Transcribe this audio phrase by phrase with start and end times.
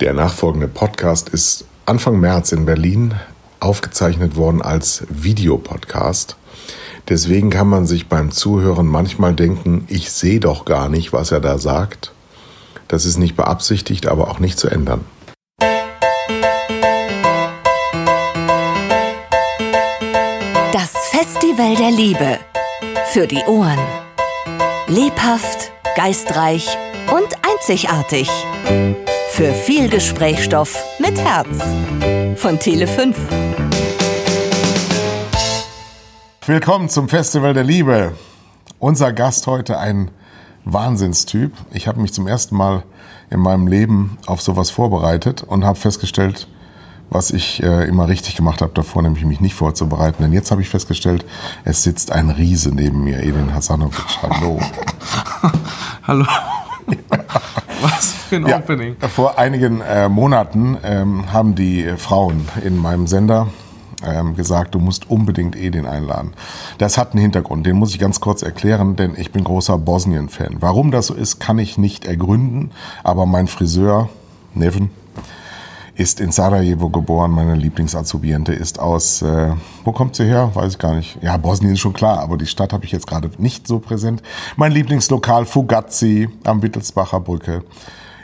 [0.00, 3.14] Der nachfolgende Podcast ist Anfang März in Berlin
[3.60, 6.36] aufgezeichnet worden als Videopodcast.
[7.08, 11.40] Deswegen kann man sich beim Zuhören manchmal denken, ich sehe doch gar nicht, was er
[11.40, 12.12] da sagt.
[12.88, 15.00] Das ist nicht beabsichtigt, aber auch nicht zu ändern.
[20.72, 22.38] Das Festival der Liebe.
[23.12, 23.78] Für die Ohren.
[24.88, 26.76] Lebhaft, geistreich
[27.10, 28.28] und einzigartig.
[29.36, 31.62] Für viel Gesprächsstoff mit Herz.
[32.40, 33.14] Von Tele5.
[36.46, 38.12] Willkommen zum Festival der Liebe.
[38.78, 40.10] Unser Gast heute ein
[40.64, 41.52] Wahnsinnstyp.
[41.70, 42.84] Ich habe mich zum ersten Mal
[43.28, 46.48] in meinem Leben auf sowas vorbereitet und habe festgestellt,
[47.10, 50.22] was ich äh, immer richtig gemacht habe davor, nämlich mich nicht vorzubereiten.
[50.22, 51.26] Denn jetzt habe ich festgestellt,
[51.62, 54.02] es sitzt ein Riese neben mir, Edin Hasanovic.
[54.22, 54.58] Hallo.
[56.04, 56.24] Hallo.
[57.82, 58.96] Was für ein Ja, Opening.
[59.14, 63.48] vor einigen äh, Monaten ähm, haben die äh, Frauen in meinem Sender
[64.04, 66.32] ähm, gesagt, du musst unbedingt Edin einladen.
[66.78, 70.56] Das hat einen Hintergrund, den muss ich ganz kurz erklären, denn ich bin großer Bosnien-Fan.
[70.60, 72.70] Warum das so ist, kann ich nicht ergründen,
[73.04, 74.08] aber mein Friseur,
[74.54, 74.90] Neven,
[75.96, 77.30] ist in Sarajevo geboren.
[77.30, 79.52] Meine Lieblingsazubiente ist aus, äh,
[79.84, 80.50] wo kommt sie her?
[80.54, 81.18] Weiß ich gar nicht.
[81.22, 84.22] Ja, Bosnien ist schon klar, aber die Stadt habe ich jetzt gerade nicht so präsent.
[84.56, 87.64] Mein Lieblingslokal Fugazi am Wittelsbacher Brücke.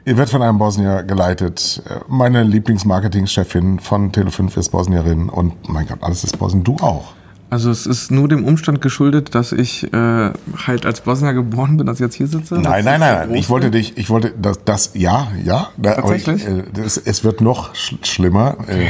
[0.04, 1.82] Ihr wird von einem Bosnier geleitet.
[2.08, 6.64] Meine Lieblingsmarketingchefin von Tele5 ist Bosnierin und mein Gott, alles ist Bosnien.
[6.64, 7.14] Du auch.
[7.52, 10.30] Also es ist nur dem Umstand geschuldet, dass ich äh,
[10.66, 12.54] halt als Bosnier geboren bin, dass ich jetzt hier sitze.
[12.54, 13.34] Nein, nein, nein, nein.
[13.34, 15.68] Ich wollte dich, ich wollte das, das ja, ja.
[15.76, 16.66] Da, aber ich, Tatsächlich?
[16.66, 18.86] äh, das, es wird noch sch schlimmer, äh,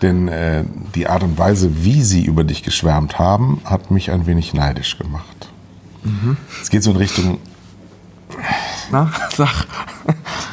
[0.00, 4.24] denn äh, die Art und Weise, wie sie über dich geschwärmt haben, hat mich ein
[4.24, 5.50] wenig neidisch gemacht.
[6.02, 6.38] Mhm.
[6.62, 7.38] Es geht so in Richtung,
[8.90, 9.66] Na, sag.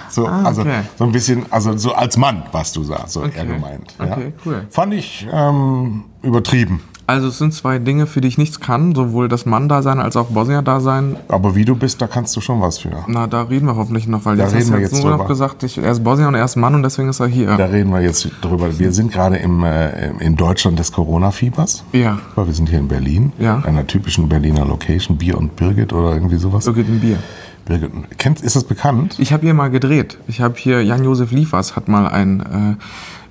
[0.09, 0.81] so, Ah, also okay.
[1.00, 3.45] so ein bisschen, also so als Mann, was du sagst, so eher Okay.
[3.48, 3.94] gemeint.
[3.98, 4.68] Okay, cool.
[4.70, 6.81] Fand ich ähm, übertrieben.
[7.09, 10.28] Also es sind zwei Dinge, für die ich nichts kann, sowohl das Mann-Dasein als auch
[10.28, 11.16] Bosnier-Dasein.
[11.29, 13.06] Aber wie du bist, da kannst du schon was für.
[13.07, 15.63] Na, da reden wir hoffentlich noch, weil Da jetzt reden wir jetzt nur noch gesagt,
[15.63, 17.56] ich, er ist Bosnier und er ist Mann und deswegen ist er hier.
[17.56, 18.78] Da reden wir jetzt drüber.
[18.78, 21.85] Wir sind gerade im, äh, in Deutschland des Corona-Fiebers.
[21.94, 22.19] Ja.
[22.35, 23.59] Aber wir sind hier in Berlin, Ja.
[23.66, 26.66] einer typischen Berliner Location, Bier und Birgit oder irgendwie sowas.
[26.66, 27.19] So geht ein Bier.
[27.66, 29.16] Birgit, ist das bekannt?
[29.17, 30.17] Ich habe hier mal gedreht.
[30.28, 32.84] Ich habe hier, Jan-Josef Liefers hat mal ein äh,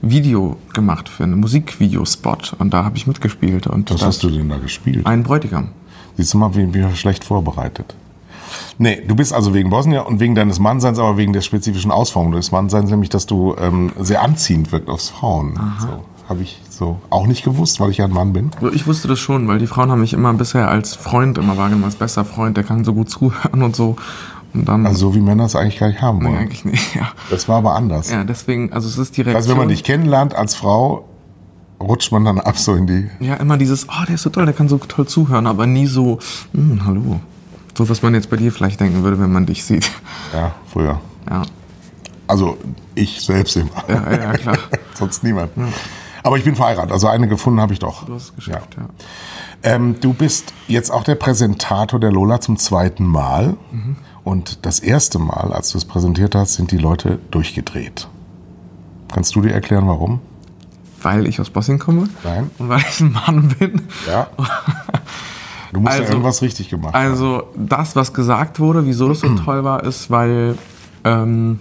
[0.02, 3.66] Video gemacht für einen Musikvideospot und da habe ich mitgespielt.
[3.66, 5.06] Und Was das- hast du denn da gespielt?
[5.06, 5.68] Ein Bräutigam.
[6.16, 7.94] Siehst du mal, wie, wie schlecht vorbereitet.
[8.78, 12.32] Nee, du bist also wegen Bosnier und wegen deines Mannseins, aber wegen der spezifischen Ausformung
[12.32, 15.58] des Mannseins, nämlich, dass du ähm, sehr anziehend wirkt aufs Frauen.
[15.80, 15.88] So,
[16.28, 18.50] habe ich so auch nicht gewusst, weil ich ja ein Mann bin.
[18.72, 21.84] Ich wusste das schon, weil die Frauen haben mich immer bisher als Freund immer wahrgenommen,
[21.84, 23.96] als bester Freund, der kann so gut zuhören und so.
[24.56, 24.86] Und dann.
[24.86, 26.38] Also so wie Männer es eigentlich gar nicht haben nee, wollen.
[26.38, 27.08] eigentlich nicht, ja.
[27.30, 28.10] Das war aber anders.
[28.10, 29.36] Ja, deswegen, also es ist die Reaktion.
[29.36, 31.04] Also wenn man dich kennenlernt als Frau,
[31.80, 33.10] rutscht man dann ab so in die.
[33.20, 35.86] Ja, immer dieses, oh, der ist so toll, der kann so toll zuhören, aber nie
[35.86, 36.18] so,
[36.52, 37.20] hm, hallo.
[37.76, 39.90] So, was man jetzt bei dir vielleicht denken würde, wenn man dich sieht.
[40.32, 40.98] Ja, früher.
[41.28, 41.42] Ja,
[42.26, 42.56] Also
[42.94, 43.68] ich selbst immer.
[43.88, 44.58] ja, ja klar.
[44.94, 45.50] Sonst niemand.
[46.22, 48.04] Aber ich bin verheiratet, also eine gefunden habe ich doch.
[48.06, 48.88] Du hast es geschafft, ja.
[49.62, 53.56] Ähm, du bist jetzt auch der Präsentator der Lola zum zweiten Mal.
[53.70, 53.96] Mhm.
[54.26, 58.08] Und das erste Mal, als du es präsentiert hast, sind die Leute durchgedreht.
[59.12, 60.18] Kannst du dir erklären, warum?
[61.00, 62.50] Weil ich aus Bosnien komme Nein?
[62.58, 63.82] und weil ich ein Mann bin.
[64.08, 64.26] Ja.
[65.72, 67.10] Du musst ja Also- irgendwas richtig gemacht haben.
[67.10, 70.56] Also das, was gesagt wurde, wieso das so toll war, ist, weil
[71.04, 71.58] ähm,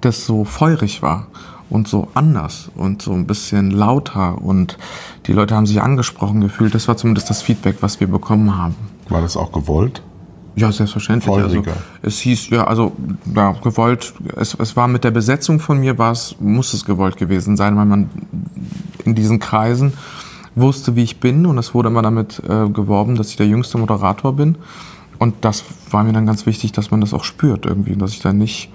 [0.00, 1.26] das so feurig war
[1.70, 4.78] und so anders und so ein bisschen lauter und
[5.26, 6.74] die Leute haben sich angesprochen gefühlt.
[6.74, 8.76] Das war zumindest das Feedback, was wir bekommen haben.
[9.08, 10.02] War das auch gewollt?
[10.56, 11.34] Ja, selbstverständlich.
[11.34, 11.72] Also, Feuriger.
[12.02, 12.92] es hieß, ja, also
[13.34, 17.16] ja, gewollt, es, es war mit der Besetzung von mir, war es, muss es gewollt
[17.16, 18.08] gewesen sein, weil man
[19.04, 19.94] in diesen Kreisen
[20.54, 23.78] wusste, wie ich bin und es wurde immer damit äh, geworben, dass ich der jüngste
[23.78, 24.56] Moderator bin.
[25.18, 28.20] Und das war mir dann ganz wichtig, dass man das auch spürt irgendwie, dass ich
[28.20, 28.70] da nicht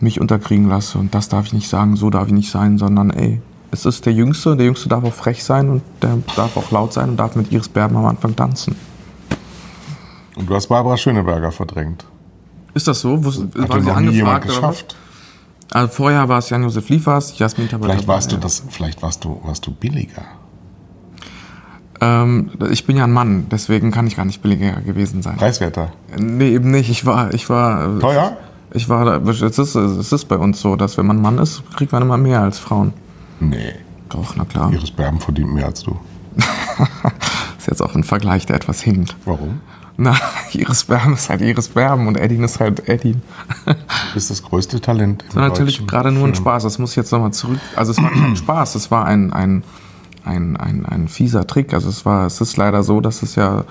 [0.00, 3.10] mich unterkriegen lasse und das darf ich nicht sagen, so darf ich nicht sein, sondern
[3.10, 3.40] ey,
[3.70, 6.92] es ist der Jüngste, der Jüngste darf auch frech sein und der darf auch laut
[6.92, 8.74] sein und darf mit Iris Berben am Anfang tanzen.
[10.40, 12.04] Und du hast Barbara Schöneberger verdrängt.
[12.74, 13.14] Ist das so?
[13.16, 14.96] Wus- Hat Waren Sie noch nie jemand geschafft.
[15.70, 17.92] Also vorher war es Jan-Josef Liefers, Jasmin Tabata.
[17.92, 20.22] Vielleicht warst du das, vielleicht warst du, warst du billiger.
[22.00, 25.36] Ähm, ich bin ja ein Mann, deswegen kann ich gar nicht billiger gewesen sein.
[25.36, 25.92] Preiswerter.
[26.18, 26.88] Nee, eben nicht.
[26.90, 27.98] Ich war, ich war.
[28.00, 28.36] Teuer?
[28.72, 31.62] Ich war, da- es ist, es ist bei uns so, dass wenn man Mann ist,
[31.76, 32.92] kriegt man immer mehr als Frauen.
[33.40, 33.74] Nee.
[34.08, 34.72] Doch, na klar.
[34.72, 35.96] Iris Berben verdient mehr als du.
[37.58, 39.14] Ist jetzt auch ein Vergleich, der etwas hinkt.
[39.24, 39.60] Warum?
[40.02, 40.16] Na,
[40.54, 43.16] Iris Berben ist halt Iris Berben und Eddie ist halt Eddie.
[43.66, 43.74] Du
[44.14, 45.22] bist das größte Talent.
[45.26, 46.62] Das war natürlich gerade nur ein Spaß.
[46.62, 47.60] Das muss ich jetzt nochmal zurück.
[47.76, 49.62] Also es war kein Spaß, es war ein, ein,
[50.24, 51.74] ein, ein, ein fieser Trick.
[51.74, 53.64] Also es war, es ist leider so, dass es ja,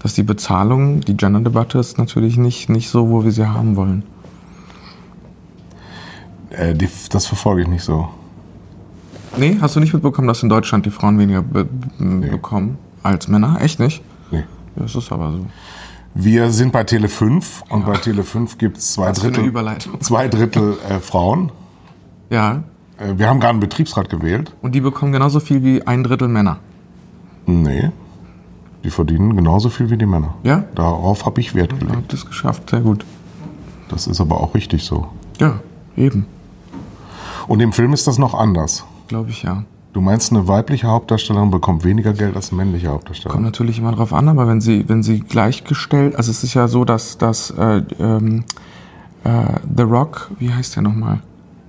[0.00, 4.02] dass die Bezahlung, die Gender-Debatte ist natürlich nicht, nicht so, wo wir sie haben wollen.
[6.50, 8.08] Äh, die, das verfolge ich nicht so.
[9.36, 11.68] Nee, hast du nicht mitbekommen, dass in Deutschland die Frauen weniger be
[12.00, 13.58] bekommen als Männer?
[13.60, 14.02] Echt nicht?
[14.76, 15.46] Ja, das ist aber so.
[16.14, 19.52] Wir sind bei Tele 5 und bei Tele 5 gibt es zwei Drittel,
[20.00, 21.52] zwei Drittel äh, Frauen.
[22.30, 22.62] Ja.
[22.98, 24.54] Äh, wir haben gerade einen Betriebsrat gewählt.
[24.62, 26.58] Und die bekommen genauso viel wie ein Drittel Männer.
[27.44, 27.90] Nee.
[28.82, 30.34] Die verdienen genauso viel wie die Männer.
[30.42, 30.64] Ja?
[30.74, 31.96] Darauf habe ich Wert Ihr gelegt.
[31.96, 33.04] habt es geschafft, sehr gut.
[33.88, 35.08] Das ist aber auch richtig so.
[35.38, 35.60] Ja,
[35.96, 36.26] eben.
[37.46, 38.84] Und im Film ist das noch anders.
[39.08, 39.64] Glaube ich ja.
[39.96, 43.32] Du meinst, eine weibliche Hauptdarstellerin bekommt weniger Geld als eine männliche Hauptdarstellerin?
[43.32, 46.68] Kommt natürlich immer drauf an, aber wenn sie, wenn sie gleichgestellt, also es ist ja
[46.68, 48.44] so, dass, dass äh, ähm,
[49.24, 49.30] äh,
[49.74, 51.20] The Rock, wie heißt der nochmal?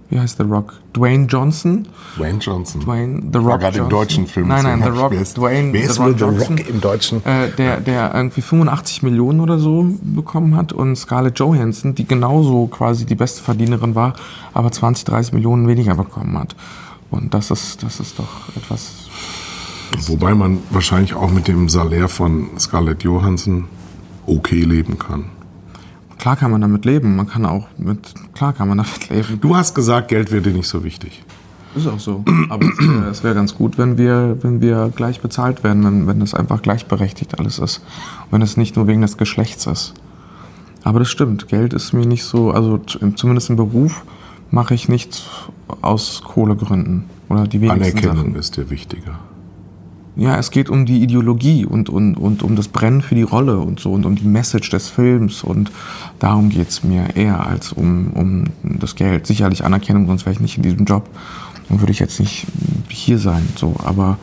[0.10, 0.74] Wie heißt The Rock?
[0.94, 1.88] Dwayne Johnson?
[2.18, 2.82] Dwayne Johnson.
[2.82, 3.62] Dwayne The Rock.
[3.62, 4.50] gerade im deutschen Film.
[4.50, 5.12] Nein, nein, The Rock.
[5.12, 6.58] Dwayne Wer ist The Rock The Johnson?
[6.58, 7.26] Rock im Deutschen?
[7.26, 12.68] Äh, der, der irgendwie 85 Millionen oder so bekommen hat und Scarlett Johansson, die genauso
[12.68, 14.16] quasi die beste Verdienerin war,
[14.54, 16.58] aber 20, 30 Millionen weniger bekommen hat.
[17.12, 19.10] Und das ist, das ist doch etwas.
[20.08, 23.66] Wobei man wahrscheinlich auch mit dem Salär von Scarlett Johansson
[24.26, 25.26] okay leben kann.
[26.18, 29.40] Klar kann man damit leben, man kann auch mit, klar kann man damit leben.
[29.40, 31.24] Du hast gesagt, Geld wird dir nicht so wichtig.
[31.76, 32.24] Ist auch so.
[32.50, 32.66] Aber
[33.12, 36.34] es wäre wär ganz gut, wenn wir, wenn wir gleich bezahlt werden, wenn, wenn das
[36.34, 37.78] einfach gleichberechtigt alles ist.
[38.26, 39.94] Und wenn es nicht nur wegen des Geschlechts ist.
[40.84, 44.04] Aber das stimmt, Geld ist mir nicht so, also zumindest im Beruf
[44.52, 45.26] mache ich nichts
[45.82, 47.06] aus Kohlegründen.
[47.30, 48.36] Oder die wenigsten Anerkennung Sachen.
[48.36, 49.20] ist dir wichtiger.
[50.16, 53.60] Ja, es geht um die Ideologie und, und, und um das Brennen für die Rolle
[53.60, 55.72] und so und um die Message des Films und
[56.18, 59.28] darum geht's mir eher als um, um das Geld.
[59.28, 61.08] Sicherlich Anerkennung, sonst wäre ich nicht in diesem Job
[61.70, 62.48] und würde ich jetzt nicht
[62.90, 63.48] hier sein.
[63.56, 64.18] So, aber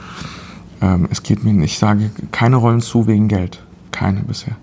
[0.81, 1.75] ähm, es geht mir nicht.
[1.75, 3.63] Ich sage keine Rollen zu wegen Geld.
[3.93, 4.57] Keine bisher.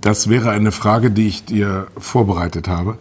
[0.00, 2.98] Das wäre eine Frage, die ich dir vorbereitet habe.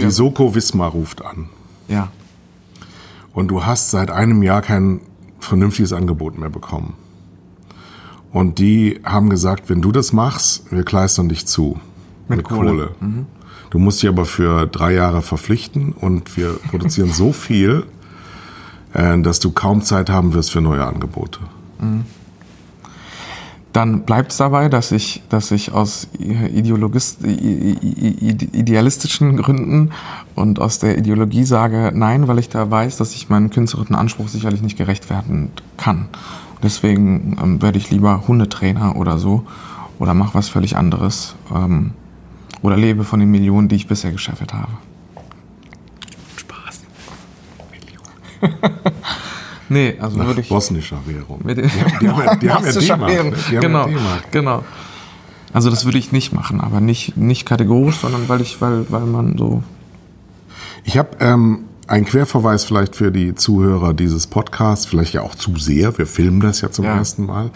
[0.00, 1.48] Die Soko Wismar ruft an.
[1.88, 2.10] Ja.
[3.32, 5.00] Und du hast seit einem Jahr kein
[5.40, 6.94] vernünftiges Angebot mehr bekommen.
[8.30, 11.78] Und die haben gesagt, wenn du das machst, wir kleistern dich zu.
[12.28, 12.94] Mit Kohle.
[13.70, 17.86] Du musst dich aber für drei Jahre verpflichten und wir produzieren so viel,
[18.92, 21.40] äh, dass du kaum Zeit haben wirst für neue Angebote.
[23.74, 26.06] Dann bleibt es dabei, dass ich, dass ich aus
[28.52, 29.90] idealistischen Gründen
[30.36, 34.28] und aus der Ideologie sage nein, weil ich da weiß, dass ich meinen künstlerischen Anspruch
[34.28, 36.06] sicherlich nicht gerecht werden kann.
[36.62, 39.44] Deswegen ähm, werde ich lieber Hundetrainer oder so
[39.98, 41.94] oder mache was völlig anderes ähm,
[42.62, 44.70] oder lebe von den Millionen, die ich bisher gescheffelt habe.
[46.36, 46.82] Spaß.
[49.68, 51.40] nee, also Nach würde ich bosnischer Währung.
[51.44, 53.06] mit die, haben- die haben ja, die haben ja.
[53.08, 53.34] Währung.
[53.50, 53.96] Die haben genau, ja
[54.30, 54.64] genau.
[55.52, 59.02] Also das würde ich nicht machen, aber nicht, nicht kategorisch, sondern weil ich, weil, weil
[59.06, 59.62] man so.
[60.82, 65.56] Ich habe ähm, einen Querverweis vielleicht für die Zuhörer dieses Podcasts, vielleicht ja auch zu
[65.56, 66.96] sehr, wir filmen das ja zum Ja.
[66.96, 67.50] ersten Mal,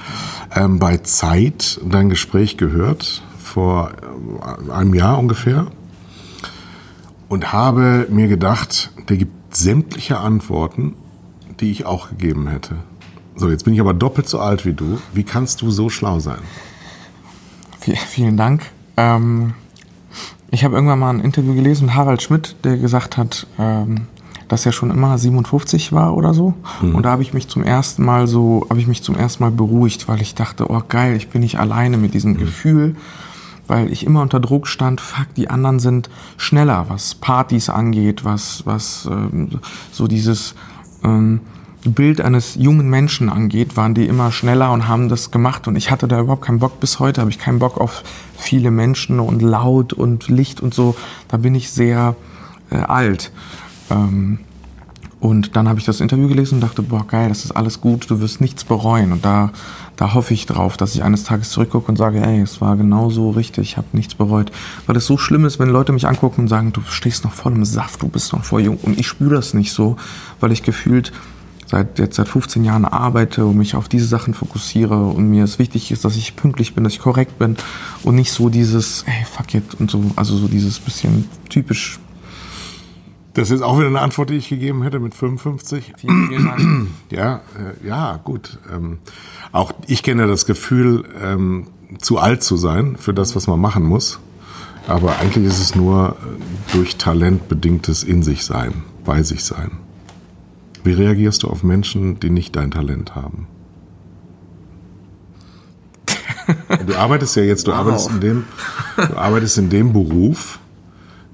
[0.55, 3.91] ähm, bei Zeit dein Gespräch gehört, vor
[4.69, 5.67] äh, einem Jahr ungefähr,
[7.29, 10.95] und habe mir gedacht, der gibt sämtliche Antworten,
[11.61, 12.77] die ich auch gegeben hätte.
[13.37, 14.99] So, jetzt bin ich aber doppelt so alt wie du.
[15.13, 16.41] Wie kannst du so schlau sein?
[17.81, 18.63] Viel, vielen Dank.
[18.97, 19.55] Ähm,
[20.51, 24.07] ich habe irgendwann mal ein Interview gelesen mit Harald Schmidt, der gesagt hat, ähm,
[24.49, 26.55] dass er schon immer 57 war oder so.
[26.81, 29.51] Und da habe ich mich zum ersten Mal so, habe ich mich zum ersten Mal
[29.51, 32.97] beruhigt, weil ich dachte, oh geil, ich bin nicht alleine mit diesem Gefühl,
[33.67, 38.65] weil ich immer unter Druck stand, fuck, die anderen sind schneller, was Partys angeht, was,
[38.65, 39.61] was ähm,
[39.93, 40.55] so dieses
[41.05, 41.41] ähm,
[41.85, 45.91] Bild eines jungen Menschen angeht, waren die immer schneller und haben das gemacht und ich
[45.91, 46.81] hatte da überhaupt keinen Bock.
[46.81, 48.03] Bis heute habe ich keinen Bock auf
[48.37, 50.97] viele Menschen und laut und Licht und so.
[51.29, 52.17] Da bin ich sehr
[52.71, 53.33] äh, alt.
[53.91, 54.41] Ähm,
[55.21, 58.09] und dann habe ich das Interview gelesen und dachte, boah, geil, das ist alles gut,
[58.09, 59.11] du wirst nichts bereuen.
[59.11, 59.51] Und da,
[59.97, 63.11] da hoffe ich drauf, dass ich eines Tages zurückgucke und sage, ey, es war genau
[63.11, 64.53] so richtig, ich habe nichts bereut.
[64.87, 67.53] Weil es so schlimm ist, wenn Leute mich angucken und sagen, du stehst noch voll
[67.53, 68.77] im Saft, du bist noch voll jung.
[68.77, 69.97] Und ich spüre das nicht so,
[70.39, 71.13] weil ich gefühlt
[71.67, 75.59] seit jetzt seit 15 Jahren arbeite und mich auf diese Sachen fokussiere und mir es
[75.59, 77.57] wichtig ist, dass ich pünktlich bin, dass ich korrekt bin
[78.05, 81.99] und nicht so dieses, ey, fuck it und so, also so dieses bisschen typisch
[83.39, 85.93] Das ist auch wieder eine Antwort, die ich gegeben hätte mit 55.
[85.97, 86.89] Vielen, vielen Dank.
[87.11, 88.59] Ja, äh, ja, gut.
[88.75, 88.99] Ähm,
[89.53, 91.69] auch ich kenne das Gefühl, ähm,
[92.01, 94.19] zu alt zu sein für das, was man machen muss.
[94.89, 99.71] Aber eigentlich ist es nur äh, durch Talent bedingtes In sich sein, bei sich sein.
[100.83, 103.47] Wie reagierst du auf Menschen, die nicht dein Talent haben?
[106.87, 107.79] Du arbeitest ja jetzt, du Wow.
[107.79, 108.45] arbeitest in dem,
[108.97, 110.59] du arbeitest in dem Beruf,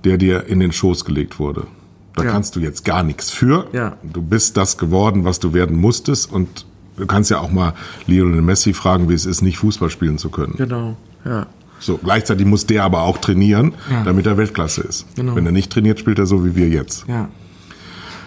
[0.03, 1.67] der dir in den Schoß gelegt wurde.
[2.17, 2.31] Da Ja.
[2.31, 3.67] kannst du jetzt gar nichts für.
[3.73, 3.97] Ja.
[4.03, 6.65] Du bist das geworden, was du werden musstest und
[6.97, 7.75] du kannst ja auch mal
[8.07, 10.55] Lionel Messi fragen, wie es ist, nicht Fußball spielen zu können.
[10.57, 11.47] Genau, ja.
[11.81, 14.05] So, gleichzeitig muss der aber auch trainieren, Ja.
[14.05, 15.07] damit er Weltklasse ist.
[15.17, 15.35] Genau.
[15.35, 17.05] Wenn er nicht trainiert, spielt er so wie wir jetzt.
[17.09, 17.29] Ja.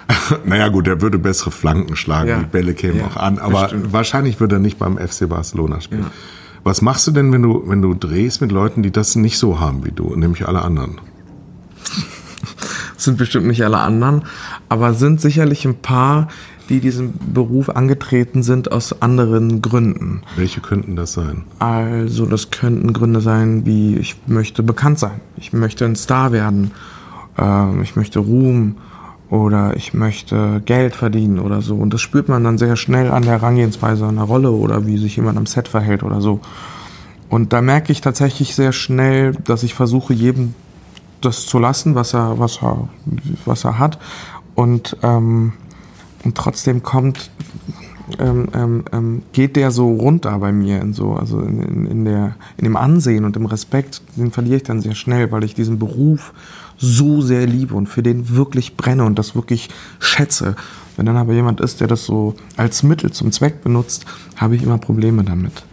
[0.46, 2.40] Naja gut, er würde bessere Flanken schlagen, Ja.
[2.40, 6.04] die Bälle kämen Ja, auch an, aber wahrscheinlich würde er nicht beim FC Barcelona spielen.
[6.04, 6.12] Ja.
[6.64, 9.60] Was machst du denn, wenn du, wenn du drehst mit Leuten, die das nicht so
[9.60, 11.00] haben wie du, nämlich alle anderen?
[13.08, 14.24] Sind bestimmt nicht alle anderen,
[14.68, 16.28] aber sind sicherlich ein paar,
[16.68, 20.24] die diesen Beruf angetreten sind aus anderen Gründen.
[20.36, 21.46] Welche könnten das sein?
[21.58, 26.72] Also das könnten Gründe sein, wie ich möchte bekannt sein, ich möchte ein Star werden,
[27.38, 28.76] ähm, ich möchte Ruhm
[29.30, 31.76] oder ich möchte Geld verdienen oder so.
[31.76, 35.16] Und das spürt man dann sehr schnell an der Herangehensweise einer Rolle oder wie sich
[35.16, 36.42] jemand am Set verhält oder so.
[37.30, 40.56] Und da merke ich tatsächlich sehr schnell, dass ich versuche, jedem
[41.22, 42.90] das zu lassen, was er, was er,
[43.46, 44.00] was er hat.
[44.56, 45.54] Und, ähm,
[46.24, 47.30] und trotzdem kommt,
[48.20, 52.06] ähm, ähm, ähm, geht der so runter bei mir in so, also in, in, in,
[52.06, 55.56] der, in dem Ansehen und im Respekt, den verliere ich dann sehr schnell, weil ich
[55.56, 56.34] diesen Beruf
[56.78, 59.70] so sehr liebe und für den wirklich brenne und das wirklich
[60.00, 60.56] schätze.
[60.96, 64.06] Wenn dann aber jemand ist, der das so als Mittel zum Zweck benutzt,
[64.36, 65.64] habe ich immer Probleme damit.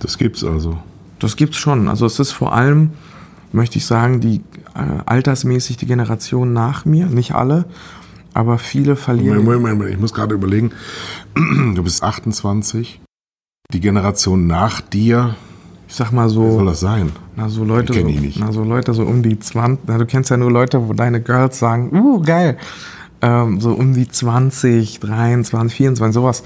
[0.00, 0.78] Das gibt's also.
[1.18, 1.88] Das gibt's schon.
[1.88, 2.92] Also es ist vor allem,
[3.52, 4.36] möchte ich sagen, die
[4.74, 7.64] äh, altersmäßig die Generation nach mir, nicht alle,
[8.34, 9.38] aber viele verlieren.
[9.38, 10.70] Moment, Moment, Moment, ich muss gerade überlegen.
[11.74, 13.00] Du bist 28.
[13.72, 15.36] Die Generation nach dir,
[15.88, 17.12] Ich sag mal wer soll so, das sein?
[17.36, 18.40] na so Leute, kenn so, ich nicht.
[18.40, 21.20] na so Leute so um die 20, na du kennst ja nur Leute, wo deine
[21.20, 22.56] Girls sagen, uh geil,
[23.20, 26.42] ähm, so um die 20, 23, 24, sowas.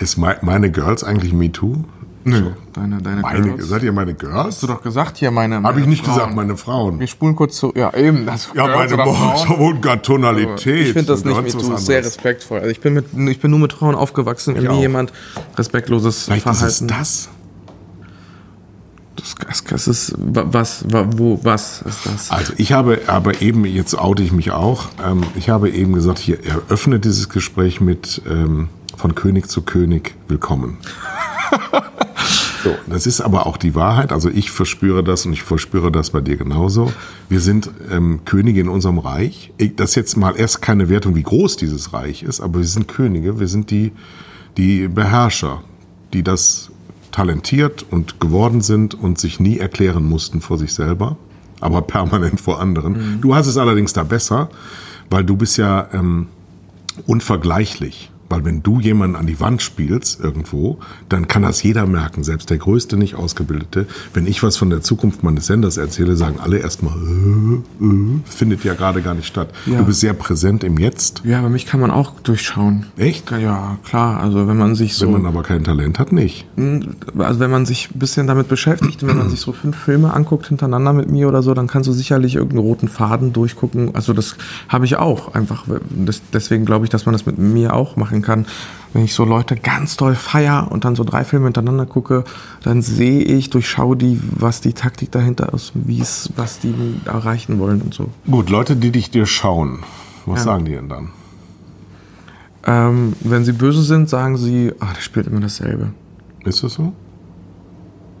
[0.00, 1.84] Ist mei- meine Girls eigentlich MeToo?
[2.26, 3.68] Nö, deine, deine Meine, Girls.
[3.68, 4.34] seid ihr meine Girls?
[4.46, 5.56] Hast du doch gesagt hier meine.
[5.56, 6.14] Habe ich meine nicht Frauen.
[6.16, 6.98] gesagt, meine Frauen.
[7.00, 7.72] Wir spulen kurz zu.
[7.76, 8.24] Ja, eben.
[8.24, 10.86] Das Ja, Girls meine boah, so gar Tonalität.
[10.86, 12.60] Ich finde das und nicht mit du sehr respektvoll.
[12.60, 14.80] Also ich bin mit, ich bin nur mit Frauen aufgewachsen, wenn Ich mir auch.
[14.80, 15.12] jemand
[15.58, 16.88] respektloses Vielleicht ist Verhalten.
[16.88, 17.28] das.
[19.16, 22.30] Das, das, das ist wa- was, wa- wo, was ist das?
[22.30, 26.18] Also ich habe aber eben, jetzt oute ich mich auch, ähm, ich habe eben gesagt,
[26.18, 30.78] hier eröffne dieses Gespräch mit ähm, von König zu König willkommen.
[32.64, 34.10] So, das ist aber auch die Wahrheit.
[34.10, 36.90] Also ich verspüre das und ich verspüre das bei dir genauso.
[37.28, 39.52] Wir sind ähm, Könige in unserem Reich.
[39.58, 42.66] Ich, das ist jetzt mal erst keine Wertung, wie groß dieses Reich ist, aber wir
[42.66, 43.92] sind Könige, wir sind die,
[44.56, 45.62] die Beherrscher,
[46.14, 46.70] die das
[47.12, 51.18] talentiert und geworden sind und sich nie erklären mussten vor sich selber,
[51.60, 53.20] aber permanent vor anderen.
[53.20, 54.48] Du hast es allerdings da besser,
[55.10, 56.28] weil du bist ja ähm,
[57.06, 58.10] unvergleichlich.
[58.28, 60.78] Weil wenn du jemanden an die Wand spielst irgendwo,
[61.08, 63.86] dann kann das jeder merken, selbst der größte nicht ausgebildete.
[64.12, 68.64] Wenn ich was von der Zukunft meines Senders erzähle, sagen alle erstmal, äh, äh, findet
[68.64, 69.50] ja gerade gar nicht statt.
[69.66, 69.78] Ja.
[69.78, 71.22] Du bist sehr präsent im Jetzt.
[71.24, 72.86] ja, aber mich kann man auch durchschauen.
[72.96, 73.30] Echt?
[73.30, 74.20] Ja, klar.
[74.20, 76.46] Also wenn man sich so, Wenn man aber kein Talent hat, nicht.
[77.18, 80.46] also wenn man sich ein bisschen damit beschäftigt, wenn man sich so fünf Filme anguckt
[80.48, 83.94] hintereinander mit mir oder so, dann kannst du sicherlich irgendeinen roten Faden durchgucken.
[83.94, 84.36] Also das
[84.68, 85.64] habe ich auch einfach.
[85.90, 88.46] Das, deswegen glaube ich, dass man das mit mir auch machen kann.
[88.92, 92.22] Wenn ich so Leute ganz doll feier und dann so drei Filme hintereinander gucke,
[92.62, 96.72] dann sehe ich, durchschaue die, was die Taktik dahinter ist, wie es, was die
[97.04, 98.08] erreichen wollen und so.
[98.30, 99.80] Gut, Leute, die dich dir schauen,
[100.26, 100.44] was Ja.
[100.44, 101.08] sagen die denn dann?
[102.66, 105.90] Ähm, wenn sie böse sind, sagen sie, ah, der spielt immer dasselbe.
[106.44, 106.92] Ist das so?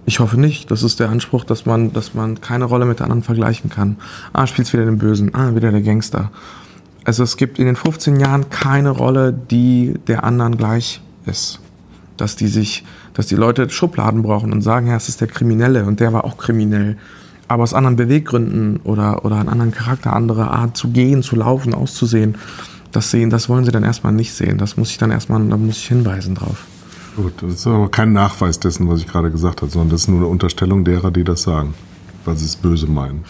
[0.06, 0.70] Ich hoffe nicht.
[0.70, 3.96] Das ist der Anspruch, dass man, dass man keine Rolle mit der anderen vergleichen kann.
[4.34, 5.34] Ah, spielst wieder den Bösen.
[5.34, 6.30] Ah, wieder der Gangster.
[7.04, 11.60] Also es gibt in den 15 Jahren keine Rolle, die der anderen gleich ist.
[12.16, 15.84] Dass die sich, dass die Leute Schubladen brauchen und sagen, ja, es ist der Kriminelle
[15.84, 16.96] und der war auch kriminell.
[17.46, 21.74] Aber aus anderen Beweggründen oder, oder einen anderen Charakter, andere Art zu gehen, zu laufen,
[21.74, 22.36] auszusehen,
[22.90, 24.56] das sehen, das wollen sie dann erstmal nicht sehen.
[24.56, 26.64] Das muss ich dann erstmal, da muss ich hinweisen drauf.
[27.16, 30.08] Gut, das ist aber kein Nachweis dessen, was ich gerade gesagt habe, sondern das ist
[30.08, 31.74] nur eine Unterstellung derer, die das sagen,
[32.24, 33.24] weil sie es böse meinen.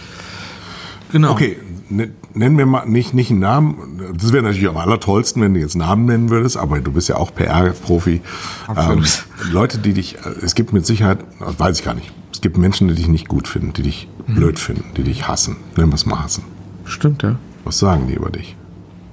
[1.12, 1.33] Genau.
[1.33, 1.59] Okay,
[1.97, 4.01] ne- nenn mir mal nicht, nicht einen Namen.
[4.19, 7.17] Das wäre natürlich am allertollsten, wenn du jetzt Namen nennen würdest, aber du bist ja
[7.17, 8.21] auch PR-Profi.
[8.67, 9.25] Absolut.
[9.53, 12.89] Leute, die dich, es gibt mit Sicherheit, das weiß ich gar nicht, es gibt Menschen,
[12.89, 15.57] die dich nicht gut finden, die dich blöd finden, die dich hassen.
[15.77, 16.45] Nennen wir es mal hassen.
[16.85, 17.37] Stimmt, ja.
[17.65, 18.57] Was sagen die über dich?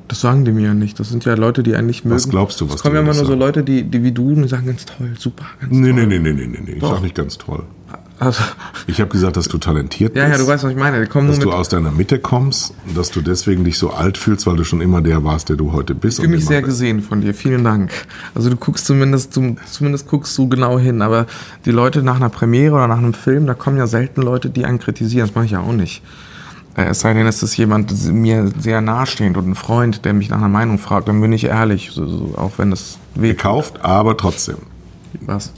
[0.08, 1.00] Das sagen die mir ja nicht.
[1.00, 2.16] Das sind ja Leute, die eigentlich mögen.
[2.18, 3.40] Was glaubst du, was Es kommen ja immer nur dich so sagen?
[3.40, 6.08] Leute, die, die wie du, und die sagen ganz toll, super, ganz Nee, nee, toll.
[6.08, 6.72] nee, nee, nee, nee, nee.
[6.74, 6.96] Ich Doch.
[6.96, 7.64] sag nicht ganz toll.
[8.22, 8.44] Also,
[8.86, 10.38] Ich habe gesagt, dass du talentiert ja, bist.
[10.38, 11.08] ja, du weißt, was ich meine.
[11.08, 14.46] Kommen dass du aus deiner Mitte kommst und dass du deswegen dich so alt fühlst,
[14.46, 16.20] weil du schon immer der warst, der du heute bist.
[16.20, 17.34] Ich fühle mich sehr gesehen von dir.
[17.34, 17.90] Vielen Dank.
[18.36, 21.02] Also du guckst zumindest, du, zumindest guckst du genau hin.
[21.02, 21.26] Aber
[21.66, 24.66] die Leute nach einer Premiere oder nach einem Film, da kommen ja selten Leute, die
[24.66, 25.26] einen kritisieren.
[25.26, 26.04] Das mache ich ja auch nicht.
[26.78, 30.30] Äh, Es sei denn, es ist jemand mir sehr nahestehend und ein Freund, der mich
[30.30, 33.84] nach einer Meinung fragt, dann bin ich ehrlich, so, so, auch wenn es weh gekauft,
[33.84, 34.58] aber trotzdem.
[35.22, 35.54] was.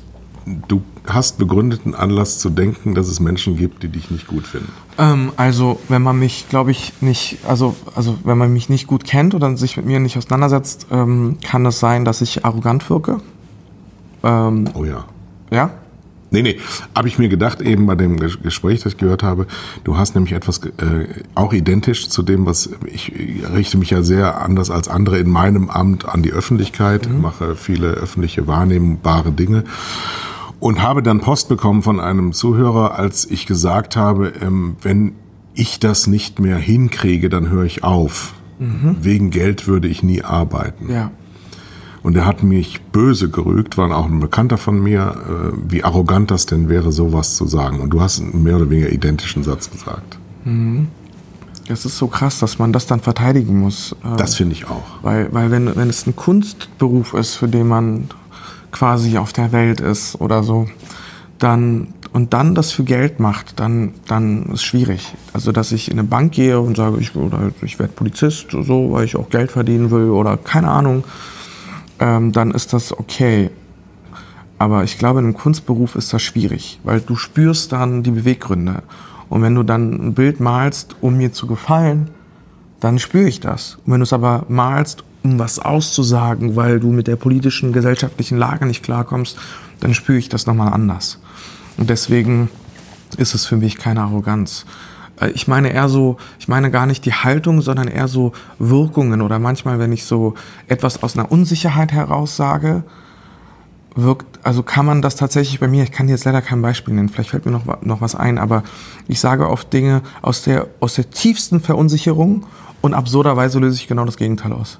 [0.67, 4.71] Du hast begründeten Anlass zu denken, dass es Menschen gibt, die dich nicht gut finden.
[4.97, 9.03] Ähm, also, wenn man mich, glaube ich, nicht, also, also, wenn man mich nicht gut
[9.05, 13.19] kennt oder sich mit mir nicht auseinandersetzt, ähm, kann es sein, dass ich arrogant wirke.
[14.23, 15.05] Ähm, Oh ja.
[15.51, 15.71] ja?
[16.33, 16.57] Nee, nee,
[16.95, 19.47] habe ich mir gedacht, eben bei dem Ges- Gespräch, das ich gehört habe,
[19.85, 24.01] du hast nämlich etwas äh, auch identisch zu dem, was ich, ich richte mich ja
[24.03, 29.63] sehr anders als andere in meinem Amt an die Öffentlichkeit, mache viele öffentliche wahrnehmbare Dinge
[30.59, 35.13] und habe dann Post bekommen von einem Zuhörer, als ich gesagt habe, ähm, wenn
[35.53, 38.33] ich das nicht mehr hinkriege, dann höre ich auf.
[38.59, 40.89] Wegen Geld würde ich nie arbeiten.
[40.91, 41.11] Ja.
[42.03, 46.29] Und er hat mich böse gerügt, war auch ein Bekannter von mir, äh, wie arrogant
[46.31, 47.79] das denn wäre, sowas zu sagen.
[47.79, 50.17] Und du hast einen mehr oder weniger identischen Satz gesagt.
[51.69, 53.95] Das ist so krass, dass man das dann verteidigen muss.
[54.03, 54.83] äh, Das finde ich auch.
[55.01, 58.09] Weil, weil wenn, wenn es ein Kunstberuf ist, für den man
[58.71, 60.67] quasi auf der Welt ist oder so,
[61.39, 65.15] dann und dann das für Geld macht, dann, dann ist schwierig.
[65.33, 68.91] Also dass ich in eine Bank gehe und sage, ich, oder ich werde Polizist, so,
[68.91, 71.03] weil ich auch Geld verdienen will oder keine Ahnung,
[72.03, 73.49] ähm, dann ist das okay.
[74.59, 78.83] Aber ich glaube, in einem Kunstberuf ist das schwierig, weil du spürst dann die Beweggründe.
[79.29, 82.09] Und wenn du dann ein Bild malst, um mir zu gefallen,
[82.81, 83.77] dann spüre ich das.
[83.85, 88.37] Und wenn du es aber malst, um was auszusagen, weil du mit der politischen, gesellschaftlichen
[88.37, 89.37] Lage nicht klarkommst,
[89.79, 91.19] dann spüre ich das nochmal anders.
[91.77, 92.49] Und deswegen
[93.15, 94.65] ist es für mich keine Arroganz.
[95.23, 99.21] Äh, Ich meine eher so, ich meine gar nicht die Haltung, sondern eher so Wirkungen
[99.21, 100.33] oder manchmal, wenn ich so
[100.67, 102.83] etwas aus einer Unsicherheit heraus sage,
[103.95, 107.09] wirkt, also kann man das tatsächlich bei mir, ich kann jetzt leider kein Beispiel nennen,
[107.09, 108.63] vielleicht fällt mir noch, noch was ein, aber
[109.07, 112.45] ich sage oft Dinge aus der, aus der tiefsten Verunsicherung
[112.81, 114.79] und absurderweise löse ich genau das Gegenteil aus.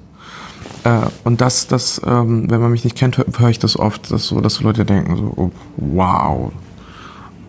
[0.82, 4.10] Äh, und das, das ähm, wenn man mich nicht kennt, höre hör ich das oft,
[4.10, 6.52] dass so, dass so Leute denken, so, oh, wow,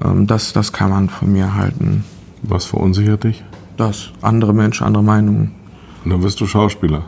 [0.03, 2.05] ähm, das, das kann man von mir halten.
[2.47, 3.43] Was verunsichert dich?
[3.77, 5.51] Das, andere Menschen, andere Meinungen.
[6.03, 7.03] Und dann wirst du Schauspieler.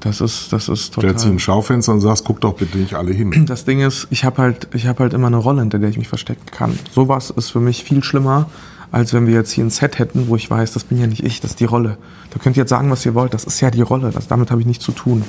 [0.00, 1.10] Das ist, das ist total.
[1.10, 3.32] Stellst du ein Schaufenster und sagst, guck doch bitte nicht alle hin.
[3.46, 5.98] Das Ding ist, ich habe halt, ich habe halt immer eine Rolle, hinter der ich
[5.98, 6.78] mich verstecken kann.
[6.92, 8.48] Sowas ist für mich viel schlimmer,
[8.92, 11.24] als wenn wir jetzt hier ein Set hätten, wo ich weiß, das bin ja nicht
[11.24, 11.98] ich, das ist die Rolle.
[12.30, 14.50] Da könnt ihr jetzt sagen, was ihr wollt, das ist ja die Rolle, das, damit
[14.50, 15.24] habe ich nichts zu tun.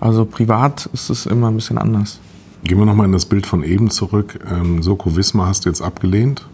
[0.00, 2.18] Also privat ist es immer ein bisschen anders.
[2.64, 4.38] Gehen wir nochmal in das Bild von eben zurück.
[4.50, 6.46] Ähm, Soko Wismar hast du jetzt abgelehnt.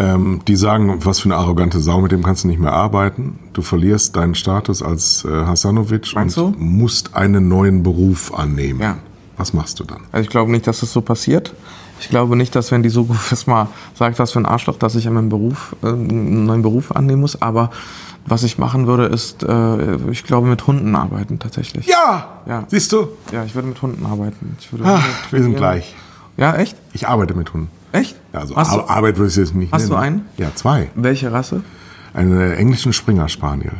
[0.00, 3.38] Ähm, die sagen, was für eine arrogante Sau, mit dem kannst du nicht mehr arbeiten.
[3.52, 6.58] Du verlierst deinen Status als äh, Hasanovic Meinst und du?
[6.58, 8.80] musst einen neuen Beruf annehmen.
[8.80, 8.96] Ja.
[9.36, 10.00] Was machst du dann?
[10.10, 11.52] Also ich glaube nicht, dass das so passiert.
[12.00, 13.06] Ich glaube nicht, dass wenn die so
[13.46, 16.92] mal sagt, was für ein Arschloch, dass ich in meinem Beruf äh, einen neuen Beruf
[16.96, 17.42] annehmen muss.
[17.42, 17.70] Aber
[18.24, 21.86] was ich machen würde, ist, äh, ich glaube, mit Hunden arbeiten tatsächlich.
[21.86, 22.40] Ja!
[22.46, 22.64] Ja.
[22.68, 23.08] Siehst du?
[23.32, 24.56] Ja, ich würde mit Hunden arbeiten.
[24.60, 25.94] Ich würde Hunde wir sind gleich.
[26.36, 26.76] Ja, echt?
[26.92, 27.68] Ich arbeite mit Hunden.
[27.92, 28.16] Echt?
[28.32, 30.02] Also hast, Ar du, Arbeit würde ich jetzt nicht hast du nennen.
[30.02, 30.22] einen?
[30.38, 30.90] Ja, zwei.
[30.94, 31.62] welche Rasse?
[32.14, 33.72] Einen englischen Springer Spaniel.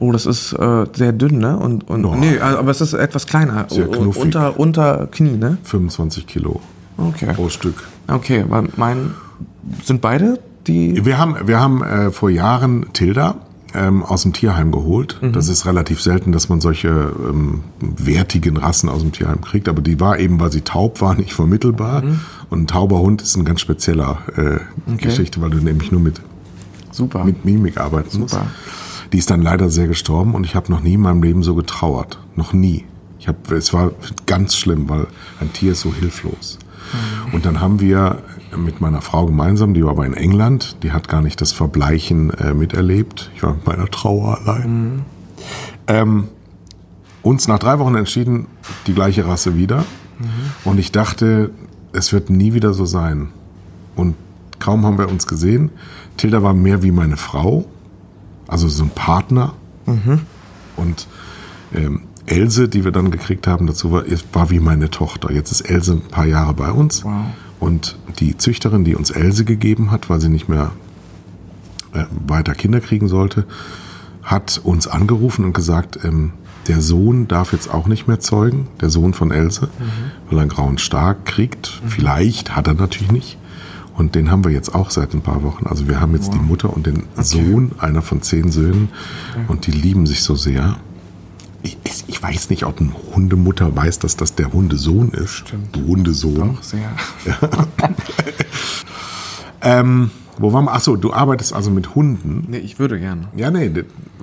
[0.00, 1.56] Oh, das ist äh, sehr dünn, ne?
[1.56, 2.16] Und, und Ja.
[2.16, 3.66] nee, also, aber es ist etwas kleiner.
[3.68, 4.22] Sehr O- knuffig.
[4.22, 5.58] Unter, unter Knie, ne?
[5.64, 6.60] 25 Kilo
[6.96, 7.32] Okay.
[7.34, 7.84] pro Stück.
[8.08, 9.12] Okay, weil mein.
[9.84, 11.04] Sind beide die.
[11.04, 13.36] Wir haben, wir haben äh, vor Jahren Tilda
[13.74, 15.18] ähm, aus dem Tierheim geholt.
[15.32, 16.88] Das ist relativ selten, dass man solche
[17.28, 21.14] ähm, wertigen Rassen aus dem Tierheim kriegt, aber die war eben, weil sie taub war,
[21.16, 22.02] nicht vermittelbar.
[22.50, 26.20] Und ein tauber Hund ist ein ganz spezieller äh, Geschichte, weil du nämlich nur mit,
[26.90, 27.24] Super.
[27.24, 28.34] mit Mimik arbeiten musst.
[28.34, 28.46] Super.
[29.12, 31.54] Die ist dann leider sehr gestorben und ich habe noch nie in meinem Leben so
[31.54, 32.18] getrauert.
[32.36, 32.84] Noch nie.
[33.18, 33.92] Ich hab, es war
[34.26, 35.06] ganz schlimm, weil
[35.40, 36.58] ein Tier ist so hilflos.
[37.32, 38.22] Und dann haben wir
[38.56, 42.30] mit meiner Frau gemeinsam, die war aber in England, die hat gar nicht das Verbleichen
[42.30, 43.30] äh, miterlebt.
[43.34, 45.04] Ich war mit meiner Trauer allein.
[45.86, 46.28] Ähm,
[47.22, 48.46] uns nach drei Wochen entschieden,
[48.86, 49.84] die gleiche Rasse wieder.
[50.64, 51.50] Und ich dachte,
[51.94, 53.28] es wird nie wieder so sein.
[53.96, 54.16] Und
[54.58, 55.70] kaum haben wir uns gesehen.
[56.16, 57.66] Tilda war mehr wie meine Frau,
[58.48, 59.54] also so ein Partner.
[60.76, 61.06] Und
[61.74, 65.30] ähm, Else, die wir dann gekriegt haben, dazu war, war wie meine Tochter.
[65.30, 67.04] Jetzt ist Else ein paar Jahre bei uns.
[67.04, 67.26] Wow.
[67.60, 70.72] Und die Züchterin, die uns Else gegeben hat, weil sie nicht mehr
[71.92, 73.46] äh, weiter Kinder kriegen sollte,
[74.22, 76.32] hat uns angerufen und gesagt, ähm,
[76.68, 79.68] der Sohn darf jetzt auch nicht mehr zeugen, der Sohn von Else,
[80.28, 81.80] weil er einen grauen Star kriegt.
[81.86, 83.38] Vielleicht hat er natürlich nicht.
[83.96, 85.66] Und den haben wir jetzt auch seit ein paar Wochen.
[85.68, 88.88] Also wir haben jetzt die Mutter und den Sohn, einer von zehn Söhnen,
[89.48, 90.76] und die lieben sich so sehr.
[91.62, 95.46] Ich, ich- weiß nicht, ob eine Hundemutter weiß, dass das der Hundesohn ist.
[95.46, 95.76] Stimmt.
[95.76, 96.56] Hundesohn.
[96.56, 96.88] Auch sehr.
[99.60, 100.72] Ähm, wo waren wir?
[100.72, 102.46] Achso, du arbeitest also mit Hunden.
[102.48, 103.28] Nee, ich würde gerne.
[103.36, 103.70] Ja, nee,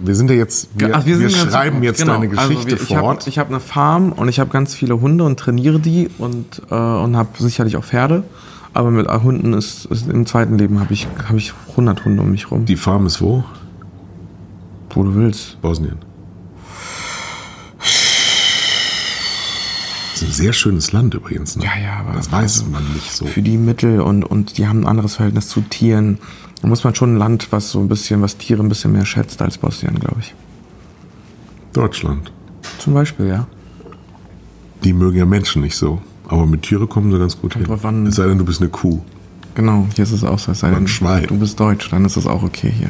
[0.03, 2.13] wir sind ja jetzt, wir, Ach, wir, ganz- schreiben jetzt genau.
[2.13, 3.21] deine Geschichte also wir, ich fort.
[3.21, 6.61] Hab, ich habe eine Farm und ich habe ganz viele Hunde und trainiere die und,
[6.69, 8.23] äh, und habe sicherlich auch Pferde.
[8.73, 12.31] Aber mit Hunden ist, ist im zweiten Leben habe ich, hab ich 100 Hunde um
[12.31, 12.65] mich rum.
[12.65, 13.43] die Farm ist wo?
[14.93, 15.61] wo du willst.
[15.61, 15.97] Bosnien.
[20.21, 21.55] Ist ein sehr schönes Land übrigens.
[21.55, 21.65] Ne?
[21.65, 23.25] Ja, ja, aber das weiß man nicht so.
[23.25, 26.17] Für die Mittel und, und die haben ein anderes Verhältnis zu Tieren.
[26.61, 29.05] Da muss man schon ein Land, was so ein bisschen, was Tiere ein bisschen mehr
[29.05, 30.33] schätzt als Bosnien, glaube ich.
[31.73, 32.31] Deutschland.
[32.79, 33.47] Zum Beispiel, ja.
[34.83, 36.01] Die mögen ja Menschen nicht so.
[36.27, 37.63] Aber mit Tiere kommen sie ganz gut hin.
[37.63, 38.05] drauf an.
[38.07, 39.01] Es sei denn, du bist eine Kuh.
[39.55, 40.51] Genau, hier ist es auch so.
[40.53, 41.27] Es sei Ein denn, Schwein.
[41.27, 42.89] du bist deutsch, dann ist es auch okay hier.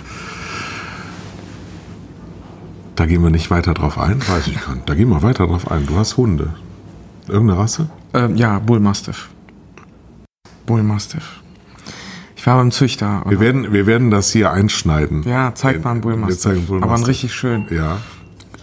[2.96, 4.22] Da gehen wir nicht weiter drauf ein.
[4.28, 4.88] Weiß ich gar nicht.
[4.88, 5.88] Da gehen wir weiter drauf ein.
[5.88, 6.54] Du hast Hunde.
[7.32, 7.90] Irgendeine Rasse?
[8.14, 9.30] Ähm, ja, Bullmastiff.
[10.66, 11.42] Bullmastiff.
[12.36, 13.24] Ich war beim Züchter.
[13.28, 15.24] Wir werden, wir werden das hier einschneiden.
[15.24, 16.40] ja, zeig mal einen Wir Bullmastiff.
[16.40, 16.84] zeigen Bullmastiff.
[16.84, 17.66] Aber einen richtig schön.
[17.70, 17.98] Ja.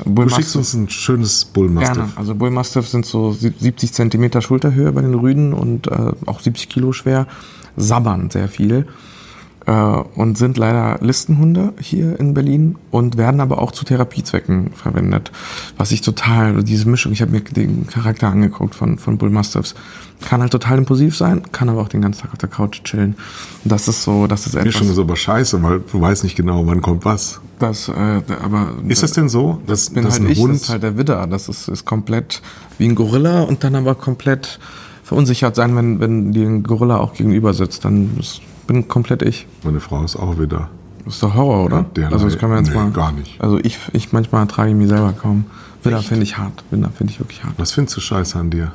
[0.05, 1.95] Du schickst uns ein schönes Bullmastiff.
[1.97, 2.13] Gerne.
[2.17, 6.69] Also Bullmastiff sind so sieb- 70 Zentimeter Schulterhöhe bei den Rüden und äh, auch 70
[6.69, 7.27] Kilo schwer.
[7.77, 8.87] Sabbern sehr viel.
[9.69, 15.31] Äh, und sind leider Listenhunde hier in Berlin und werden aber auch zu Therapiezwecken verwendet.
[15.77, 19.75] Was ich total, diese Mischung, ich habe mir den Charakter angeguckt von, von Bullmastiffs.
[20.27, 23.15] Kann halt total impulsiv sein, kann aber auch den ganzen Tag auf der Couch chillen.
[23.63, 26.35] Und das ist so, das ist etwas, Mischung ist aber scheiße, weil du weißt nicht
[26.35, 27.39] genau, wann kommt was.
[27.59, 30.63] das, äh, aber Ist das denn so, dass, bin dass halt ein ich, Hund das
[30.63, 31.27] ist halt der Widder.
[31.27, 32.41] Das ist, ist komplett
[32.79, 34.59] wie ein Gorilla und dann aber komplett
[35.05, 37.85] verunsichert sein, wenn, wenn dir ein Gorilla auch gegenüber sitzt.
[37.85, 39.49] Dann ist, bin komplett ich.
[39.65, 40.71] Meine Frau ist auch wieder.
[41.05, 41.87] Das ist doch Horror, oder?
[41.97, 42.91] Ja, also das kann man jetzt nee, mal.
[42.93, 43.41] gar nicht.
[43.41, 45.47] Also ich, ich manchmal ertrage ich mich selber kaum.
[45.83, 46.63] Widder finde ich hart.
[46.71, 47.55] Widder finde ich wirklich hart.
[47.57, 48.73] Was findest du scheiße an dir?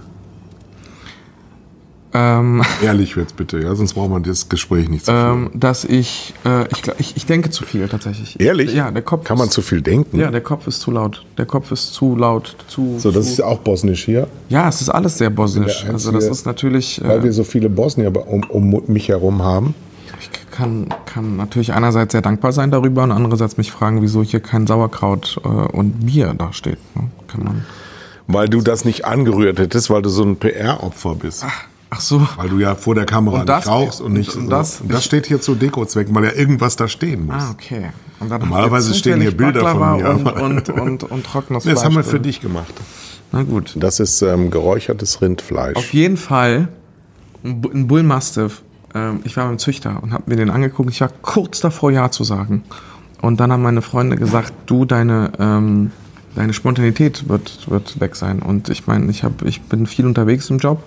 [2.15, 5.49] Ähm, Ehrlich jetzt bitte, ja, sonst braucht man das Gespräch nicht zu führen.
[5.53, 8.39] ähm, dass ich, äh, ich, ich, ich denke zu viel tatsächlich.
[8.39, 8.73] Ehrlich?
[8.73, 9.23] Ja, der Kopf.
[9.25, 10.19] Kann man ist, zu viel denken?
[10.19, 11.25] Ja, der Kopf ist zu laut.
[11.37, 12.55] Der Kopf ist zu laut.
[12.67, 15.85] Zu, So, das zu, ist ja auch bosnisch hier, ja, es ist alles sehr bosnisch.
[15.87, 17.01] Also das ist natürlich.
[17.03, 19.73] weil Äh, wir so viele Bosnier um, um mich herum haben.
[20.19, 24.39] Ich kann, kann natürlich einerseits sehr dankbar sein darüber und andererseits mich fragen, wieso hier
[24.39, 26.77] kein Sauerkraut äh, und Bier da steht.
[26.95, 27.09] Ne?
[27.27, 27.65] Kann man.
[28.27, 31.43] Weil du das nicht angerührt hättest, weil du so ein PR-Opfer bist.
[31.47, 31.63] Ach
[32.01, 32.25] so.
[32.37, 34.35] Weil du ja vor der Kamera Und das- nicht rauchst und nicht.
[34.35, 34.49] und so.
[34.49, 37.35] das- und das steht hier zu Dekozwecken, weil ja irgendwas da stehen muss.
[37.37, 37.89] Ah, okay.
[38.19, 41.95] Und Normalerweise stehen hier Bilder von Baklava mir, Und, und, und, und trockenes das haben
[41.95, 42.73] wir für dich gemacht.
[43.31, 43.73] Na gut.
[43.77, 45.75] Das ist ähm, geräuchertes Rindfleisch.
[45.75, 46.67] Auf jeden Fall
[47.43, 48.61] ein Bu- ein Bullmastiff.
[48.95, 50.89] Ähm, ich war beim Züchter und habe mir den angeguckt.
[50.91, 52.63] Ich war kurz davor, Ja zu sagen.
[53.21, 55.91] Und dann haben meine Freunde gesagt, du, deine, ähm,
[56.35, 58.39] deine Spontanität wird, wird weg sein.
[58.39, 60.83] Und ich meine, ich, hab, ich bin viel unterwegs im Job.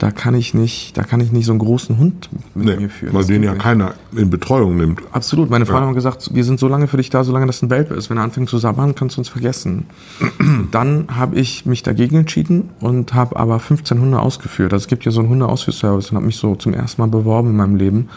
[0.00, 2.88] Da kann ich nicht, da kann ich nicht so einen großen Hund mit nee, mir
[2.88, 3.12] führen.
[3.12, 3.62] weil Das den ja nicht.
[3.62, 5.02] keiner in Betreuung nimmt.
[5.12, 5.50] Absolut.
[5.50, 7.92] Meine Freunde haben gesagt, wir sind so lange für dich da, solange das ein Welpe
[7.92, 8.08] ist.
[8.08, 9.84] Wenn er anfängt zu sabbern, kannst du uns vergessen.
[10.70, 14.72] Dann habe ich mich dagegen entschieden und habe aber 15 Hunde ausgeführt.
[14.72, 17.50] Also es gibt ja so einen Hundeausführservice und habe mich so zum ersten Mal beworben
[17.50, 18.08] in meinem Leben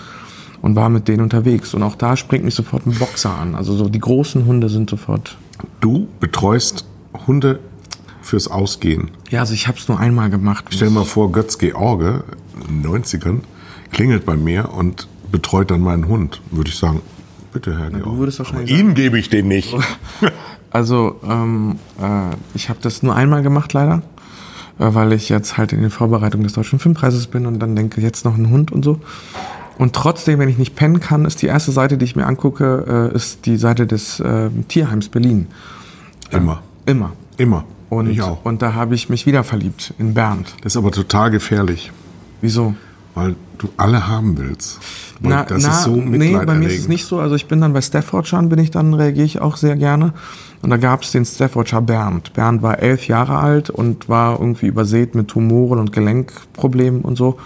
[0.62, 1.74] und war mit denen unterwegs.
[1.74, 3.56] Und auch da springt mich sofort ein Boxer an.
[3.56, 5.38] Also so die großen Hunde sind sofort.
[5.82, 6.86] Du betreust
[7.28, 7.60] Hunde
[8.24, 9.12] fürs Ausgehen.
[9.30, 10.66] Ja, also ich habe es nur einmal gemacht.
[10.70, 12.24] Stell dir mal vor, Götz George,
[12.68, 13.42] in den 90ern,
[13.92, 16.42] klingelt bei mir und betreut dann meinen Hund.
[16.52, 17.02] Würde ich sagen,
[17.52, 18.18] bitte, Herr George.
[18.18, 19.76] würdest wahrscheinlich Aber Ihnen gebe ich den nicht.
[20.74, 24.02] Also ähm, äh, ich habe das nur einmal gemacht leider,
[24.80, 28.02] äh, weil ich jetzt halt in den Vorbereitungen des Deutschen Filmpreises bin und dann denke
[28.02, 29.00] jetzt noch ein Hund und so.
[29.78, 33.12] Und trotzdem, wenn ich nicht pennen kann, ist die erste Seite, die ich mir angucke,
[33.14, 35.46] äh, ist die Seite des äh, Tierheims Berlin.
[36.32, 36.64] Immer.
[36.88, 37.12] Immer.
[37.38, 37.66] Immer.
[37.90, 38.44] Und, ich auch.
[38.44, 40.56] und da habe ich mich wieder verliebt in Bernd.
[40.62, 41.92] Das ist aber total gefährlich,
[42.42, 42.76] Wieso?
[43.16, 44.80] weil du alle haben willst.
[45.20, 47.20] Weil das ist so nee, bei mir ist es nicht so.
[47.20, 50.14] Also ich bin dann bei Staffordshire, bin ich dann, reagiere ich auch sehr gerne.
[50.62, 52.34] Und da gab es den Staffordshire Bernd.
[52.34, 57.38] Bernd war elf Jahre alt und war irgendwie übersät mit Tumoren und Gelenkproblemen und so.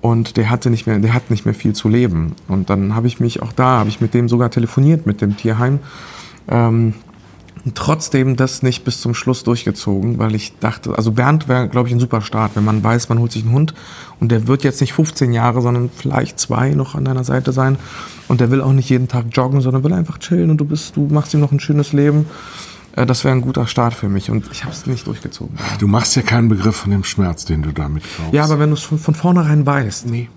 [0.00, 2.34] Und der hatte nicht mehr, der hat nicht mehr viel zu leben.
[2.48, 5.36] Und dann habe ich mich auch da, habe ich mit dem sogar telefoniert, mit dem
[5.36, 5.80] Tierheim.
[6.48, 6.94] Ähm,
[7.66, 11.88] Und trotzdem das nicht bis zum Schluss durchgezogen, weil ich dachte, also Bernd wäre, glaube
[11.88, 13.74] ich, ein super Start, wenn man weiß, man holt sich einen Hund
[14.20, 17.76] und der wird jetzt nicht 15 Jahre, sondern vielleicht zwei noch an deiner Seite sein
[18.28, 20.94] und der will auch nicht jeden Tag joggen, sondern will einfach chillen und du bist,
[20.94, 22.26] du machst ihm noch ein schönes Leben.
[22.94, 25.58] Äh, Das wäre ein guter Start für mich und ich habe es nicht durchgezogen.
[25.80, 28.32] Du machst ja keinen Begriff von dem Schmerz, den du damit kaufst.
[28.32, 30.06] Ja, aber wenn du es von, von vornherein weißt.
[30.06, 30.28] Nee.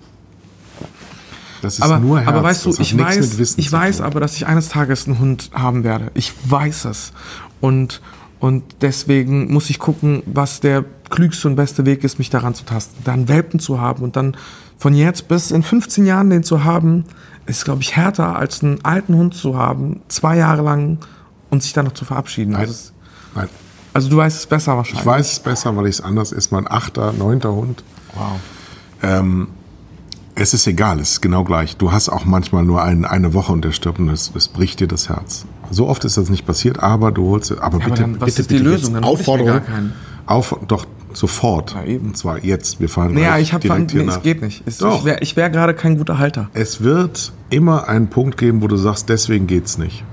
[1.62, 2.28] Das ist Aber, nur Herz.
[2.28, 5.18] aber weißt du, ich weiß, mit Wissen ich weiß aber, dass ich eines Tages einen
[5.18, 6.10] Hund haben werde.
[6.14, 7.12] Ich weiß es.
[7.60, 8.00] Und,
[8.38, 12.64] und deswegen muss ich gucken, was der klügste und beste Weg ist, mich daran zu
[12.64, 13.02] tasten.
[13.04, 14.36] Dann Welpen zu haben und dann
[14.78, 17.04] von jetzt bis in 15 Jahren den zu haben,
[17.46, 20.98] ist, glaube ich, härter als einen alten Hund zu haben, zwei Jahre lang
[21.50, 22.52] und sich dann noch zu verabschieden.
[22.52, 22.62] Nein.
[22.62, 22.92] Also,
[23.34, 23.48] Nein.
[23.92, 25.00] also du weißt es besser wahrscheinlich.
[25.00, 26.52] Ich weiß es besser, weil ich es anders ist.
[26.52, 27.82] Mein achter, neunter Hund.
[28.14, 28.40] Wow.
[29.02, 29.48] Ähm,
[30.40, 31.76] es ist egal, es ist genau gleich.
[31.76, 34.80] Du hast auch manchmal nur ein, eine Woche und der stirbt und es, es bricht
[34.80, 35.44] dir das Herz.
[35.70, 38.40] So oft ist das nicht passiert, aber du holst, aber bitte, aber dann, was bitte,
[38.40, 38.94] ist die bitte Lösung?
[38.94, 39.60] Dann Aufforderung,
[40.24, 41.74] auf, doch sofort.
[41.74, 42.08] Ja, eben.
[42.08, 42.80] Und zwar jetzt.
[42.80, 44.62] Wir fahren Naja, ich habe direkt nee, es geht nicht.
[44.64, 46.48] Es, ich wäre wär gerade kein guter Halter.
[46.54, 50.04] Es wird immer einen Punkt geben, wo du sagst, deswegen geht's nicht.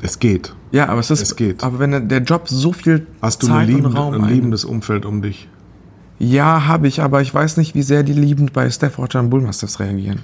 [0.00, 0.54] Es geht.
[0.72, 1.20] Ja, aber es ist.
[1.20, 1.62] Es geht.
[1.62, 4.64] Aber wenn der- Job so viel Hast du Zeit eine liebende, und Raum ein liebendes
[4.64, 5.48] Umfeld um dich?
[6.20, 9.80] Ja, habe ich, aber ich weiß nicht, wie sehr die liebend bei Staffordshire und Bullmasters
[9.80, 10.20] reagieren.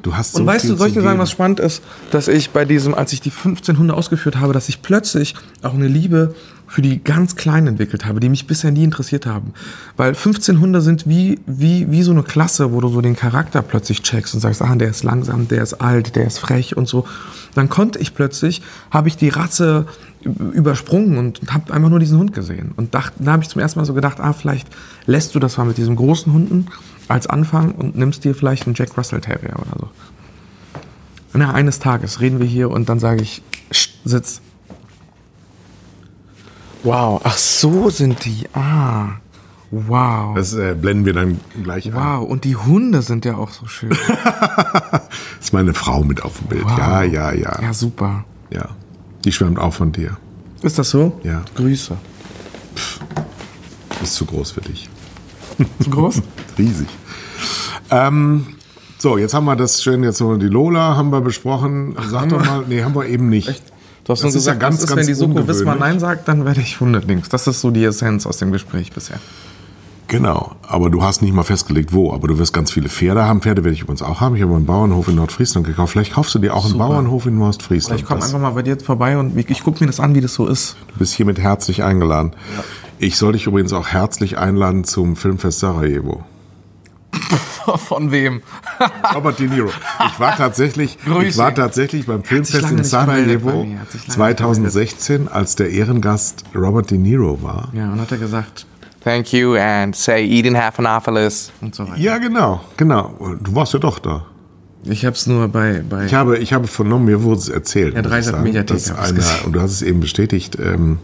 [0.00, 2.26] Du hast so und weißt viel du, soll ich dir sagen, was spannend ist, dass
[2.26, 5.86] ich bei diesem, als ich die 15 Hunde ausgeführt habe, dass ich plötzlich auch eine
[5.86, 6.34] Liebe
[6.66, 9.52] für die ganz Kleinen entwickelt habe, die mich bisher nie interessiert haben.
[9.98, 13.60] Weil 15 Hunde sind wie, wie, wie so eine Klasse, wo du so den Charakter
[13.60, 16.88] plötzlich checkst und sagst, ah, der ist langsam, der ist alt, der ist frech und
[16.88, 17.06] so.
[17.54, 19.86] Dann konnte ich plötzlich, habe ich die Rasse
[20.24, 22.72] übersprungen und habe einfach nur diesen Hund gesehen.
[22.76, 24.68] Und dachte, da habe ich zum ersten Mal so gedacht, ah, vielleicht
[25.06, 26.66] lässt du das mal mit diesen großen Hunden
[27.08, 29.88] als Anfang und nimmst dir vielleicht einen Jack Russell Terrier oder so.
[31.34, 34.40] Na, eines Tages reden wir hier und dann sage ich, "Sst, sitz.
[36.82, 38.46] Wow, ach so sind die.
[38.54, 39.10] Ah,
[39.70, 40.34] wow.
[40.34, 41.94] Das äh, blenden wir dann gleich ein.
[41.94, 43.90] Wow, und die Hunde sind ja auch so schön.
[45.42, 46.64] Das ist meine Frau mit auf dem Bild.
[46.64, 46.78] Wow.
[46.78, 48.24] Ja, ja, ja, Ja, super.
[48.50, 48.68] ja.
[49.24, 50.16] Die schwärmt auch von dir.
[50.62, 51.20] Ist das so?
[51.22, 51.42] Ja.
[51.56, 51.96] Grüße.
[54.02, 54.88] Ist zu groß für dich.
[55.80, 56.22] Zu groß?
[56.58, 56.88] Riesig.
[57.90, 58.46] Ähm,
[58.98, 61.96] so, jetzt haben wir das schön, jetzt so die Lola haben wir besprochen.
[62.08, 63.62] Sag doch mal, nee, haben wir eben nicht.
[64.04, 65.48] Du hast Das nur ist ja gesagt, ganz, was ist, ganz wenn die Soko.
[65.48, 67.28] Wismar Nein sagt, dann werde ich Hundelinks.
[67.28, 69.18] Das ist so die Essenz aus dem Gespräch bisher.
[70.12, 72.12] Genau, aber du hast nicht mal festgelegt, wo.
[72.12, 73.40] Aber du wirst ganz viele Pferde haben.
[73.40, 74.36] Pferde werde ich übrigens auch haben.
[74.36, 75.92] Ich habe einen Bauernhof in Nordfriesland gekauft.
[75.92, 77.98] Vielleicht kaufst du dir auch einen Bauernhof in Nordfriesland.
[77.98, 80.20] Ich komme einfach mal bei dir vorbei und ich, ich gucke mir das an, wie
[80.20, 80.76] das so ist.
[80.88, 82.32] Du bist hiermit herzlich eingeladen.
[82.98, 86.22] Ich soll dich übrigens auch herzlich einladen zum Filmfest Sarajevo.
[87.76, 88.42] Von wem?
[89.14, 89.70] Robert De Niro.
[90.12, 94.28] Ich war tatsächlich, ich war tatsächlich beim Filmfest in Sarajevo bei mir, hat sich lange
[94.28, 97.70] nicht 2016, als der Ehrengast Robert De Niro war.
[97.72, 98.66] Ja, und hat er gesagt,
[99.04, 101.50] Thank you and say Eden Halfanopoulos.
[101.60, 101.98] und so weiter.
[101.98, 103.14] Ja, genau, genau.
[103.40, 104.26] Du warst ja doch da.
[104.84, 107.96] Ich habe es nur bei, bei Ich habe, ich habe vernommen, mir wurde es erzählt.
[107.96, 110.98] Ich Dreisat Mediathek dass hab ich's einer, und du hast es eben bestätigt, ähm,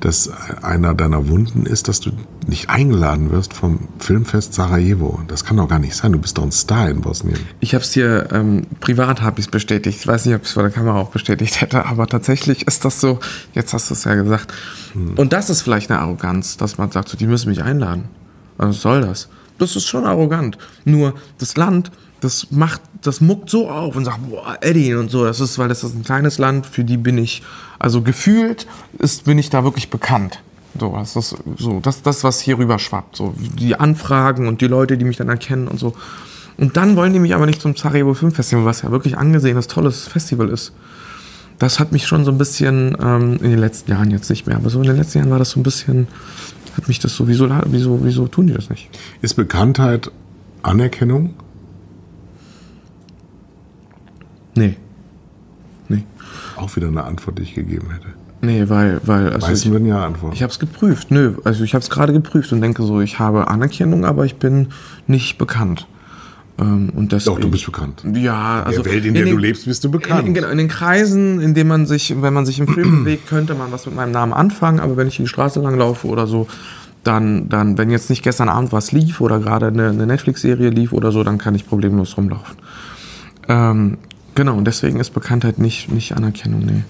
[0.00, 0.30] dass
[0.62, 2.10] einer deiner Wunden ist, dass du
[2.46, 5.20] nicht eingeladen wirst vom Filmfest Sarajevo.
[5.26, 6.12] Das kann doch gar nicht sein.
[6.12, 7.38] Du bist doch ein Star in Bosnien.
[7.60, 9.98] Ich habe es dir ähm, privat habe ich bestätigt.
[9.98, 12.84] Ich weiß nicht, ob ich es vor der Kamera auch bestätigt hätte, aber tatsächlich ist
[12.84, 13.18] das so.
[13.52, 14.52] Jetzt hast du es ja gesagt.
[15.16, 18.04] Und das ist vielleicht eine Arroganz, dass man sagt, so, die müssen mich einladen.
[18.56, 19.28] Was soll das?
[19.58, 20.58] Das ist schon arrogant.
[20.84, 25.24] Nur das Land, das macht, das muckt so auf und sagt, boah, Eddie und so.
[25.24, 26.66] Das ist, weil das ist ein kleines Land.
[26.66, 27.42] Für die bin ich,
[27.78, 28.66] also gefühlt
[28.98, 30.40] ist, bin ich da wirklich bekannt.
[30.78, 33.16] So, das ist so, das, das, was hier rüber schwappt.
[33.16, 35.94] So, die Anfragen und die Leute, die mich dann erkennen und so.
[36.58, 39.66] Und dann wollen die mich aber nicht zum Sarajevo Film Festival, was ja wirklich angesehenes,
[39.66, 40.72] tolles Festival ist.
[41.58, 44.56] Das hat mich schon so ein bisschen, ähm, in den letzten Jahren jetzt nicht mehr,
[44.56, 46.08] aber so in den letzten Jahren war das so ein bisschen,
[46.76, 48.90] hat mich das so, wieso, wieso, wieso tun die das nicht?
[49.22, 50.10] Ist Bekanntheit
[50.62, 51.34] Anerkennung?
[54.56, 54.76] Nee.
[55.88, 56.04] Nee.
[56.56, 58.08] Auch wieder eine Antwort, die ich gegeben hätte.
[58.42, 60.34] Nee, weil, weil, also ich, würden ja antworten.
[60.34, 61.10] ich habe es geprüft.
[61.10, 64.36] Nö, also ich habe es gerade geprüft und denke so, ich habe Anerkennung, aber ich
[64.36, 64.68] bin
[65.06, 65.86] nicht bekannt.
[66.58, 68.02] Ähm, und Doch, deswegen, du bist bekannt.
[68.14, 70.26] Ja, also der Welt, in der den- du lebst, bist du bekannt.
[70.26, 73.26] In, genau, in den Kreisen, in denen man sich, wenn man sich im Film bewegt,
[73.28, 76.26] könnte man was mit meinem Namen anfangen, aber wenn ich die Straße lang laufe oder
[76.26, 76.46] so,
[77.04, 80.92] dann, dann, wenn jetzt nicht gestern Abend was lief oder gerade eine, eine Netflix-Serie lief
[80.92, 82.56] oder so, dann kann ich problemlos rumlaufen.
[83.48, 83.98] Ähm,
[84.36, 86.84] genau, und deswegen ist Bekanntheit nicht, nicht Anerkennung, nee.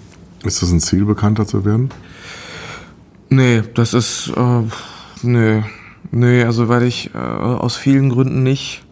[0.44, 1.88] Ist das ein Ziel, bekannter zu werden?
[3.30, 4.62] Nee, das ist, äh,
[5.22, 5.62] nee,
[6.10, 8.84] nee, also weil ich äh, aus vielen Gründen nicht,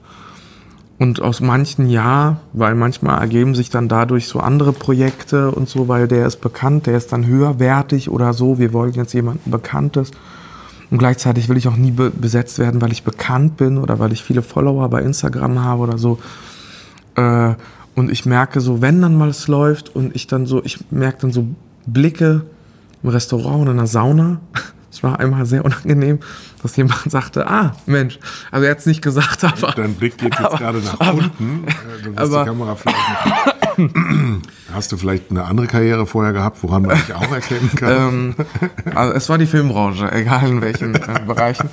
[0.98, 5.88] Und aus manchen ja, weil manchmal ergeben sich dann dadurch so andere Projekte und so,
[5.88, 8.58] weil der ist bekannt, der ist dann höherwertig oder so.
[8.58, 10.12] Wir wollen jetzt jemanden Bekanntes.
[10.90, 14.12] Und gleichzeitig will ich auch nie be besetzt werden, weil ich bekannt bin oder weil
[14.12, 16.18] ich viele Follower bei Instagram habe oder so.
[17.16, 17.54] Äh,
[17.94, 21.18] und ich merke so, wenn dann mal es läuft und ich dann so, ich merke
[21.22, 21.46] dann so
[21.86, 22.42] Blicke
[23.02, 24.40] im Restaurant und in der Sauna.
[24.94, 26.20] Es war einmal sehr unangenehm,
[26.62, 28.20] dass jemand sagte, ah, Mensch,
[28.52, 29.72] also er hat es nicht gesagt, aber...
[29.72, 31.64] Dein Blick geht jetzt aber- gerade nach aber- unten.
[31.66, 31.72] Äh,
[32.04, 33.90] Du wirst aber- die Kamera vielleicht.
[34.72, 37.90] Hast du vielleicht eine andere Karriere vorher gehabt, woran man dich auch erkennen kann?
[37.90, 38.34] ähm,
[38.94, 41.68] also es war die Filmbranche, egal in welchen äh, Bereichen.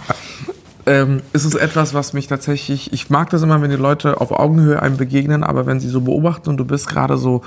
[0.85, 4.31] Ähm, es ist etwas, was mich tatsächlich, ich mag das immer, wenn die Leute auf
[4.31, 7.41] Augenhöhe einem begegnen, aber wenn sie so beobachten und du bist gerade so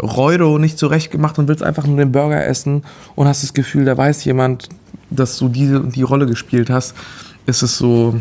[0.00, 2.82] Reudo, nicht zurechtgemacht und willst einfach nur den Burger essen
[3.14, 4.68] und hast das Gefühl, da weiß jemand,
[5.10, 6.94] dass du diese und die Rolle gespielt hast,
[7.46, 8.20] ist es so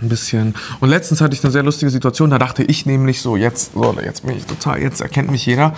[0.00, 0.54] ein bisschen.
[0.80, 3.96] Und letztens hatte ich eine sehr lustige Situation, da dachte ich nämlich so, jetzt, so,
[4.04, 5.74] jetzt bin ich total, jetzt erkennt mich jeder.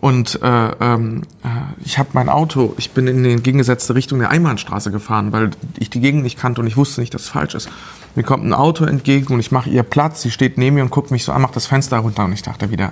[0.00, 1.48] Und äh, ähm, äh,
[1.84, 5.90] ich habe mein Auto, ich bin in die entgegengesetzte Richtung der Einbahnstraße gefahren, weil ich
[5.90, 7.68] die Gegend nicht kannte und ich wusste nicht, dass es falsch ist.
[8.14, 10.90] Mir kommt ein Auto entgegen und ich mache ihr Platz, sie steht neben mir und
[10.90, 12.90] guckt mich so an, macht das Fenster runter und ich dachte wieder,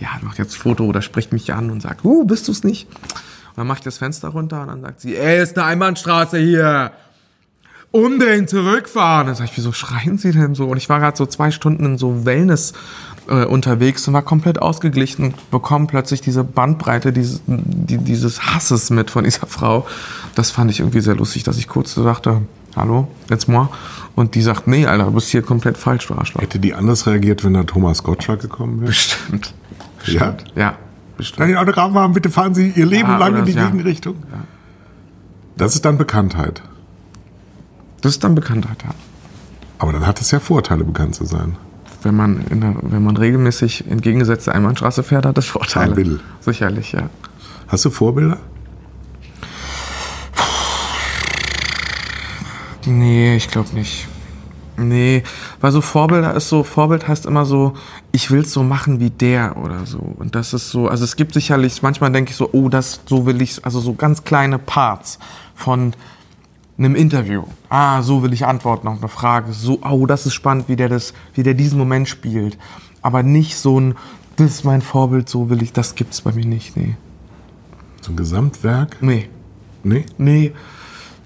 [0.00, 2.88] ja, macht jetzt Foto oder spricht mich an und sagt, uh, bist du's nicht?
[2.90, 6.38] Und dann mache ich das Fenster runter und dann sagt sie, ey, ist eine Einbahnstraße
[6.38, 6.92] hier
[7.92, 9.28] umdrehen, zurückfahren.
[9.28, 10.66] Dann sag ich, wieso schreien Sie denn so?
[10.66, 12.72] Und ich war gerade so zwei Stunden in so Wellness
[13.28, 18.90] äh, unterwegs und war komplett ausgeglichen und bekomme plötzlich diese Bandbreite dieses, die, dieses Hasses
[18.90, 19.86] mit von dieser Frau.
[20.34, 22.42] Das fand ich irgendwie sehr lustig, dass ich kurz so dachte,
[22.76, 23.68] hallo, jetzt moi.
[24.14, 26.42] Und die sagt, nee, Alter, du bist hier komplett falsch, du Arschloch.
[26.42, 28.88] Hätte die anders reagiert, wenn da Thomas Gottschalk gekommen wäre?
[28.88, 29.54] Bestimmt.
[30.06, 30.36] Ja?
[30.54, 30.74] Ja,
[31.16, 31.38] bestimmt.
[31.38, 32.12] Kann ich ein Autogramm haben?
[32.12, 33.66] Bitte fahren Sie Ihr Leben Ja, lang in die ja.
[33.66, 34.16] Gegenrichtung.
[35.56, 36.62] Das ist dann Bekanntheit.
[38.00, 38.90] Das ist dann Bekanntheit, ja.
[39.78, 41.56] Aber dann hat es ja Vorteile, bekannt zu sein.
[42.02, 45.96] Wenn man, in der, wenn man regelmäßig entgegengesetzte Einbahnstraße fährt, hat das Vorteile.
[45.96, 46.20] Will.
[46.40, 47.10] Sicherlich, ja.
[47.68, 48.38] Hast du Vorbilder?
[52.86, 54.08] Nee, ich glaube nicht.
[54.76, 55.22] Nee,
[55.60, 57.74] weil so Vorbilder ist so, Vorbild heißt immer so,
[58.10, 59.98] ich will's so machen wie der oder so.
[59.98, 63.26] Und das ist so, also es gibt sicherlich, manchmal denke ich so, oh, das, so
[63.26, 65.18] will ich, also so ganz kleine Parts
[65.54, 65.92] von
[66.78, 67.44] einem Interview.
[67.68, 69.52] Ah, so will ich antworten auf eine Frage.
[69.52, 72.58] So, oh, das ist spannend, wie der das, wie der diesen Moment spielt.
[73.02, 73.94] Aber nicht so ein,
[74.36, 76.96] das ist mein Vorbild, so will ich, das gibt's bei mir nicht, nee.
[78.00, 78.96] So ein Gesamtwerk?
[79.00, 79.28] Nee.
[79.84, 80.06] Nee?
[80.16, 80.52] Nee,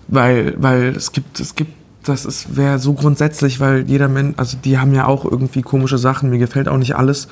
[0.08, 4.56] weil, weil es gibt, es gibt, das ist, wäre so grundsätzlich, weil jeder Mensch, also
[4.56, 7.28] die haben ja auch irgendwie komische Sachen, mir gefällt auch nicht alles.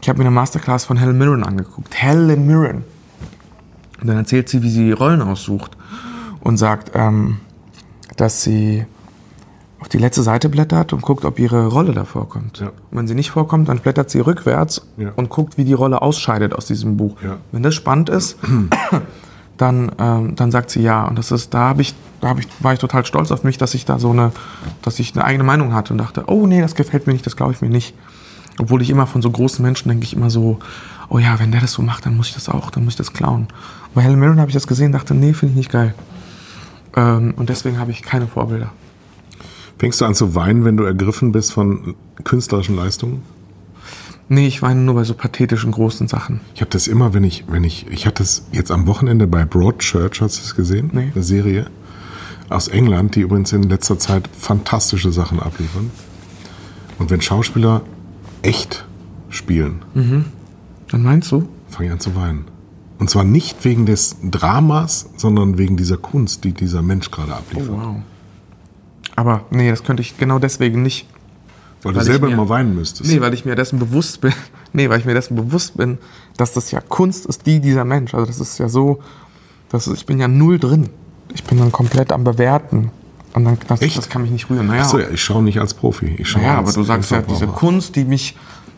[0.00, 1.94] Ich habe mir eine Masterclass von Helen Mirren angeguckt.
[1.94, 2.84] Helen Mirren.
[4.00, 5.77] Und dann erzählt sie, wie sie Rollen aussucht
[6.40, 7.38] und sagt, ähm,
[8.16, 8.84] dass sie
[9.80, 12.58] auf die letzte Seite blättert und guckt, ob ihre Rolle da vorkommt.
[12.58, 12.66] Ja.
[12.68, 15.12] Und wenn sie nicht vorkommt, dann blättert sie rückwärts Ja.
[15.14, 17.14] und guckt, wie die Rolle ausscheidet aus diesem Buch.
[17.22, 17.36] Ja.
[17.52, 18.38] Wenn das spannend ist,
[19.56, 21.04] dann, ähm, dann sagt sie ja.
[21.06, 23.56] Und das ist, da habe ich, da habe ich, war ich total stolz auf mich,
[23.58, 24.32] dass ich da so eine,
[24.82, 27.36] dass ich eine eigene Meinung hatte und dachte, oh nee, das gefällt mir nicht, das
[27.36, 27.94] glaube ich mir nicht.
[28.60, 30.58] Obwohl ich immer von so großen Menschen denke ich immer so,
[31.08, 32.98] oh ja, wenn der das so macht, dann muss ich das auch, dann muss ich
[32.98, 33.46] das klauen.
[33.94, 35.94] Bei Helen Mirren habe ich das gesehen, dachte, nee, finde ich nicht geil.
[36.96, 38.72] Ähm, und deswegen habe ich keine Vorbilder.
[39.78, 43.22] Fängst du an zu weinen, wenn du ergriffen bist von künstlerischen Leistungen?
[44.30, 46.40] Nee, ich weine nur bei so pathetischen großen Sachen.
[46.54, 49.44] Ich habe das immer, wenn ich, wenn ich, ich hatte es jetzt am Wochenende bei
[49.46, 50.90] Broadchurch, hast du es gesehen?
[50.92, 51.10] Nee.
[51.14, 51.66] Eine Serie
[52.50, 55.90] aus England, die übrigens in letzter Zeit fantastische Sachen abliefern.
[56.98, 57.82] Und wenn Schauspieler
[58.42, 58.84] echt
[59.30, 61.48] spielen, Dann meinst du?
[61.68, 62.44] fange ich an zu weinen.
[62.98, 67.70] Und zwar nicht wegen des Dramas, sondern wegen dieser Kunst, die dieser Mensch gerade abliefert.
[67.70, 67.96] Wow.
[69.16, 71.06] Aber nee, das könnte ich genau deswegen nicht.
[71.82, 73.08] Weil du Weil ich selber mir- immer weinen müsstest.
[73.10, 74.32] Nee, weil ich mir dessen bewusst bin.
[74.74, 75.96] Nee, weil ich mir dessen bewusst bin,
[76.36, 78.12] dass das ja Kunst ist, die dieser Mensch.
[78.12, 78.98] Also das ist ja so,
[79.70, 80.90] das ist, ich bin ja null drin.
[81.32, 82.90] Ich bin dann komplett am Bewerten.
[83.32, 83.96] Und dann, das, Echt?
[83.96, 84.66] das kann mich nicht rühren.
[84.66, 86.16] Naja, Achso, ja, ich schaue nicht als Profi.
[86.18, 87.46] Ich schaue naja als aber du sagst ja, diese.
[87.46, 88.36] Kunst, die mich,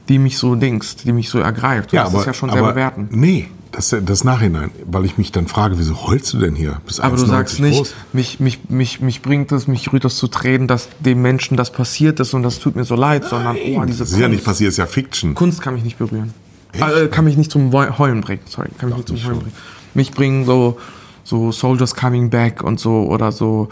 [0.08, 1.90] die mich so dingst, die mich so ergreift.
[1.90, 3.08] Du Ja, aber, es ja schon sehr aber, bewerten.
[3.10, 4.70] Nee, das, das Nachhinein.
[4.84, 6.80] Weil ich mich dann frage, wieso heulst du denn hier?
[6.86, 7.94] Bist Aber du 1,90 sagst nicht, groß.
[8.12, 11.72] mich, mich, mich, mich bringt es, mich rührt es zu Tränen, dass dem Menschen das
[11.72, 14.44] passiert ist und das tut mir so leid, sondern oh, diese Das ist ja nicht
[14.44, 15.34] passiert, ist ja Fiction.
[15.34, 16.34] Kunst kann mich nicht berühren.
[16.72, 18.42] Äh, kann mich nicht zum Heulen bringen.
[18.46, 19.38] Sorry, kann mich nicht zum Heulen schon.
[19.40, 19.56] bringen.
[19.94, 20.78] Mich bringen so,
[21.24, 23.68] so Soldiers Coming Back und so oder so.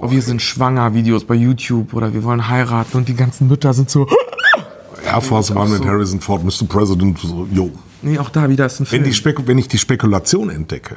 [0.00, 3.72] Oh, wir sind schwanger Videos bei YouTube oder wir wollen heiraten und die ganzen Mütter
[3.72, 4.06] sind so.
[5.06, 6.66] Air Force One mit Harrison Ford, Mr.
[6.68, 7.70] President, so, yo.
[8.04, 9.04] Nee, auch da wieder ist ein Wenn, Film.
[9.04, 10.96] die Spek wenn ich die Spekulation entdecke,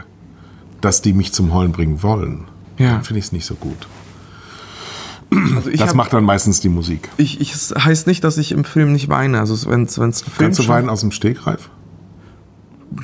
[0.82, 2.46] dass die mich zum Heulen bringen wollen,
[2.78, 2.92] Ja.
[2.92, 3.88] dann finde ich es nicht so gut.
[5.56, 7.10] Also Das hab- macht dann meistens die Musik.
[7.18, 9.40] Ich, ich, es heißt nicht, dass ich im Film nicht weine.
[9.40, 11.70] Also wenn es ein Film Kannst du weinen aus dem Stegreif?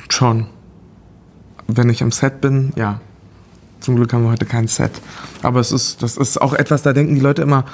[0.08, 0.46] Schon.
[1.66, 3.00] Wenn ich am Set bin, ja.
[3.80, 4.92] Zum Glück haben wir heute kein Set.
[5.42, 7.66] Aber es ist, das ist auch etwas, da denken die Leute immer,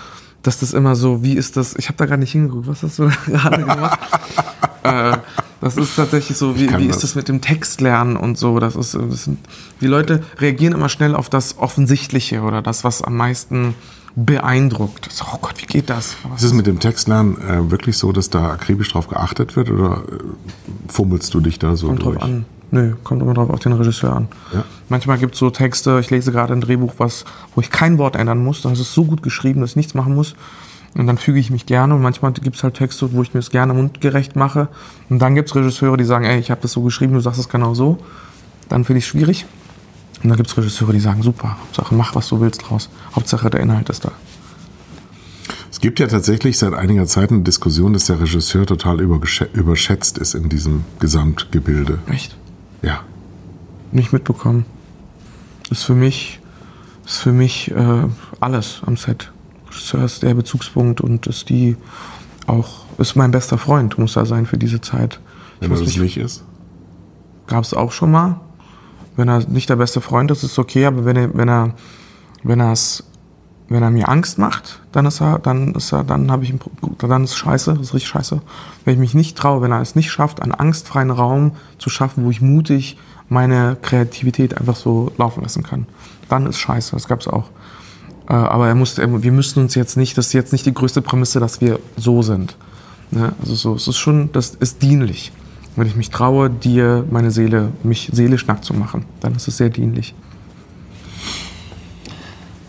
[0.42, 1.76] dass das immer so, wie ist das?
[1.76, 2.66] Ich habe da gerade nicht hingeguckt.
[2.66, 4.00] Was hast du da gerade gemacht?
[4.82, 5.16] äh,
[5.60, 8.58] das ist tatsächlich so, wie, wie ist das mit dem Textlernen und so?
[8.58, 9.38] Das ist, das sind,
[9.80, 13.74] die Leute reagieren immer schnell auf das Offensichtliche oder das, was am meisten
[14.16, 15.08] beeindruckt.
[15.10, 16.16] So, oh Gott, wie geht das?
[16.36, 20.02] Ist es mit dem Textlernen äh, wirklich so, dass da akribisch drauf geachtet wird oder
[20.10, 20.18] äh,
[20.88, 22.18] fummelst du dich da so Kommt durch?
[22.18, 22.44] drauf an.
[22.72, 24.28] Nö, kommt immer drauf auf den Regisseur an.
[24.52, 24.64] Ja.
[24.88, 28.14] Manchmal gibt es so Texte, ich lese gerade ein Drehbuch, was, wo ich kein Wort
[28.14, 30.34] ändern muss, dann ist es so gut geschrieben, dass ich nichts machen muss.
[30.94, 31.94] Und dann füge ich mich gerne.
[31.94, 34.68] Und manchmal gibt es halt Texte, wo ich mir es gerne mundgerecht mache.
[35.08, 37.38] Und dann gibt es Regisseure, die sagen, ey, ich habe das so geschrieben, du sagst
[37.38, 37.98] es genau so.
[38.68, 39.46] Dann finde ich es schwierig.
[40.22, 42.90] Und dann gibt es Regisseure, die sagen, super, Hauptsache mach, was du willst draus.
[43.14, 44.12] Hauptsache der Inhalt ist da.
[45.70, 50.34] Es gibt ja tatsächlich seit einiger Zeit eine Diskussion, dass der Regisseur total überschätzt ist
[50.34, 52.00] in diesem Gesamtgebilde.
[52.10, 52.36] Echt?
[52.82, 53.00] Ja.
[53.92, 54.66] nicht mitbekommen.
[55.70, 56.40] Ist für mich,
[57.06, 58.04] ist für mich äh,
[58.40, 59.32] alles am Set.
[59.70, 61.76] Regisseur ist der Bezugspunkt und ist die
[62.46, 65.20] auch, ist mein bester Freund, muss er sein für diese Zeit.
[65.60, 66.44] Ich Wenn er das nicht, nicht ist.
[67.46, 68.40] gab es auch schon mal.
[69.16, 71.74] Wenn er nicht der beste Freund ist, ist okay, aber wenn er, wenn er,
[72.42, 73.04] wenn er es,
[73.68, 76.60] wenn er mir Angst macht, dann ist er, dann ist er, dann habe ich, ein
[76.98, 78.40] dann ist scheiße, das ist richtig scheiße.
[78.84, 82.24] Wenn ich mich nicht traue, wenn er es nicht schafft, einen angstfreien Raum zu schaffen,
[82.24, 82.98] wo ich mutig
[83.28, 85.86] meine Kreativität einfach so laufen lassen kann,
[86.28, 86.92] dann ist scheiße.
[86.92, 87.50] Das gab es auch.
[88.30, 90.72] Äh, aber er muss, er, wir müssen uns jetzt nicht, das ist jetzt nicht die
[90.72, 92.56] größte Prämisse, dass wir so sind.
[93.10, 93.32] Ne?
[93.40, 95.32] Also so, es ist schon, das ist dienlich.
[95.74, 99.56] Wenn ich mich traue, dir meine Seele, mich seelisch nackt zu machen, dann ist es
[99.56, 100.14] sehr dienlich.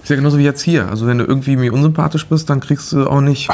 [0.01, 0.89] Ist ja genauso wie jetzt hier.
[0.89, 3.49] Also wenn du irgendwie mir unsympathisch bist, dann kriegst du auch nicht,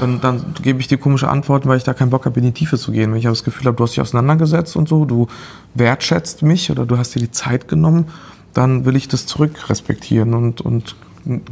[0.00, 2.52] dann, dann gebe ich dir komische Antworten, weil ich da keinen Bock habe, in die
[2.52, 3.12] Tiefe zu gehen.
[3.12, 5.28] Wenn ich das Gefühl habe, du hast dich auseinandergesetzt und so, du
[5.74, 8.06] wertschätzt mich oder du hast dir die Zeit genommen,
[8.52, 10.96] dann will ich das zurück respektieren und, und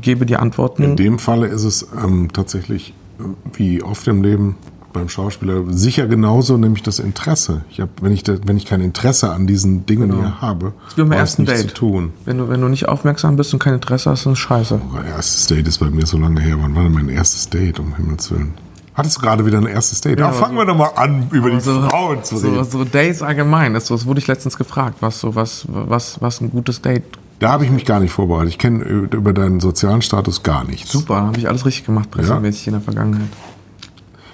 [0.00, 0.82] gebe dir Antworten.
[0.82, 3.22] In dem Falle ist es ähm, tatsächlich, äh,
[3.54, 4.56] wie oft im Leben
[4.92, 7.62] beim Schauspieler, sicher genauso, nämlich das Interesse.
[7.68, 11.00] Ich hab, wenn, ich da, wenn ich kein Interesse an diesen Dingen hier habe, Wie
[11.00, 11.58] beim brauche ich ersten Date.
[11.70, 12.12] zu tun.
[12.24, 14.80] Wenn du, wenn du nicht aufmerksam bist und kein Interesse hast, dann ist scheiße.
[14.92, 16.56] Mein erstes Date ist bei mir so lange her.
[16.60, 18.54] Wann war denn mein erstes Date, um Himmels Willen?
[18.94, 20.20] Hattest du gerade wieder ein erstes Date?
[20.20, 22.64] Ja, aber fangen so- wir doch mal an, über die so, Frauen zu so, reden.
[22.64, 26.50] so Dates allgemein, das, das wurde ich letztens gefragt, was so was was was ein
[26.50, 27.02] gutes Date.
[27.38, 28.50] Da habe ich mich gar nicht vorbereitet.
[28.50, 30.90] Ich kenne äh, über deinen sozialen Status gar nichts.
[30.92, 33.28] Super, habe ich alles richtig gemacht, pressemäßig in der Vergangenheit.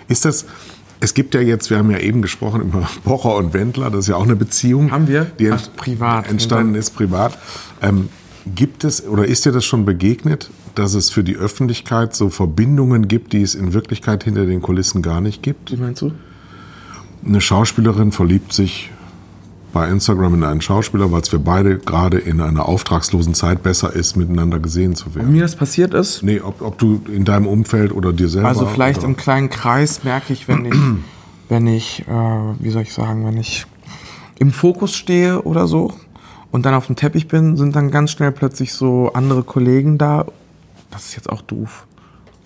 [0.09, 0.47] Ist das,
[1.01, 4.09] es gibt ja jetzt, wir haben ja eben gesprochen über Pocher und Wendler, das ist
[4.09, 4.91] ja auch eine Beziehung.
[4.91, 5.25] Haben wir?
[5.39, 6.29] Die Ach, privat.
[6.29, 7.39] entstanden ist privat.
[7.81, 8.09] Ähm,
[8.55, 13.09] gibt es oder ist dir das schon begegnet, dass es für die Öffentlichkeit so Verbindungen
[13.09, 15.73] gibt, die es in Wirklichkeit hinter den Kulissen gar nicht gibt?
[15.73, 16.13] Wie meinst du?
[17.25, 18.91] Eine Schauspielerin verliebt sich
[19.73, 23.93] bei Instagram in einen Schauspieler, weil es für beide gerade in einer auftragslosen Zeit besser
[23.93, 25.33] ist, miteinander gesehen zu Ob werden.
[25.33, 26.23] mir das passiert ist?
[26.23, 28.49] Nee, ob, ob du in deinem Umfeld oder dir selber.
[28.49, 30.75] Also vielleicht oder, im kleinen Kreis merke ich, wenn ich,
[31.49, 32.13] wenn ich, äh,
[32.59, 33.67] wie soll ich sagen, wenn ich
[34.39, 35.93] im Fokus stehe oder so
[36.51, 40.27] und dann auf dem Teppich bin, sind dann ganz schnell plötzlich so andere Kollegen da.
[40.91, 41.87] Das ist jetzt auch doof.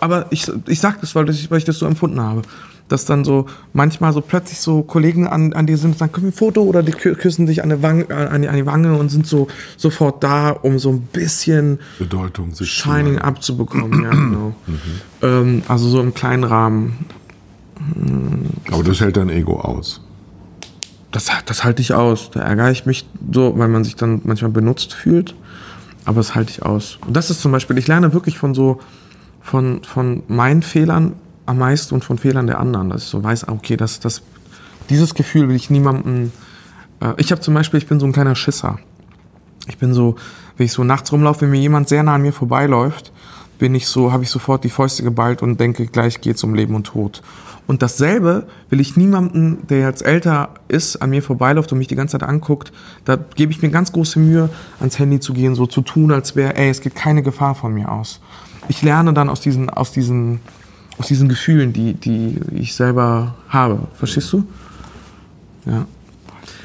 [0.01, 2.43] Aber ich, ich sag das, weil, das, weil ich das so empfunden habe.
[2.89, 6.27] Dass dann so manchmal so plötzlich so Kollegen an, an dir sind und sagen, können
[6.27, 8.67] wir ein Foto oder die kü- küssen dich an, der Wange, an, die, an die
[8.67, 14.03] Wange und sind so sofort da, um so ein bisschen Bedeutung sich Shining abzubekommen.
[14.03, 14.55] ja, genau.
[15.23, 17.07] ähm, also so im kleinen Rahmen.
[18.71, 20.01] Aber das hält dein Ego aus.
[21.11, 22.31] Das, das halte ich aus.
[22.33, 25.35] Da ärgere ich mich so, weil man sich dann manchmal benutzt fühlt.
[26.05, 26.99] Aber das halte ich aus.
[27.07, 28.81] Und das ist zum Beispiel, ich lerne wirklich von so,
[29.41, 31.15] von, von meinen Fehlern
[31.47, 32.91] am meisten und von Fehlern der anderen.
[32.91, 34.23] Dass ich so weiß, ah, okay, das, das,
[34.91, 36.33] dieses Gefühl will ich niemandem.
[37.01, 38.79] Äh, ich habe zum Beispiel, ich bin so ein kleiner Schisser.
[39.67, 40.17] Ich bin so,
[40.57, 43.13] wenn ich so nachts rumlaufe, wenn mir jemand sehr nah an mir vorbeiläuft,
[43.59, 46.75] bin ich so, habe ich sofort die Fäuste geballt und denke, gleich geht's um Leben
[46.75, 47.23] und Tod.
[47.67, 51.97] Und dasselbe will ich niemanden, der jetzt älter ist, an mir vorbeiläuft und mich die
[51.97, 52.73] ganze Zeit anguckt,
[53.05, 56.37] da gebe ich mir ganz große Mühe, ans Handy zu gehen, so zu tun, als
[56.37, 58.21] wäre, ey, es geht keine Gefahr von mir aus.
[58.69, 60.41] Ich lerne dann aus diesen, aus diesen,
[60.99, 63.89] aus diesen Gefühlen, die, die ich selber habe.
[63.95, 64.47] Verstehst du?
[65.67, 65.87] Ja.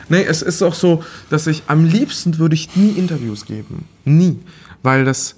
[0.10, 3.86] Nee, es ist auch so, dass ich am liebsten würde ich nie Interviews geben.
[4.06, 4.40] Nie.
[4.82, 5.36] Weil das,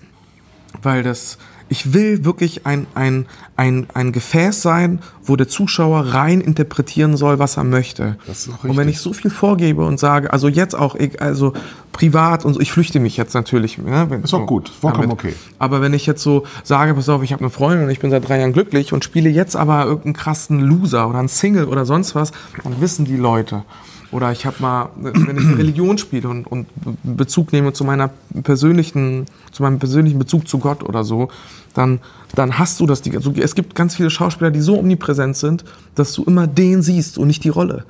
[0.82, 1.38] weil das
[1.72, 7.40] Ich will wirklich ein, ein, ein, ein Gefäß sein, wo der Zuschauer rein interpretieren soll,
[7.40, 8.18] was er möchte.
[8.28, 11.54] Das ist und wenn ich so viel vorgebe und sage, also jetzt auch, ich- also
[11.94, 13.78] privat und so, ich flüchte mich jetzt natürlich.
[13.88, 15.34] Ja, wenn, Ist auch gut, vollkommen okay.
[15.60, 18.12] Aber wenn ich jetzt so sage, pass auf, ich habe eine Freundin und ich bin
[18.12, 21.86] seit drei Jahren glücklich und spiele jetzt aber irgendeinen krassen Loser oder einen Single oder
[21.86, 22.34] sonst was,
[22.66, 23.64] dann wissen die Leute.
[24.12, 26.68] Oder ich habe mal, wenn ich Religion spiele und, und
[27.04, 28.10] Bezug nehme zu meiner
[28.44, 31.30] persönlichen, zu meinem persönlichen Bezug zu Gott oder so,
[31.74, 32.00] dann,
[32.36, 33.02] dann hast du das.
[33.14, 35.64] Also es gibt ganz viele Schauspieler, die so omnipräsent sind,
[35.96, 37.86] dass du immer den siehst und nicht die Rolle.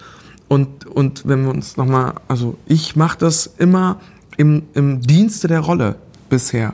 [0.47, 3.99] Und, und wenn wir uns nochmal, also ich mache das immer
[4.37, 5.95] im, im Dienste der Rolle
[6.29, 6.73] bisher.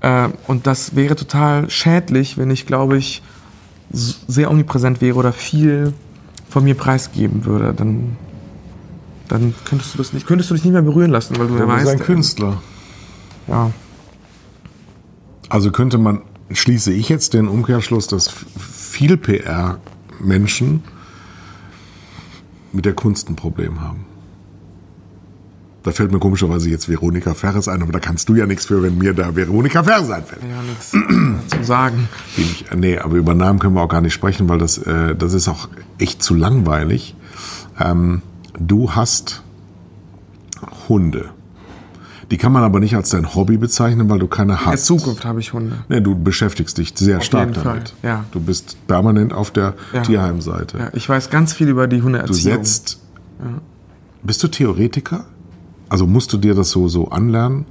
[0.00, 3.22] Äh, und das wäre total schädlich, wenn ich, glaube ich,
[3.90, 5.92] sehr omnipräsent wäre oder viel
[6.48, 7.74] von mir preisgeben würde.
[7.74, 8.16] Dann,
[9.32, 11.60] dann könntest du das nicht, könntest du dich nicht mehr berühren lassen, weil du ja
[11.60, 11.88] Du bist weißt.
[11.92, 12.62] ein Künstler.
[13.48, 13.70] Ja.
[15.48, 16.20] Also könnte man,
[16.50, 20.82] schließe ich jetzt den Umkehrschluss, dass viel PR-Menschen
[22.72, 24.04] mit der Kunst ein Problem haben.
[25.82, 28.82] Da fällt mir komischerweise jetzt Veronika Ferres ein, aber da kannst du ja nichts für,
[28.82, 30.42] wenn mir da Veronika Ferres einfällt.
[30.42, 30.90] Ja, nichts
[31.56, 32.08] zu sagen.
[32.36, 35.32] Ich, nee, aber über Namen können wir auch gar nicht sprechen, weil das, äh, das
[35.32, 35.68] ist auch
[35.98, 37.16] echt zu langweilig.
[37.80, 38.22] Ähm,
[38.58, 39.42] du hast
[40.88, 41.30] Hunde.
[42.30, 44.86] Die kann man aber nicht als dein Hobby bezeichnen, weil du keine In der hast.
[44.86, 45.76] Zukunft habe ich Hunde.
[45.88, 47.94] Nee, du beschäftigst dich sehr stark jeden Fall, damit.
[48.02, 48.24] ja.
[48.32, 50.00] Du bist permanent auf der Ja.
[50.00, 50.78] Tierheimseite.
[50.78, 52.56] Ja, ich weiß ganz viel über die Du Hundeerziehung.
[52.58, 53.00] setzt.
[54.22, 55.24] Bist du Theoretiker?
[55.90, 57.66] Also musst du dir das so, so anlernen?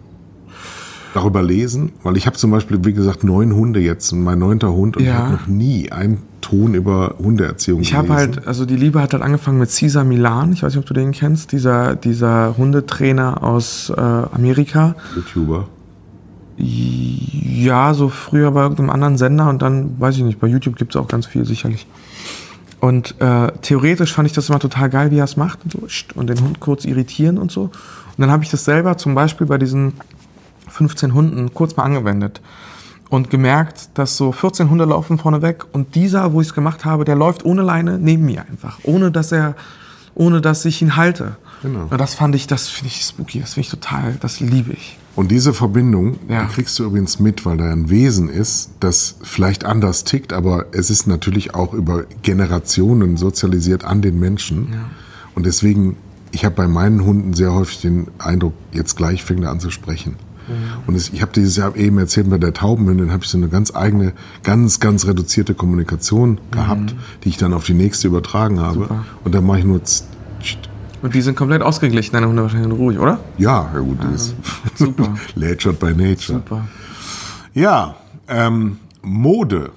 [1.15, 1.93] Darüber lesen?
[2.03, 5.09] Weil ich habe zum Beispiel, wie gesagt, neun Hunde jetzt, mein neunter Hund, und ich
[5.09, 5.15] Ja.
[5.15, 9.24] habe noch nie einen Ton über Hundeerziehung Ich habe halt, also die Liebe hat halt
[9.24, 10.54] angefangen mit Caesar Milan.
[10.54, 11.52] Ich weiß nicht, ob du den kennst.
[11.52, 14.96] Dieser, dieser Hundetrainer aus äh, Amerika.
[15.16, 15.68] YouTuber.
[16.58, 20.94] Ja, so früher bei irgendeinem anderen Sender und dann, weiß ich nicht, bei YouTube gibt
[20.94, 21.88] es auch ganz viel sicherlich.
[22.82, 25.80] Und äh, theoretisch fand ich das immer total geil, wie er es macht und so.
[26.16, 27.64] Und den Hund kurz irritieren und so.
[27.64, 27.72] Und
[28.18, 29.94] dann habe ich das selber zum Beispiel bei diesen
[30.68, 32.42] 15 Hunden kurz mal angewendet.
[33.12, 36.86] Und gemerkt, dass so 14 Hunde laufen vorne weg und dieser, wo ich es gemacht
[36.86, 38.80] habe, der läuft ohne Leine neben mir einfach.
[38.84, 39.55] Ohne dass er,
[40.16, 41.36] ohne dass ich ihn halte.
[41.62, 41.88] Genau.
[41.89, 44.97] Und das fand ich, das finde ich spooky, das finde ich total, das liebe ich.
[45.16, 46.43] Und diese Verbindung Ja.
[46.45, 50.68] die kriegst du übrigens mit, weil da ein Wesen ist, das vielleicht anders tickt, aber
[50.72, 54.74] es ist natürlich auch über Generationen sozialisiert an den Menschen.
[55.36, 55.97] Und deswegen,
[56.32, 59.70] ich habe bei meinen Hunden sehr häufig den Eindruck, jetzt gleich fängt er an zu
[59.70, 60.16] sprechen.
[60.88, 63.49] Und es, ich habe dieses Jahr eben erzählt, bei der Taubenhündin habe ich so eine
[63.49, 69.04] ganz eigene, ganz, ganz reduzierte Kommunikation gehabt, die ich dann auf die nächste übertragen habe.
[69.24, 69.82] Und dann mache ich nur
[71.02, 73.20] Und die sind komplett ausgeglichen, deine Hunde wahrscheinlich ruhig, oder?
[73.38, 74.36] ja, ja gut, das ist
[74.76, 75.16] super.
[75.36, 76.39] Natured by Nature.
[76.39, 76.68] Super.
[77.54, 77.95] Ja,
[78.28, 79.72] ähm, Mode.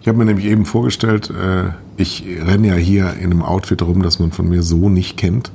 [0.00, 4.02] Ich habe mir nämlich eben vorgestellt, äh, ich renne ja hier in einem Outfit rum,
[4.02, 5.50] das man von mir so nicht kennt.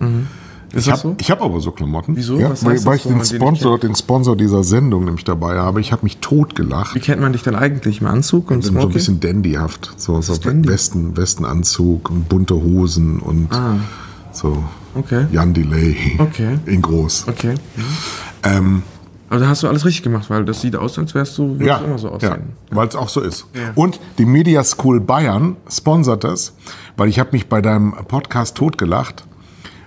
[0.73, 1.15] Ist Ich das habe so?
[1.19, 2.15] ich hab aber so Klamotten.
[2.15, 2.37] Wieso?
[2.39, 5.79] Ja, weil, weil ich wenn den Sponsor, den Sponsor dieser Sendung nämlich dabei habe.
[5.81, 6.95] Ich habe mich totgelacht.
[6.95, 8.01] Wie kennt man dich denn eigentlich?
[8.01, 8.93] Im Anzug und bin so ein Smoking?
[8.93, 9.93] bisschen dandyhaft.
[9.97, 10.67] So, so dandy?
[10.69, 13.49] Westen, Westenanzug und bunte Hosen und
[14.31, 14.63] so
[14.95, 15.25] Okay.
[15.31, 16.59] Jan Delay Okay.
[16.67, 17.25] in groß.
[17.27, 17.55] Okay.
[18.43, 18.83] Ähm,
[19.29, 21.77] Aber da hast du alles richtig gemacht, weil das sieht aus, als wärst du Ja,
[21.77, 22.53] immer so ja aussehen.
[22.69, 23.47] weil es auch so ist.
[23.55, 23.71] Ja.
[23.75, 26.53] Und die Media School Bayern sponsert das,
[26.97, 29.25] weil ich habe mich bei deinem Podcast totgelacht.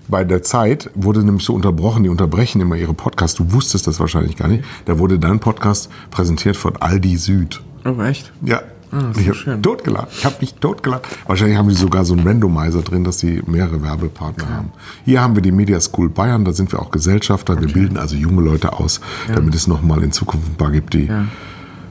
[0.08, 3.36] Bei der Zeit wurde nämlich so unterbrochen, die unterbrechen immer ihre Podcasts.
[3.36, 4.64] Du wusstest das wahrscheinlich gar nicht.
[4.84, 7.60] Da wurde dein Podcast präsentiert von Aldi Süd.
[7.84, 8.32] Oh, echt?
[8.42, 8.62] Ja.
[8.92, 10.08] Ah, ich habe totgelacht.
[10.12, 11.02] Ich habe mich totgelacht.
[11.26, 14.72] Wahrscheinlich haben die sogar so einen Randomizer drin, dass sie mehrere Werbepartner haben.
[15.04, 17.60] Hier haben wir die Media School Bayern, da sind wir auch Gesellschafter.
[17.60, 21.06] Wir bilden also junge Leute aus, damit es nochmal in Zukunft ein paar gibt, die
[21.06, 21.24] Ja.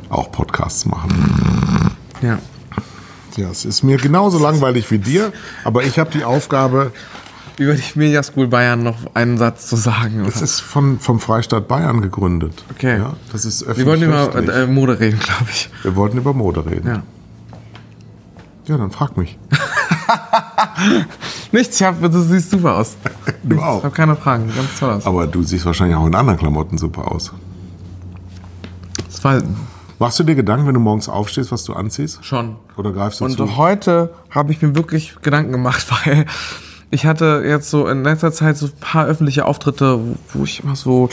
[0.10, 1.92] auch Podcasts machen.
[2.22, 2.40] Ja.
[3.36, 5.34] Ja, es ist mir genauso langweilig wie dir,
[5.66, 6.94] aber ich habe die Aufgabe,
[7.58, 10.26] Über die Media School Bayern noch einen Satz zu sagen.
[10.26, 10.44] es Oder?
[10.44, 12.66] ist von, vom Freistaat Bayern gegründet.
[12.72, 12.98] Okay.
[12.98, 15.70] Ja, das ist Wir wollten über äh, Mode reden, glaube ich.
[15.84, 16.88] Wir wollten über Mode reden.
[16.88, 17.04] Ja.
[18.66, 19.38] ja dann frag mich.
[21.52, 22.96] Nichts, ich hab, du siehst super aus.
[23.44, 23.84] Du Ich auch.
[23.84, 25.06] habe keine Fragen, ganz toll aus.
[25.06, 27.32] Aber du siehst wahrscheinlich auch in anderen Klamotten super aus.
[29.08, 29.42] Das war
[30.00, 32.26] Machst du dir Gedanken, wenn du morgens aufstehst, was du anziehst?
[32.26, 32.56] schon.
[32.76, 33.56] Oder greifst du Und zu?
[33.56, 36.26] heute habe ich mir wirklich Gedanken gemacht, weil
[36.96, 40.64] ich hatte jetzt so in letzter Zeit so ein paar öffentliche Auftritte, wo, wo ich
[40.64, 41.10] immer so.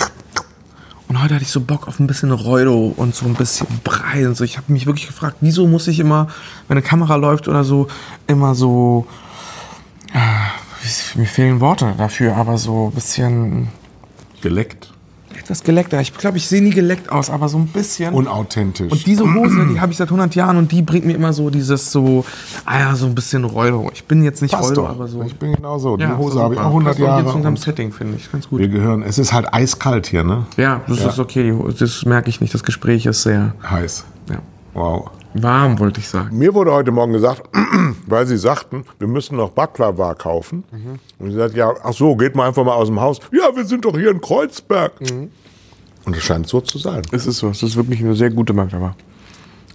[1.08, 4.26] Und heute hatte ich so Bock auf ein bisschen Reudo und so ein bisschen Brei
[4.26, 4.44] und so.
[4.44, 6.28] Ich habe mich wirklich gefragt, wieso muss ich immer,
[6.68, 7.88] wenn eine Kamera läuft oder so,
[8.28, 9.06] immer so.
[10.14, 13.68] Äh, mir fehlen Worte dafür, aber so ein bisschen.
[14.40, 14.91] Geleckt.
[15.42, 16.00] Etwas geleckter.
[16.00, 18.14] Ich glaube, ich sehe nie geleckt aus, aber so ein bisschen.
[18.14, 18.90] Unauthentisch.
[18.92, 21.50] Und diese Hose, die habe ich seit 100 Jahren und die bringt mir immer so
[21.50, 22.24] dieses so,
[22.64, 23.90] ah ja, so ein bisschen Rollo.
[23.92, 24.90] Ich bin jetzt nicht Passt Rollo, doch.
[24.90, 25.22] aber so.
[25.22, 25.96] Ich bin genau so.
[25.96, 27.36] Die ja, Hose habe ich auch 100 Passt auch Hier zu Jahre.
[27.36, 28.30] unserem und Setting, finde ich.
[28.30, 28.60] Ganz gut.
[28.60, 29.02] Wir gehören.
[29.02, 30.46] Es ist halt eiskalt hier, ne?
[30.56, 31.54] Ja, das ist okay.
[31.78, 32.54] Das merke ich nicht.
[32.54, 34.04] Das Gespräch ist sehr Heiß.
[34.30, 34.38] ja,
[34.74, 35.10] Wow.
[35.34, 36.36] Warm, wollte ich sagen.
[36.38, 37.42] Mir wurde heute Morgen gesagt,
[38.06, 40.64] weil sie sagten, wir müssen noch Baklava kaufen.
[41.18, 43.18] Und sie sagt, ja, ach so, geht mal einfach mal aus dem Haus.
[43.32, 44.92] Ja, wir sind doch hier in Kreuzberg.
[46.04, 47.02] Und es scheint so zu sein.
[47.12, 47.48] Es ist so.
[47.50, 48.94] Es ist wirklich eine sehr gute Baklava.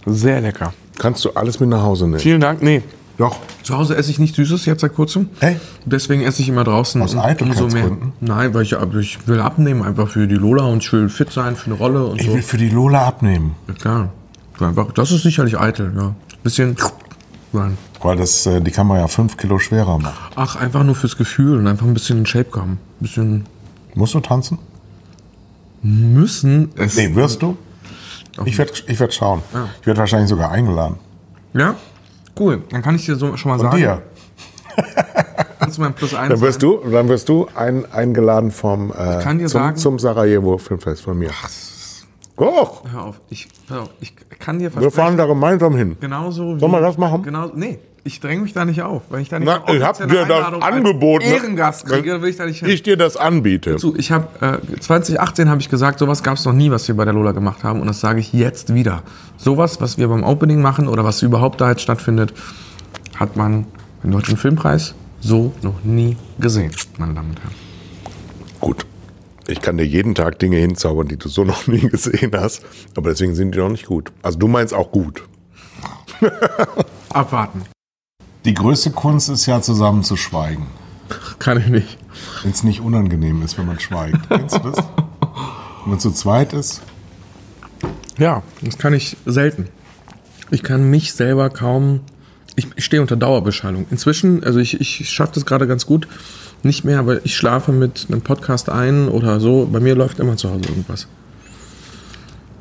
[0.06, 0.72] Sehr lecker.
[0.98, 2.18] Kannst du alles mit nach Hause nehmen?
[2.20, 2.62] Vielen Dank.
[2.62, 2.82] Nee,
[3.18, 3.36] Doch.
[3.64, 5.28] Zu Hause esse ich nichts Süßes jetzt seit kurzem.
[5.40, 5.56] Hey.
[5.84, 7.02] Deswegen esse ich immer draußen.
[7.02, 8.12] Aus Eitelkeitsgründen?
[8.20, 11.56] Nein, weil ich, ich will abnehmen, einfach für die Lola und ich will fit sein
[11.56, 12.34] für eine Rolle und Ich so.
[12.34, 13.56] will für die Lola abnehmen.
[13.66, 14.08] Ja, klar.
[14.60, 16.14] Einfach, das ist sicherlich eitel, ja.
[16.42, 16.76] Bisschen
[17.52, 17.78] sein.
[18.00, 20.16] Weil das, äh, die kann man ja fünf Kilo schwerer machen.
[20.36, 22.72] Ach, einfach nur fürs Gefühl und einfach ein bisschen in Shape kommen.
[23.00, 23.46] Ein bisschen
[23.94, 24.58] Musst du tanzen?
[25.82, 26.96] müssen es.
[26.96, 27.56] Nee, wirst du?
[28.44, 29.42] Ich werde ich werd schauen.
[29.80, 30.96] Ich werde wahrscheinlich sogar eingeladen.
[31.54, 31.74] Ja?
[32.38, 32.62] Cool.
[32.70, 33.78] Dann kann ich dir so schon mal Von sagen.
[33.78, 34.02] dir.
[35.58, 36.70] Kannst du mein Plus eins Dann wirst sein?
[36.84, 41.30] du, dann wirst du ein, eingeladen vom äh, zum, sagen- zum Sarajevo Filmfest von mir.
[42.38, 43.20] Doch, Hör auf.
[43.30, 43.90] Ich, hör auf.
[44.00, 44.96] Ich kann dir wir versprechen.
[44.96, 45.96] fahren da gemeinsam hin.
[46.00, 47.22] Genauso wie, Sollen wir das machen?
[47.24, 49.98] Genau, nee, ich dränge mich da nicht auf, weil ich da nicht Na, ich hab
[49.98, 51.24] dir das Einladung als angeboten.
[51.24, 52.68] Ehrengast kriege, will ich da nicht hin.
[52.68, 53.76] Ich dir das anbiete.
[53.76, 56.96] Zu, ich habe äh, 2018 habe ich gesagt, sowas gab es noch nie, was wir
[56.96, 59.02] bei der Lola gemacht haben, und das sage ich jetzt wieder.
[59.36, 62.32] Sowas, was wir beim Opening machen oder was überhaupt da jetzt stattfindet,
[63.16, 63.66] hat man
[64.02, 67.54] beim Deutschen Filmpreis so noch nie gesehen, meine Damen und Herren.
[68.60, 68.86] Gut.
[69.50, 72.62] Ich kann dir jeden Tag Dinge hinzaubern, die du so noch nie gesehen hast.
[72.94, 74.12] Aber deswegen sind die noch nicht gut.
[74.22, 75.22] Also du meinst auch gut.
[77.08, 77.62] Abwarten.
[78.44, 80.66] Die größte Kunst ist ja zusammen zu schweigen.
[81.38, 81.98] Kann ich nicht.
[82.42, 84.18] Wenn es nicht unangenehm ist, wenn man schweigt.
[84.28, 84.76] Kennst du das?
[84.76, 86.82] Wenn man zu zweit ist.
[88.18, 89.68] Ja, das kann ich selten.
[90.50, 92.00] Ich kann mich selber kaum.
[92.56, 93.86] Ich, ich stehe unter Dauerbeschallung.
[93.90, 96.08] Inzwischen, also ich, ich schaffe das gerade ganz gut.
[96.62, 99.68] Nicht mehr, aber ich schlafe mit einem Podcast ein oder so.
[99.70, 101.06] Bei mir läuft immer zu Hause irgendwas.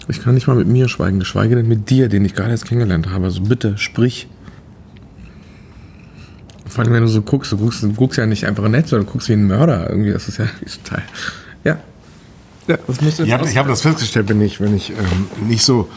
[0.07, 2.65] Ich kann nicht mal mit mir schweigen, geschweige denn mit dir, den ich gerade erst
[2.65, 3.25] kennengelernt habe.
[3.25, 4.27] Also bitte, sprich.
[6.69, 9.07] Vor allem, wenn du so guckst, du guckst, du guckst ja nicht einfach nett, sondern
[9.07, 9.89] du guckst wie ein Mörder.
[9.89, 10.45] Irgendwie, das ist ja
[10.83, 11.03] total.
[11.63, 11.77] Ja.
[12.67, 15.89] Ja, das muss jetzt Ich habe das festgestellt, wenn ich, wenn ich ähm, nicht so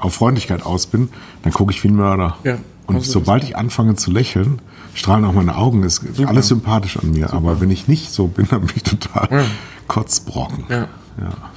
[0.00, 1.08] auf Freundlichkeit aus bin,
[1.42, 2.36] dann gucke ich wie ein Mörder.
[2.44, 4.60] Ja, Und also sobald ich anfange zu lächeln,
[4.94, 5.82] strahlen auch meine Augen.
[5.82, 7.32] Ist alles sympathisch an mir.
[7.32, 9.44] Aber wenn ich nicht so bin, dann bin ich total
[9.88, 10.64] kotzbrocken.
[10.68, 10.76] Ja.
[10.78, 10.88] Ja.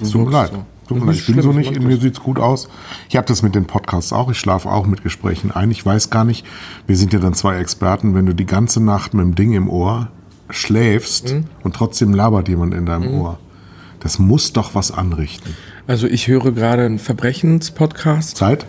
[0.02, 0.52] Es tut mir leid.
[0.52, 0.66] so.
[0.88, 1.16] Tut mir leid.
[1.16, 1.72] Ich bin so ich nicht.
[1.72, 2.02] In mir das.
[2.02, 2.68] sieht's gut aus.
[3.10, 4.30] Ich habe das mit den Podcasts auch.
[4.30, 5.72] Ich schlafe auch mit Gesprächen ein.
[5.72, 6.46] Ich weiß gar nicht,
[6.88, 9.70] wir sind ja dann zwei Experten, wenn du die ganze Nacht mit dem Ding im
[9.70, 10.10] Ohr
[10.50, 11.46] schläfst Mhm.
[11.64, 13.40] und trotzdem labert jemand in deinem Ohr.
[14.02, 15.56] Das muss doch was anrichten.
[15.88, 18.38] Also ich höre gerade einen Verbrechenspodcast.
[18.38, 18.66] Zeit?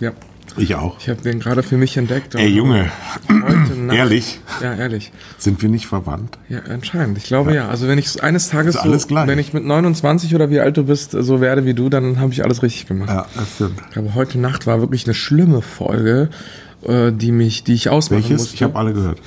[0.00, 0.12] Ja.
[0.56, 0.98] Ich auch.
[0.98, 2.34] Ich habe den gerade für mich entdeckt.
[2.34, 2.90] Ey, Junge,
[3.28, 4.40] Heute Nacht, ehrlich?
[4.60, 5.12] Ja, ehrlich.
[5.36, 6.36] Sind wir nicht verwandt?
[6.48, 7.16] Ja, anscheinend.
[7.18, 7.68] Ich glaube ja.
[7.68, 9.28] Also wenn ich eines Tages Ist alles so, gleich.
[9.28, 12.32] wenn ich mit 29 oder wie alt du bist, so werde wie du, dann habe
[12.32, 13.10] ich alles richtig gemacht.
[13.10, 13.78] Ja, das stimmt.
[13.94, 16.30] Aber heute Nacht war wirklich eine schlimme Folge,
[16.82, 18.40] äh, die mich, die ich ausmachen Welches?
[18.40, 18.54] musste.
[18.56, 19.20] Ich habe alle gehört.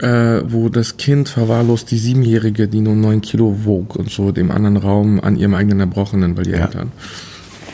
[0.00, 4.50] Äh, wo das Kind verwahrlost, die Siebenjährige, die nur 9 Kilo wog und so dem
[4.50, 6.58] anderen Raum an ihrem eigenen Erbrochenen, weil die Ja.
[6.66, 6.92] Eltern.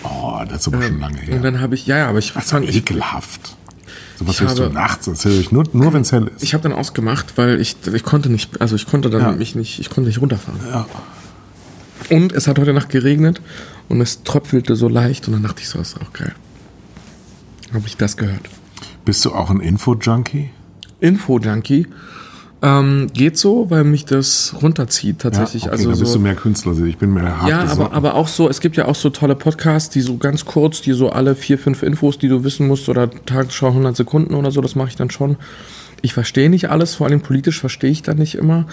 [0.03, 1.39] Oh, das ist aber schon lange Und her.
[1.41, 3.57] dann habe ich, ja, ja, aber ich Das ist fand, ich, ekelhaft.
[4.19, 5.07] Sowas Ich hörst du nachts.
[5.07, 6.43] Das höre ich nur, nur wenn es hell ist.
[6.43, 9.33] ich habe dann ausgemacht, weil ich, ich konnte nicht, also ich konnte dann Ja.
[9.33, 10.61] mich nicht, ich konnte nicht runterfahren.
[10.69, 10.87] Ja.
[12.11, 13.41] Und es hat heute Nacht geregnet
[13.89, 16.35] und es tröpfelte so leicht und dann dachte ich so, das ist auch geil.
[17.73, 18.43] Habe ich das gehört.
[19.05, 20.51] Bist du auch ein Info-Junkie?
[21.01, 21.87] Info-Junkie.
[22.63, 25.65] Ähm, geht so, weil mich das runterzieht tatsächlich.
[25.65, 26.77] okay, also da bist so, du mehr Künstler.
[26.85, 29.35] Ich bin mehr hart Ja, aber, aber auch so, es gibt ja auch so tolle
[29.35, 32.89] Podcasts, die so ganz kurz, die so alle vier, fünf Infos, die du wissen musst,
[32.91, 35.37] oder Tagesschau 100 Sekunden oder so, das mache ich dann schon.
[36.03, 38.67] Ich verstehe nicht alles, vor allem politisch verstehe ich dann nicht immer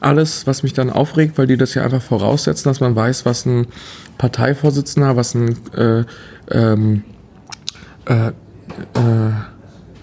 [0.00, 3.46] alles, was mich dann aufregt, weil die das ja einfach voraussetzen, dass man weiß, was
[3.46, 3.66] ein
[4.18, 6.04] Parteivorsitzender, was ein äh,
[6.50, 7.04] ähm,
[8.06, 8.32] äh, äh,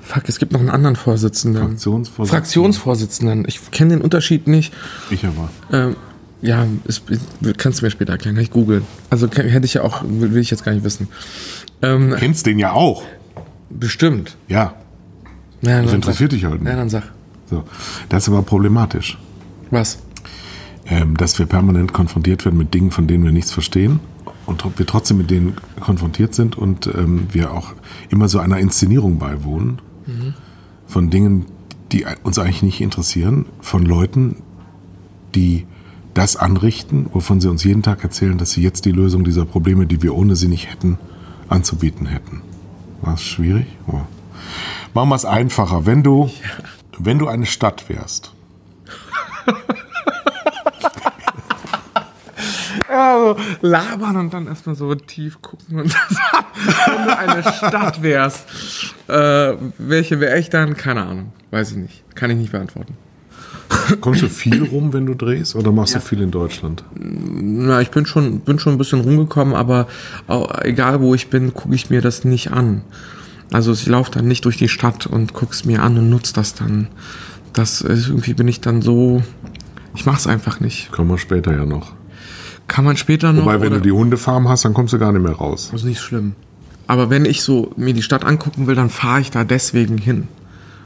[0.10, 1.62] fuck, es gibt noch einen anderen Vorsitzenden.
[1.64, 2.30] Fraktionsvorsitzender.
[2.42, 3.46] Fraktionsvorsitzenden.
[3.48, 4.74] Ich kenne den Unterschied nicht.
[5.10, 5.50] Ich aber.
[5.72, 5.96] Ähm,
[6.42, 7.04] ja, ist,
[7.58, 8.84] kannst du mir später erklären, kann ich googeln.
[9.10, 11.08] Also hätte ich ja auch, will, will ich jetzt gar nicht wissen.
[11.82, 13.04] Ähm, Kennst den ja auch.
[13.70, 14.36] bestimmt.
[14.48, 14.74] Ja.
[15.62, 16.40] Ja, Das interessiert sag.
[16.40, 16.70] dich halt nicht.
[16.70, 17.04] Ja, dann sag.
[17.50, 17.64] So.
[18.08, 19.18] Das ist aber problematisch.
[19.72, 20.00] Was?
[20.92, 24.00] ähm, dass wir permanent konfrontiert werden mit Dingen, von denen wir nichts verstehen
[24.48, 27.74] und wir trotzdem mit denen konfrontiert sind und ähm, wir auch
[28.10, 29.80] immer so einer Inszenierung beiwohnen
[30.88, 31.46] von Dingen,
[31.92, 34.38] die uns eigentlich nicht interessieren, von Leuten,
[35.36, 35.66] die
[36.14, 39.86] das anrichten, wovon sie uns jeden Tag erzählen, dass sie jetzt die Lösung dieser Probleme,
[39.86, 40.98] die wir ohne sie nicht hätten,
[41.48, 42.42] anzubieten hätten.
[43.02, 43.68] War es schwierig?
[43.88, 44.02] Oh.
[44.94, 45.86] Machen wir es einfacher.
[45.86, 46.30] Wenn du,
[46.98, 48.34] wenn du eine Stadt wärst,
[53.10, 55.96] Ja, so labern und dann erstmal so tief gucken und
[56.86, 58.46] wenn du eine Stadt wärst,
[59.08, 60.76] äh, welche wäre ich dann?
[60.76, 62.96] Keine Ahnung, weiß ich nicht, kann ich nicht beantworten.
[64.02, 66.84] kommst du viel rum, wenn du drehst, oder machst du viel in Deutschland?
[66.96, 69.88] Na, ich bin schon, bin schon ein bisschen rumgekommen, aber
[70.62, 72.82] egal wo ich bin, gucke ich mir das nicht an.
[73.52, 76.54] Also ich laufe dann nicht durch die Stadt und guck's mir an und nutze das
[76.54, 76.88] dann.
[77.54, 79.24] Das ist, irgendwie bin ich dann so,
[79.96, 80.92] ich mach's einfach nicht.
[80.92, 81.99] Kommen wir später ja noch.
[82.70, 83.42] Kann man später noch.
[83.44, 85.70] Wobei, wenn oder- du die Hundefarm hast, dann kommst du gar nicht mehr raus.
[85.72, 86.34] Das ist nicht schlimm.
[86.88, 90.28] Aber wenn ich so mir die Stadt angucken will, dann fahre ich da deswegen hin.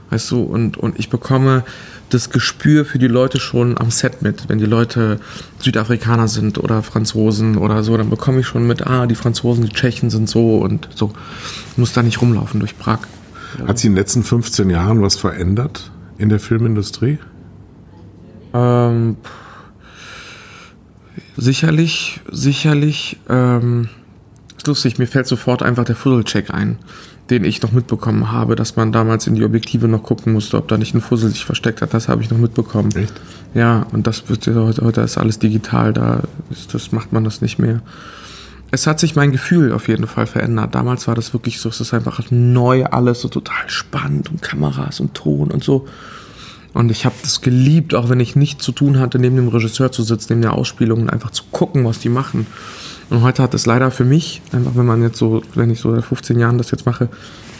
[0.10, 1.64] Weißt du, und, und ich bekomme
[2.10, 4.48] das Gespür für die Leute schon am Set mit.
[4.48, 5.20] Wenn die Leute
[5.60, 9.72] Südafrikaner sind oder Franzosen oder so, dann bekomme ich schon mit, ah, die Franzosen, die
[9.72, 11.12] Tschechen sind so und so.
[11.72, 13.00] Ich muss da nicht rumlaufen durch Prag.
[13.68, 17.18] Hat sich in den letzten 15 Jahren was verändert in der Filmindustrie?
[18.54, 19.18] Ähm,
[21.38, 23.90] sicherlich, sicherlich, ähm,
[24.58, 26.78] ist lustig, mir fällt sofort einfach der Fusselcheck ein,
[27.30, 30.68] den ich noch mitbekommen habe, dass man damals in die Objektive noch gucken musste, ob
[30.68, 31.94] da nicht ein Fussel sich versteckt hat.
[31.94, 32.92] Das habe ich noch mitbekommen.
[32.96, 33.14] Echt?
[33.54, 37.42] Ja, und das wird heute, heute ist alles digital, da ist, das macht man das
[37.42, 37.82] nicht mehr.
[38.72, 40.74] Es hat sich mein Gefühl auf jeden Fall verändert.
[40.74, 45.00] Damals war das wirklich so, es ist einfach neu alles, so total spannend und Kameras
[45.00, 45.88] und Ton und so.
[46.74, 49.92] Und ich habe das geliebt, auch wenn ich nichts zu tun hatte, neben dem Regisseur
[49.92, 52.48] zu sitzen, neben der Ausspielung und einfach zu gucken, was die machen.
[53.10, 55.94] Und heute hat es leider für mich, einfach wenn man jetzt so, wenn ich so
[55.94, 57.10] seit 15 Jahren das jetzt mache,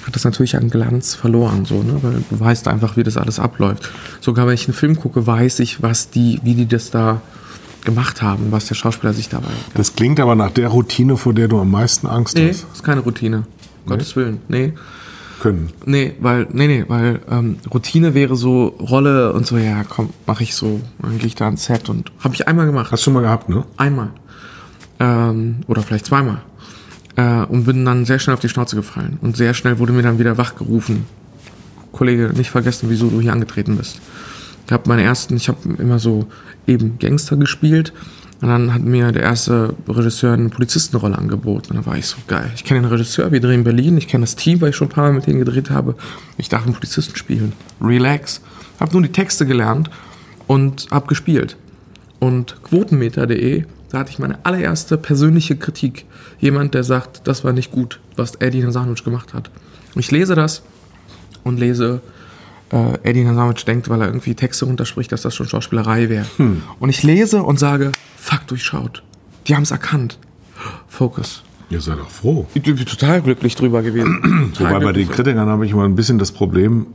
[0.08, 1.98] hat das natürlich an Glanz verloren, so, ne?
[2.02, 3.90] weil du weißt einfach, wie das alles abläuft.
[4.20, 7.22] Sogar wenn ich einen Film gucke, weiß ich, was die, wie die das da
[7.86, 9.52] gemacht haben, was der Schauspieler sich dabei.
[9.76, 12.66] Das klingt aber nach der Routine, vor der du am meisten Angst Nee, hast.
[12.74, 13.44] ist keine Routine.
[13.86, 14.40] Gottes Willen.
[14.48, 14.74] Nee.
[15.44, 15.74] Können.
[15.86, 20.40] Nee, weil, nee, nee, weil ähm, Routine wäre so Rolle und so, ja, komm, mach
[20.40, 20.80] ich so.
[21.02, 22.94] Dann gehe ich da ans Set und habe ich einmal gemacht.
[22.94, 23.66] Hast du schon mal gehabt, ne?
[23.76, 24.12] Einmal.
[25.02, 26.44] Ähm, oder vielleicht zweimal.
[27.18, 29.18] Äh, und bin dann sehr schnell auf die Schnauze gefallen.
[29.22, 31.08] Und sehr schnell wurde mir dann wieder wachgerufen.
[31.92, 34.00] Kollege, nicht vergessen, wieso du hier angetreten bist.
[34.66, 36.26] Ich habe meine ersten, ich habe immer so
[36.68, 37.92] eben Gangster gespielt.
[38.44, 41.70] Und dann hat mir der erste Regisseur eine Polizistenrolle angeboten.
[41.70, 42.52] Und da war ich so geil.
[42.56, 43.98] Ich kenne den Regisseur, wir drehen in Berlin.
[43.98, 45.96] Ich kenne das Team, weil ich schon ein paar Mal mit denen gedreht habe.
[46.38, 47.54] Ich darf einen Polizisten spielen.
[47.80, 48.42] Relax.
[48.82, 49.90] Hab nur die Texte gelernt
[50.46, 51.56] und hab gespielt.
[52.20, 56.06] Und quotenmeter.de, da hatte ich meine allererste persönliche Kritik.
[56.42, 59.52] Jemand, der sagt, das war nicht gut, was Eddie Nasanovic gemacht hat.
[59.96, 60.64] Und ich lese das
[61.46, 62.02] und lese,
[62.74, 66.26] äh, Eddie Nasanovic denkt, weil er irgendwie Texte runterspricht, dass das schon Schauspielerei wäre.
[66.80, 69.04] Und ich lese und sage, fuck, durchschaut.
[69.48, 70.18] Die haben es erkannt.
[70.88, 71.44] Focus.
[71.70, 72.48] Ihr seid doch froh.
[72.54, 74.54] Ich bin total glücklich drüber gewesen.
[74.60, 75.10] Wobei bei den.
[75.10, 76.88] Kritikern habe ich immer ein bisschen das Problem,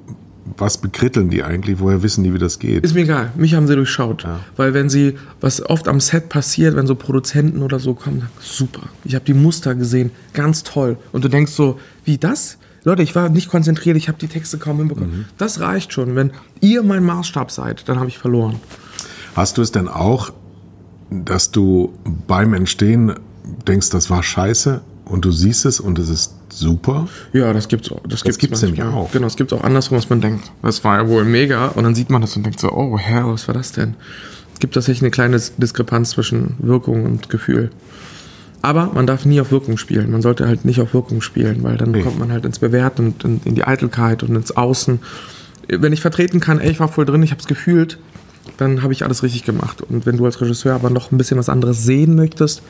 [0.56, 1.78] was bekritteln die eigentlich?
[1.78, 2.84] Woher wissen die, wie das geht?
[2.84, 3.32] Ist mir egal.
[3.36, 4.26] Mich haben sie durchschaut.
[4.56, 8.82] Weil wenn sie, was oft am Set passiert, wenn so Produzenten oder so kommen, super.
[9.04, 10.96] Ich habe die Muster gesehen, ganz toll.
[11.12, 12.58] Und du denkst so, wie das?
[12.88, 15.26] Leute, ich war nicht konzentriert, ich habe die Texte kaum hinbekommen.
[15.36, 16.16] Das reicht schon.
[16.16, 16.32] Wenn
[16.62, 18.56] ihr mein Maßstab seid, dann habe ich verloren.
[19.36, 20.32] Hast du es denn auch,
[21.10, 21.92] dass du
[22.26, 23.14] beim Entstehen
[23.66, 27.08] denkst, das war scheiße und du siehst es und es ist super?
[27.34, 28.00] Ja, das gibt's auch.
[28.08, 29.02] Das, gibt's nämlich manchmal.
[29.02, 29.12] auch.
[29.12, 30.50] Genau, es gibt auch andersrum, was man denkt.
[30.62, 31.66] Das war ja wohl mega.
[31.66, 33.96] Und dann sieht man das und denkt so, oh Herr, was war das denn?
[34.54, 37.70] Es gibt tatsächlich eine kleine Diskrepanz zwischen Wirkung und Gefühl.
[38.62, 40.10] Aber man darf nie auf Wirkung spielen.
[40.10, 42.02] Man sollte halt nicht auf Wirkung spielen, weil dann Nee.
[42.02, 44.98] kommt man halt ins Bewerten und in, in die Eitelkeit und ins Außen.
[45.68, 47.98] Wenn ich vertreten kann, ey, ich war voll drin, ich habe es gefühlt,
[48.56, 49.82] dann habe ich alles richtig gemacht.
[49.82, 52.62] Und wenn du als Regisseur aber noch ein bisschen was anderes sehen möchtest,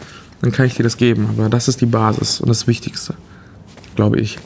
[0.42, 1.28] dann kann ich dir das geben.
[1.36, 3.14] Aber das ist die Basis und das Wichtigste,
[3.96, 4.38] glaube ich.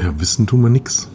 [0.00, 1.08] Ja, wissen tun wir nix.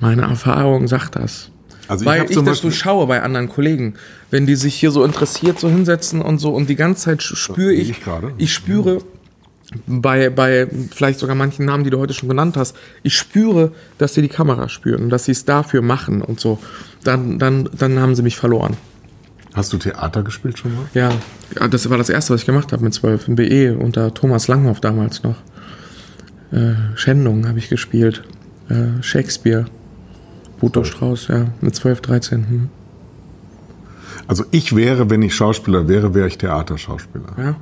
[0.00, 1.50] Meine Erfahrung sagt das.
[1.88, 3.94] Also Weil ich, das so schaue bei anderen Kollegen,
[4.30, 7.72] wenn die sich hier so interessiert so hinsetzen und so und die ganze Zeit spüre
[7.72, 8.32] ich, ich gerade.
[8.38, 9.02] ich spüre
[9.86, 14.14] bei, bei vielleicht sogar manchen Namen, die du heute schon genannt hast, ich spüre, dass
[14.14, 16.58] sie die Kamera spüren und dass sie es dafür machen und so.
[17.02, 18.76] Dann, dann, dann haben sie mich verloren.
[19.54, 20.84] Hast du Theater gespielt schon mal?
[20.94, 21.12] Ja,
[21.58, 24.48] ja, das war das erste, was ich gemacht habe mit 12 im BE unter Thomas
[24.48, 25.36] Langhoff damals noch.
[26.50, 28.22] Äh, Schändung habe ich gespielt.
[28.68, 29.66] Äh, Shakespeare.
[30.60, 32.48] Boto Strauß, ja, mit 12, 13.
[32.48, 32.68] Hm.
[34.26, 37.34] Also ich wäre, wenn ich Schauspieler wäre, wäre ich Theaterschauspieler.
[37.36, 37.56] Ja.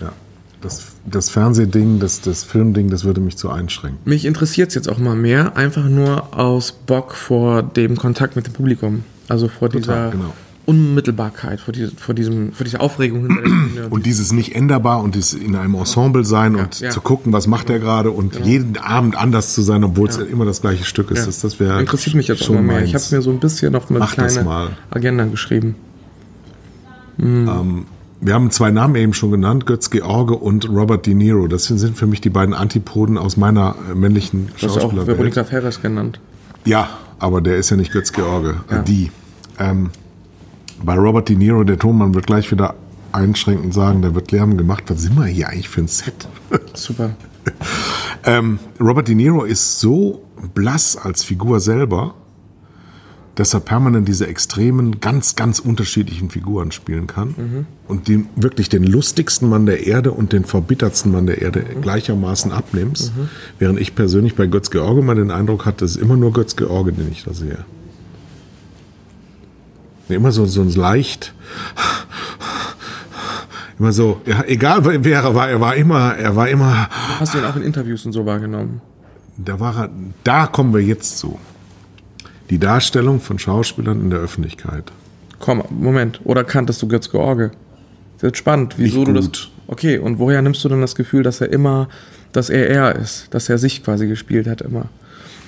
[0.00, 0.12] Ja.
[0.60, 4.00] Das, das Fernsehding, das, das Filmding, das würde mich zu einschränken.
[4.04, 8.46] Mich interessiert es jetzt auch mal mehr, einfach nur aus Bock vor dem Kontakt mit
[8.46, 9.04] dem Publikum.
[9.28, 10.32] Also vor dieser, genau.
[10.68, 13.86] Unmittelbarkeit, vor, diese, vor, diesem, vor dieser Aufregung hinter der Bühne.
[13.88, 16.90] Und dieses nicht änderbar und dieses in einem Ensemble sein und ja.
[16.90, 20.44] zu gucken, was macht er gerade und jeden Abend anders zu sein, obwohl es immer
[20.44, 21.20] das gleiche Stück ist.
[21.20, 21.24] Ja.
[21.26, 22.84] Das, das wäre Interessiert mich jetzt schon immer mehr.
[22.84, 23.06] Ich meins.
[23.06, 24.76] habe mir so ein bisschen auf eine Mach kleine mal.
[24.90, 25.74] Agenda geschrieben.
[27.16, 31.46] Wir haben zwei Namen eben schon genannt, Götz George und Robert De Niro.
[31.48, 34.74] Das sind für mich die beiden Antipoden aus meiner äh, männlichen Du hast ja auch
[34.82, 35.18] Schauspielerwelt.
[35.18, 36.20] Veronika Ferres genannt.
[36.64, 38.80] Ja, aber der ist ja nicht Götz George, Ja.
[38.80, 39.10] äh, die.
[39.58, 39.90] Ähm,
[40.82, 42.74] bei Robert De Niro, der Tonmann wird gleich wieder
[43.12, 44.84] einschränkend sagen, der wird Lärm gemacht.
[44.88, 46.28] Was sind wir hier eigentlich für ein Set?
[46.74, 47.10] Super.
[48.24, 50.22] ähm, Robert De Niro ist so
[50.54, 52.14] blass als Figur selber,
[53.34, 58.82] dass er permanent diese extremen, ganz, ganz unterschiedlichen Figuren spielen kann und den, wirklich den
[58.82, 63.12] lustigsten Mann der Erde und den verbittertsten Mann der Erde gleichermaßen abnimmst,
[63.60, 66.56] während ich persönlich bei Götz George mal den Eindruck hatte, es ist immer nur Götz
[66.56, 67.64] George, den ich da sehe.
[70.08, 71.34] Immer so, so ein leicht,
[73.78, 76.88] immer so, ja, egal wer er war, er war immer, er war immer,
[77.20, 78.80] Hast du ihn auch in Interviews und so wahrgenommen?
[79.38, 79.90] da war er,
[80.24, 81.38] da kommen wir jetzt zu.
[82.50, 84.90] Die Darstellung von Schauspielern in der Öffentlichkeit.
[85.38, 86.20] Komm, Moment.
[86.24, 87.52] Oder kanntest du Götz George?
[88.18, 89.30] Das ist spannend, wieso du das.
[89.68, 91.88] Okay, und woher nimmst du denn das Gefühl, dass er immer,
[92.32, 94.86] dass er er ist, dass er sich quasi gespielt hat immer?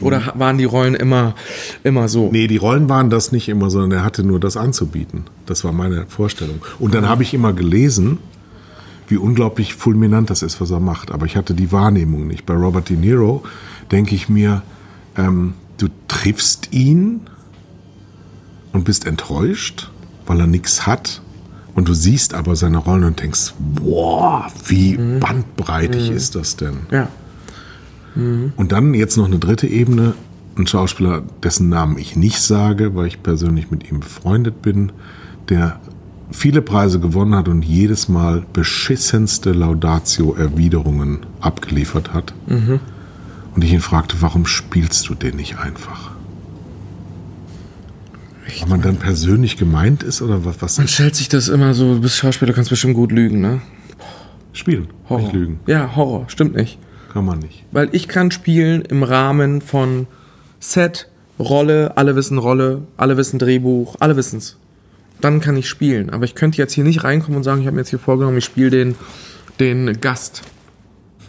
[0.01, 1.35] Oder ha- waren die Rollen immer,
[1.85, 2.31] immer so?
[2.33, 5.25] Nee, die Rollen waren das nicht immer, sondern er hatte nur das anzubieten.
[5.47, 6.61] Das war meine Vorstellung.
[6.79, 8.19] Und dann habe ich immer gelesen,
[9.09, 11.11] wie unglaublich fulminant das ist, was er macht.
[11.11, 12.47] Aber ich hatte die Wahrnehmung nicht.
[12.47, 13.43] Bei Robert De Niro
[13.91, 14.63] denke ich mir,
[15.17, 17.23] ähm, du triffst ihn
[18.73, 19.91] und bist enttäuscht,
[20.27, 21.23] weil er nichts hat.
[21.75, 26.79] Und du siehst aber seine Rollen und denkst, boah, wie bandbreitig ist das denn?
[26.91, 27.09] Ja.
[28.15, 30.15] Und dann jetzt noch eine dritte Ebene.
[30.57, 34.93] Ein Schauspieler, dessen Namen ich nicht sage, weil ich persönlich mit ihm befreundet bin,
[35.49, 35.81] der
[36.33, 42.35] viele Preise gewonnen hat und jedes Mal beschissenste Laudatio-Erwiderungen abgeliefert hat.
[43.55, 46.11] Und ich ihn fragte, warum spielst du den nicht einfach?
[48.63, 50.61] Ob man dann persönlich gemeint ist oder was?
[50.61, 53.63] was Man stellt sich das immer so, du bist Schauspieler, kannst bestimmt gut lügen, ne?
[54.53, 55.23] spielen, Horror.
[55.23, 55.61] nicht lügen.
[55.67, 56.79] Ja, Horror, stimmt nicht.
[57.13, 57.65] Kann man nicht.
[57.73, 60.07] Weil ich kann spielen im Rahmen von
[60.61, 61.09] Set,
[61.39, 64.57] Rolle, alle wissen Rolle, alle wissen Drehbuch, alle wissen's.
[65.21, 66.11] Dann kann ich spielen.
[66.11, 68.39] Aber ich könnte jetzt hier nicht reinkommen und sagen, ich habe mir jetzt hier vorgenommen,
[68.39, 68.95] ich spiele den,
[69.59, 70.43] den Gast.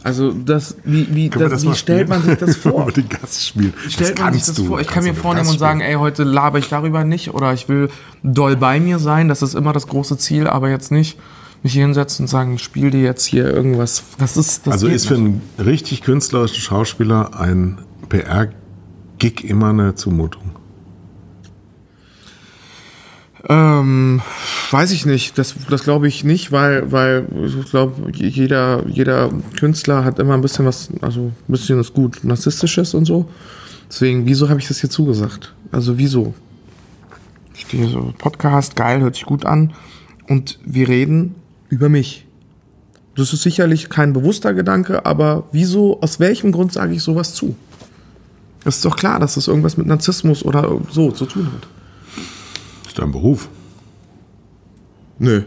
[0.03, 2.91] Also das, wie, wie, das, das wie stellt man sich das vor?
[2.91, 3.73] Den Gast spielen.
[3.87, 4.65] Stellt man sich das du.
[4.65, 4.81] vor?
[4.81, 7.89] Ich kann mir vornehmen und sagen, ey, heute laber ich darüber nicht oder ich will
[8.23, 9.27] doll bei mir sein.
[9.27, 11.17] Das ist immer das große Ziel, aber jetzt nicht
[11.63, 14.03] mich hier hinsetzen und sagen, ich spiele dir jetzt hier irgendwas.
[14.17, 20.51] Das ist das Also ist für einen richtig künstlerischen Schauspieler ein PR-Gig immer eine Zumutung.
[23.47, 24.21] Ähm,
[24.69, 25.37] weiß ich nicht.
[25.37, 30.41] Das, das glaube ich nicht, weil, weil ich glaube, jeder, jeder Künstler hat immer ein
[30.41, 33.27] bisschen was, also ein bisschen was gut Narzisstisches und so.
[33.89, 35.53] Deswegen, wieso habe ich das hier zugesagt?
[35.71, 36.33] Also wieso?
[37.53, 39.73] Ich stehe so, Podcast, geil, hört sich gut an.
[40.27, 41.35] Und wir reden
[41.71, 42.27] über mich.
[43.15, 47.55] Das ist sicherlich kein bewusster Gedanke, aber wieso, aus welchem Grund sage ich sowas zu?
[48.63, 51.67] Es ist doch klar, dass das irgendwas mit Narzissmus oder so zu tun hat.
[52.83, 53.49] Das ist dein Beruf.
[55.17, 55.41] Nö.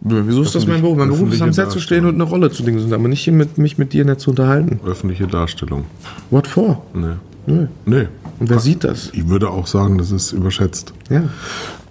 [0.00, 0.96] Nö, Wieso ist das mein Beruf?
[0.96, 3.32] Mein Beruf ist am Set zu stehen und eine Rolle zu dingen, aber nicht hier
[3.32, 4.78] mit, mich mit dir nicht zu unterhalten.
[4.86, 5.84] Öffentliche Darstellung.
[6.30, 6.84] What for?
[6.94, 7.14] Nee.
[7.46, 7.66] Nö.
[7.86, 8.08] Nee.
[8.38, 9.10] Und wer sieht das?
[9.12, 10.92] Ich würde auch sagen, das ist überschätzt.
[11.10, 11.24] Ja.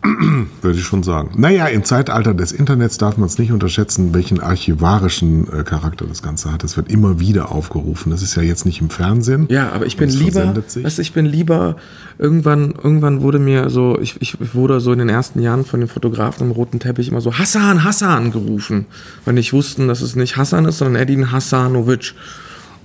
[0.62, 1.32] Würde ich schon sagen.
[1.38, 6.22] Naja, im Zeitalter des Internets darf man es nicht unterschätzen, welchen archivarischen äh, Charakter das
[6.22, 6.64] Ganze hat.
[6.64, 8.12] Es wird immer wieder aufgerufen.
[8.12, 9.48] Das ist ja jetzt nicht im Fernsehen.
[9.50, 11.78] Ja, aber ich bin lieber, du, ich bin lieber,
[12.18, 15.90] irgendwann, irgendwann wurde mir so, ich, ich wurde so in den ersten Jahren von den
[15.90, 18.86] Fotografen im roten Teppich immer so Hassan, Hassan gerufen.
[19.26, 22.14] Weil nicht wussten, dass es nicht Hassan ist, sondern Edin Hassanovic.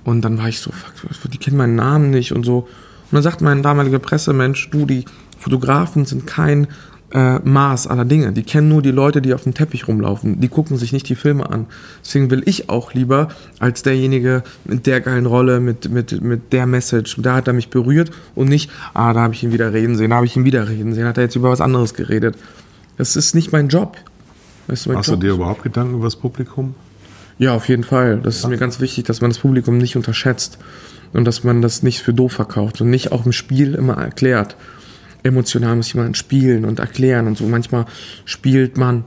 [0.03, 2.67] Und dann war ich so, fuck, die kennen meinen Namen nicht und so.
[3.13, 5.05] Und dann sagt mein damaliger Pressemensch, du, die
[5.37, 6.67] Fotografen sind kein
[7.13, 8.31] äh, Maß aller Dinge.
[8.33, 10.39] Die kennen nur die Leute, die auf dem Teppich rumlaufen.
[10.41, 11.67] Die gucken sich nicht die Filme an.
[12.03, 13.27] Deswegen will ich auch lieber
[13.59, 17.69] als derjenige mit der geilen Rolle, mit, mit, mit der Message, da hat er mich
[17.69, 20.43] berührt und nicht, ah, da habe ich ihn wieder reden sehen, da habe ich ihn
[20.45, 22.35] wieder reden sehen, hat er jetzt über was anderes geredet.
[22.97, 23.95] Das ist nicht mein Job.
[24.67, 26.73] Weißt du, mein Machst du Job dir ist- überhaupt Gedanken über das Publikum?
[27.39, 28.19] ja, auf jeden Fall.
[28.23, 30.57] Das ist mir ganz wichtig, dass man das Publikum nicht unterschätzt
[31.13, 34.55] und dass man das nicht für doof verkauft und nicht auch im Spiel immer erklärt.
[35.23, 37.45] Emotional muss jemand spielen und erklären und so.
[37.45, 37.85] Manchmal
[38.25, 39.05] spielt man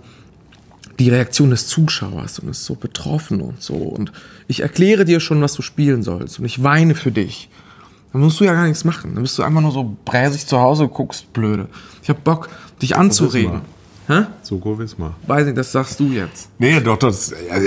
[0.99, 3.75] die Reaktion des Zuschauers und ist so betroffen und so.
[3.75, 4.13] Und
[4.49, 7.51] ich erkläre dir schon, was du spielen sollst und ich weine für dich.
[8.13, 9.13] Dann musst du ja gar nichts machen.
[9.15, 11.69] Dann bist du einfach nur so bräsig zu Hause, guckst blöde.
[12.03, 12.49] Ich habe Bock,
[12.81, 13.61] dich anzuregen.
[14.09, 14.23] Hä?
[14.43, 15.17] Soko Wismar.
[15.27, 16.49] Weiß nicht, das sagst du jetzt.
[16.59, 17.35] Nee, doch, das.
[17.51, 17.67] Also,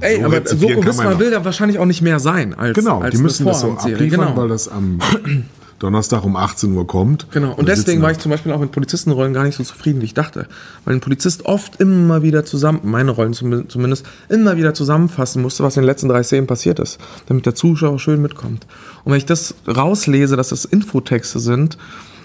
[0.00, 3.14] Ey, so aber Soko Wismar will da wahrscheinlich auch nicht mehr sein als Genau, als
[3.14, 4.36] die müssen das so abliefern, Genau.
[4.36, 4.98] weil das am
[5.78, 7.30] Donnerstag um 18 Uhr kommt.
[7.30, 10.06] Genau, und deswegen war ich zum Beispiel auch mit Polizistenrollen gar nicht so zufrieden, wie
[10.06, 10.46] ich dachte.
[10.84, 15.62] Weil ein Polizist oft immer wieder zusammen, meine Rollen zum- zumindest, immer wieder zusammenfassen musste,
[15.62, 18.66] was in den letzten drei Szenen passiert ist, damit der Zuschauer schön mitkommt.
[19.04, 21.78] Und wenn ich das rauslese, dass das Infotexte sind,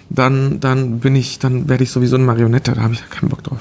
[0.10, 3.44] dann, dann bin ich, dann werde ich sowieso eine Marionette, da habe ich keinen Bock
[3.44, 3.60] drauf.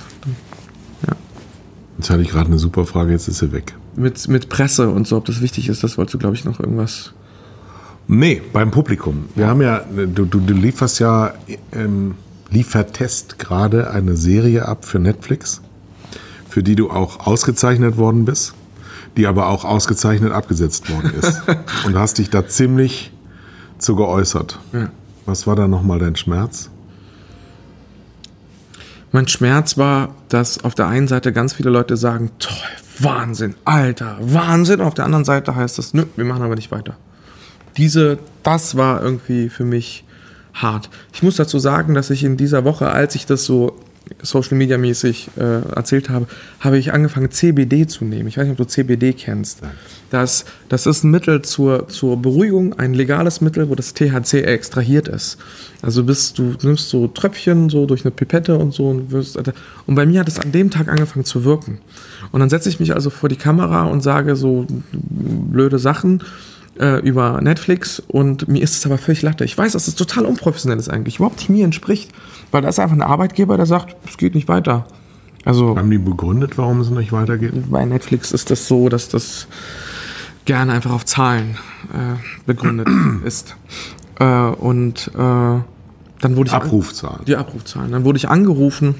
[1.98, 3.74] Jetzt hatte ich gerade eine super Frage, jetzt ist sie weg.
[3.94, 6.58] Mit, mit Presse und so, ob das wichtig ist, das wolltest du, glaube ich, noch
[6.58, 7.12] irgendwas.
[8.08, 9.26] Nee, beim Publikum.
[9.34, 11.34] Wir haben ja, du, du, du lieferst ja,
[11.72, 12.14] ähm,
[12.50, 15.62] liefertest gerade eine Serie ab für Netflix,
[16.48, 18.54] für die du auch ausgezeichnet worden bist,
[19.16, 21.42] die aber auch ausgezeichnet abgesetzt worden ist.
[21.86, 23.12] Und hast dich da ziemlich
[23.78, 24.58] zu geäußert.
[24.72, 24.90] Ja.
[25.24, 26.70] Was war da nochmal dein Schmerz?
[29.12, 32.56] Mein Schmerz war, dass auf der einen Seite ganz viele Leute sagen, toll,
[32.98, 34.80] Wahnsinn, Alter, Wahnsinn.
[34.80, 36.96] Auf der anderen Seite heißt es, nö, wir machen aber nicht weiter.
[37.76, 40.04] Diese, das war irgendwie für mich
[40.54, 40.90] hart.
[41.12, 43.76] Ich muss dazu sagen, dass ich in dieser Woche, als ich das so
[44.20, 46.26] Social Media mäßig äh, erzählt habe,
[46.60, 48.28] habe ich angefangen CBD zu nehmen.
[48.28, 49.60] Ich weiß nicht, ob du CBD kennst.
[50.10, 55.08] Das, das ist ein Mittel zur, zur Beruhigung, ein legales Mittel, wo das THC extrahiert
[55.08, 55.38] ist.
[55.80, 59.38] Also bist du nimmst so Tröpfchen so durch eine Pipette und so und wirst
[59.86, 61.78] und bei mir hat es an dem Tag angefangen zu wirken.
[62.32, 66.22] Und dann setze ich mich also vor die Kamera und sage so blöde Sachen
[66.78, 69.44] äh, über Netflix und mir ist es aber völlig latte.
[69.44, 72.10] Ich weiß, dass es total unprofessionell ist eigentlich, überhaupt nicht mir entspricht,
[72.50, 74.86] weil da ist einfach ein Arbeitgeber, der sagt, es geht nicht weiter.
[75.44, 77.52] Also Haben die begründet, warum es nicht weitergeht?
[77.70, 79.48] bei Netflix ist das so, dass das
[80.44, 81.56] gerne einfach auf Zahlen
[81.92, 82.16] äh,
[82.46, 82.88] begründet
[83.24, 83.56] ist.
[84.18, 87.24] Äh, und äh, dann wurde ich Abrufzahlen.
[87.26, 87.90] die Abrufzahlen.
[87.90, 88.94] Dann wurde ich angerufen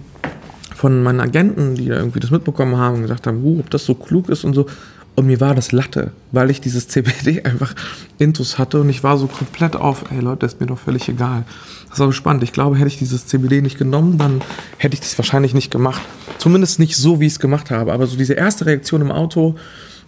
[0.75, 3.85] von meinen Agenten, die da irgendwie das mitbekommen haben und gesagt haben, uh, ob das
[3.85, 4.67] so klug ist und so.
[5.15, 7.75] Und mir war das Latte, weil ich dieses CBD einfach
[8.19, 11.45] intus hatte und ich war so komplett auf, ey Leute, ist mir doch völlig egal.
[11.91, 12.43] Das war spannend.
[12.43, 14.41] Ich glaube, hätte ich dieses CBD nicht genommen, dann
[14.79, 16.01] hätte ich das wahrscheinlich nicht gemacht.
[16.39, 17.93] Zumindest nicht so, wie ich es gemacht habe.
[17.93, 19.57] Aber so diese erste Reaktion im Auto,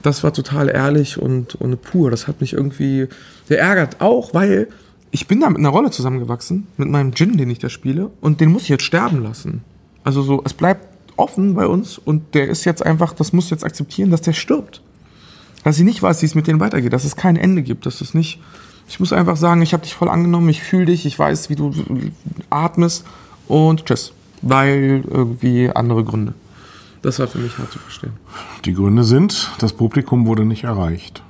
[0.03, 2.11] das war total ehrlich und, und pur.
[2.11, 3.09] Das hat mich irgendwie
[3.49, 4.01] geärgert.
[4.01, 4.69] Auch, weil
[5.11, 8.41] ich bin da mit einer Rolle zusammengewachsen, mit meinem Gin, den ich da spiele, und
[8.41, 9.63] den muss ich jetzt sterben lassen.
[10.03, 10.87] Also so, es bleibt
[11.17, 14.83] offen bei uns und der ist jetzt einfach, das muss jetzt akzeptieren, dass der stirbt.
[15.65, 18.01] Dass ich nicht weiß, wie es mit denen weitergeht, dass es kein Ende gibt, dass
[18.01, 18.41] es nicht.
[18.87, 21.57] Ich muss einfach sagen, ich habe dich voll angenommen, ich fühle dich, ich weiß, wie
[21.57, 21.73] du
[22.51, 23.05] atmest
[23.49, 24.13] und tschüss.
[24.43, 26.35] Weil irgendwie andere Gründe.
[27.01, 28.13] Das war für mich hart zu verstehen.
[28.65, 31.23] Die Gründe sind, das Publikum wurde nicht erreicht.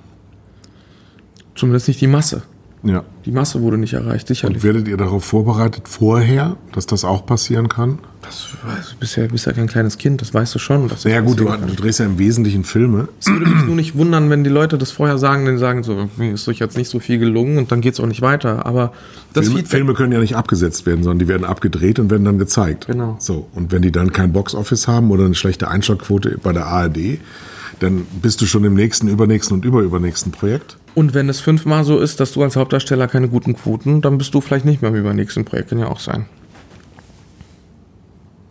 [1.55, 2.43] Zumindest nicht die Masse.
[2.83, 3.05] Ja.
[3.25, 4.59] Die Masse wurde nicht erreicht, sicherlich.
[4.59, 7.99] Und werdet ihr darauf vorbereitet vorher, dass das auch passieren kann?
[8.25, 8.49] Das,
[8.91, 10.89] du bist ja, bist ja kein kleines Kind, das weißt du schon.
[10.89, 13.09] Das Ja gut, du, du drehst ja im Wesentlichen Filme.
[13.21, 16.09] Es würde mich nur nicht wundern, wenn die Leute das vorher sagen, dann sagen so,
[16.17, 18.67] mir ist euch jetzt nicht so viel gelungen und dann geht es auch nicht weiter.
[18.67, 18.93] Aber
[19.33, 22.87] Filme, Filme können ja nicht abgesetzt werden, sondern die werden abgedreht und werden dann gezeigt.
[22.87, 23.17] Genau.
[23.19, 27.19] So, und wenn die dann kein Boxoffice haben oder eine schlechte Einschlagquote bei der ARD,
[27.81, 30.77] dann bist du schon im nächsten, übernächsten und überübernächsten Projekt.
[30.95, 34.33] und wenn es fünfmal so ist, dass du als Hauptdarsteller keine guten Quoten, dann bist
[34.33, 36.27] du vielleicht nicht mehr wie beim nächsten Projekt, kann ja auch sein.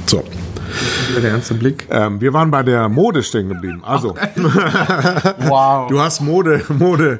[0.05, 0.23] So,
[1.21, 1.87] Der ernste Blick.
[1.89, 3.81] ähm, wir waren bei der Mode stehen geblieben.
[3.83, 4.15] Also,
[5.47, 5.89] Wow.
[5.89, 7.19] du hast Mode, Mode,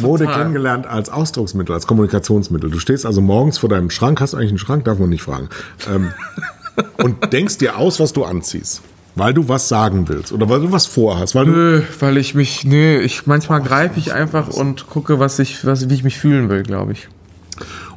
[0.00, 0.38] Mode Total.
[0.40, 2.70] kennengelernt als Ausdrucksmittel, als Kommunikationsmittel.
[2.70, 5.22] Du stehst also morgens vor deinem Schrank, hast du eigentlich einen Schrank, darf man nicht
[5.22, 5.48] fragen,
[5.92, 6.12] ähm,
[6.98, 8.82] und denkst dir aus, was du anziehst.
[9.14, 11.34] Weil du was sagen willst oder weil du was vorhast.
[11.34, 15.38] Weil du, Nö, weil ich mich, nö, ich manchmal greife ich einfach und gucke, was
[15.38, 17.08] ich, was, wie ich mich fühlen will, glaube ich.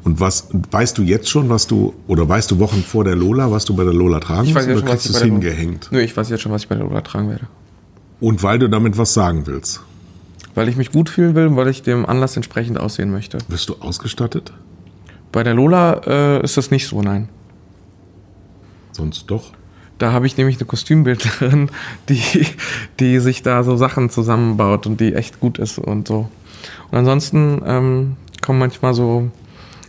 [0.05, 3.51] Und was weißt du jetzt schon, was du oder weißt du Wochen vor der Lola,
[3.51, 5.23] was du bei der Lola tragen Ich weiß jetzt oder schon, kriegst ich du es
[5.23, 5.87] hingehängt?
[5.91, 7.47] Nö, ich weiß jetzt schon, was ich bei der Lola tragen werde.
[8.19, 9.81] Und weil du damit was sagen willst.
[10.53, 13.39] Weil ich mich gut fühlen will und weil ich dem Anlass entsprechend aussehen möchte.
[13.47, 14.53] Wirst du ausgestattet?
[15.31, 17.27] Bei der Lola äh, ist das nicht so, nein.
[18.91, 19.53] Sonst doch.
[19.97, 21.71] Da habe ich nämlich eine Kostümbildnerin,
[22.09, 22.45] die,
[22.99, 26.29] die sich da so Sachen zusammenbaut und die echt gut ist und so.
[26.91, 29.31] Und ansonsten ähm, kommen manchmal so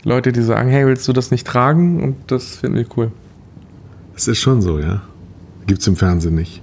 [0.06, 2.00] Leute, die sagen, hey, willst du das nicht tragen?
[2.00, 3.10] Und das finden wir cool.
[4.14, 5.02] Es ist schon so, ja.
[5.66, 6.62] Gibt's im Fernsehen nicht.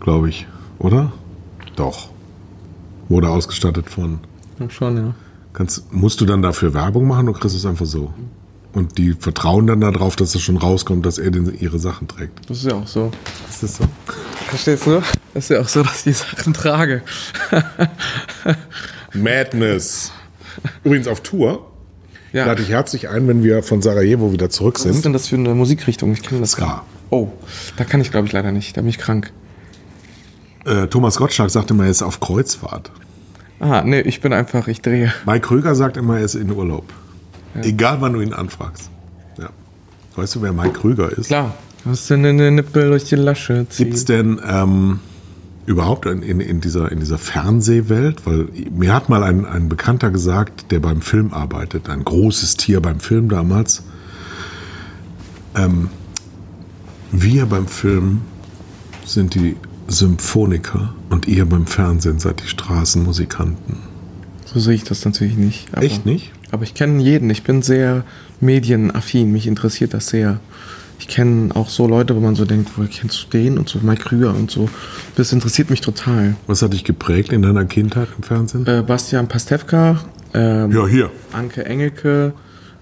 [0.00, 0.46] Glaube ich.
[0.78, 1.12] Oder?
[1.76, 2.08] Doch.
[3.10, 4.20] Wurde ausgestattet von.
[4.58, 5.14] Ja, schon, ja.
[5.52, 8.14] Kannst, musst du dann dafür Werbung machen oder kriegst du es einfach so?
[8.72, 12.48] Und die vertrauen dann darauf, dass es schon rauskommt, dass er den, ihre Sachen trägt.
[12.48, 13.12] Das ist ja auch so.
[13.50, 13.84] Ist das so?
[14.48, 15.02] Verstehst du?
[15.34, 17.02] Das ist ja auch so, dass ich die Sachen trage.
[19.12, 20.10] Madness.
[20.84, 21.70] Übrigens auf Tour.
[22.34, 22.46] Ja.
[22.46, 25.04] lade dich herzlich ein, wenn wir von Sarajevo wieder zurück Was ist sind.
[25.06, 26.12] denn das für eine Musikrichtung?
[26.12, 26.82] Ich kenne das Ska.
[27.10, 27.28] Oh,
[27.76, 28.76] da kann ich glaube ich leider nicht.
[28.76, 29.32] Da bin ich krank.
[30.66, 32.90] Äh, Thomas Gottschalk sagt immer, er ist auf Kreuzfahrt.
[33.60, 35.12] Ah, nee, ich bin einfach, ich drehe.
[35.26, 36.92] Mike Krüger sagt immer, er ist in Urlaub.
[37.62, 38.90] Egal, wann du ihn anfragst.
[39.38, 39.50] Ja.
[40.16, 41.28] Weißt du, wer Mike Krüger ist?
[41.28, 41.54] Klar.
[41.84, 43.84] Was denn in den Nippel durch die Lasche ziehen?
[43.86, 44.98] Gibt es denn ähm,
[45.66, 50.10] überhaupt in, in, in, dieser, in dieser Fernsehwelt, weil mir hat mal ein, ein Bekannter
[50.10, 53.82] gesagt, der beim Film arbeitet, ein großes Tier beim Film damals,
[55.54, 55.88] ähm,
[57.12, 58.22] wir beim Film
[59.04, 59.56] sind die
[59.86, 63.78] Symphoniker und ihr beim Fernsehen seid die Straßenmusikanten.
[64.44, 65.68] So sehe ich das natürlich nicht.
[65.72, 66.32] Aber, Echt nicht?
[66.50, 67.30] Aber ich kenne jeden.
[67.30, 68.04] Ich bin sehr
[68.40, 69.32] medienaffin.
[69.32, 70.40] Mich interessiert das sehr.
[70.98, 73.78] Ich kenne auch so Leute, wo man so denkt, woher kennst du den und so,
[73.82, 74.68] Mike Krüger und so.
[75.16, 76.36] Das interessiert mich total.
[76.46, 78.66] Was hat dich geprägt in deiner Kindheit im Fernsehen?
[78.66, 79.98] Äh, Bastian Pastewka,
[80.32, 81.10] ähm, ja, hier.
[81.32, 82.32] Anke Engelke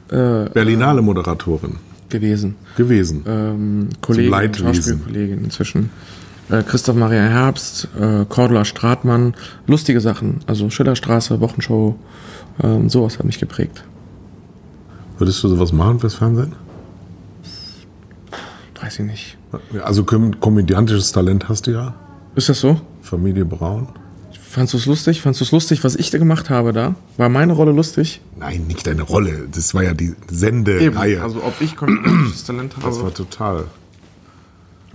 [0.09, 1.77] äh, Berlinale Moderatorin
[2.09, 2.57] gewesen.
[2.77, 3.25] gewesen.
[3.27, 4.55] ähm, Kollegin.
[4.55, 5.91] Schauspielkollegin inzwischen.
[6.51, 9.35] Äh, Christoph Maria Herbst, äh, Cordula Stratmann,
[9.67, 10.41] lustige Sachen.
[10.47, 11.97] Also Schillerstraße, Wochenshow,
[12.63, 13.85] ähm, sowas hat mich geprägt.
[15.19, 16.53] Würdest du sowas machen fürs Fernsehen?
[18.83, 19.39] Weiß ich nicht.
[19.85, 21.95] Also kom komödiantisches Talent hast du ja.
[22.35, 22.81] Ist das so?
[23.01, 23.89] Familie Braun.
[24.41, 25.23] Fandst du es lustig?
[25.23, 26.97] Fandst du es lustig, was ich da gemacht habe da?
[27.17, 28.21] War meine Rolle lustig?
[28.37, 29.49] Nein, nicht deine Rolle.
[29.55, 31.23] Das war ja die Sendereihe.
[31.23, 33.15] Also ob ich komödiantisches Talent das war habe.
[33.15, 33.65] total.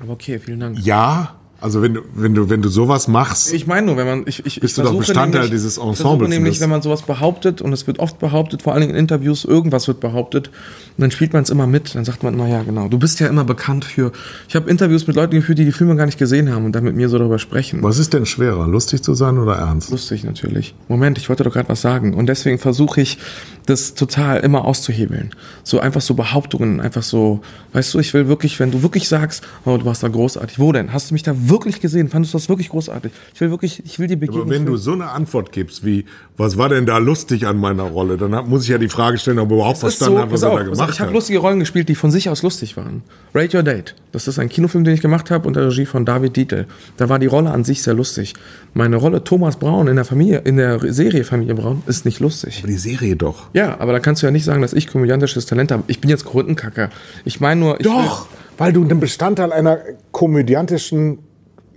[0.01, 0.77] Aber okay, vielen Dank.
[0.79, 4.23] Ja, also wenn du, wenn du, wenn du sowas machst, Ich meine nur, wenn man.
[4.27, 7.61] Ich, ich, Bist ich du doch Bestandteil nämlich- dieses Ensembles nämlich, wenn man sowas behauptet,
[7.61, 11.11] und es wird oft behauptet, vor allen Dingen in Interviews, irgendwas wird behauptet, und dann
[11.11, 11.95] spielt man es immer mit.
[11.95, 12.87] Dann sagt man, naja, genau.
[12.87, 14.11] Du bist ja immer bekannt für.
[14.47, 16.83] Ich habe Interviews mit Leuten geführt, die die Filme gar nicht gesehen haben und dann
[16.83, 17.81] mit mir so darüber sprechen.
[17.83, 19.89] was ist denn schwerer, lustig zu sein oder ernst?
[19.91, 20.75] Lustig natürlich.
[20.87, 22.13] Moment, ich wollte doch gerade was sagen.
[22.13, 23.17] Und deswegen versuche ich,
[23.65, 25.31] das total immer auszuhebeln.
[25.63, 27.41] So einfach so Behauptungen, einfach so,
[27.73, 30.57] weißt du, ich will wirklich, wenn du wirklich sagst, oh, du warst da großartig.
[30.57, 30.93] Wo denn?
[30.93, 32.09] Hast du mich da wirklich gesehen?
[32.09, 33.11] Fandest du das wirklich großartig?
[33.33, 34.41] Ich will wirklich, ich will dir begegnen.
[34.43, 36.05] Aber wenn du so eine Antwort gibst wie,
[36.37, 39.39] was war denn da lustig an meiner Rolle, dann muss ich ja die Frage stellen,
[39.39, 41.15] ob er überhaupt verstanden so, hat, was er auf, da gemacht ich habe hat.
[41.15, 43.03] lustige Rollen gespielt, die von sich aus lustig waren.
[43.33, 43.95] Rate Your Date.
[44.11, 46.65] Das ist ein Kinofilm, den ich gemacht habe unter Regie von David Dietl.
[46.97, 48.33] Da war die Rolle an sich sehr lustig.
[48.73, 52.59] Meine Rolle Thomas Braun in der Familie, in der Serie Familie Braun ist nicht lustig.
[52.59, 53.47] Aber die Serie doch.
[53.53, 55.83] Ja, aber da kannst du ja nicht sagen, dass ich komödiantisches Talent habe.
[55.87, 56.89] Ich bin jetzt Krötenkacker.
[57.25, 58.27] Ich meine nur, ich Doch,
[58.57, 59.79] weil du ein Bestandteil einer
[60.11, 61.19] komödiantischen,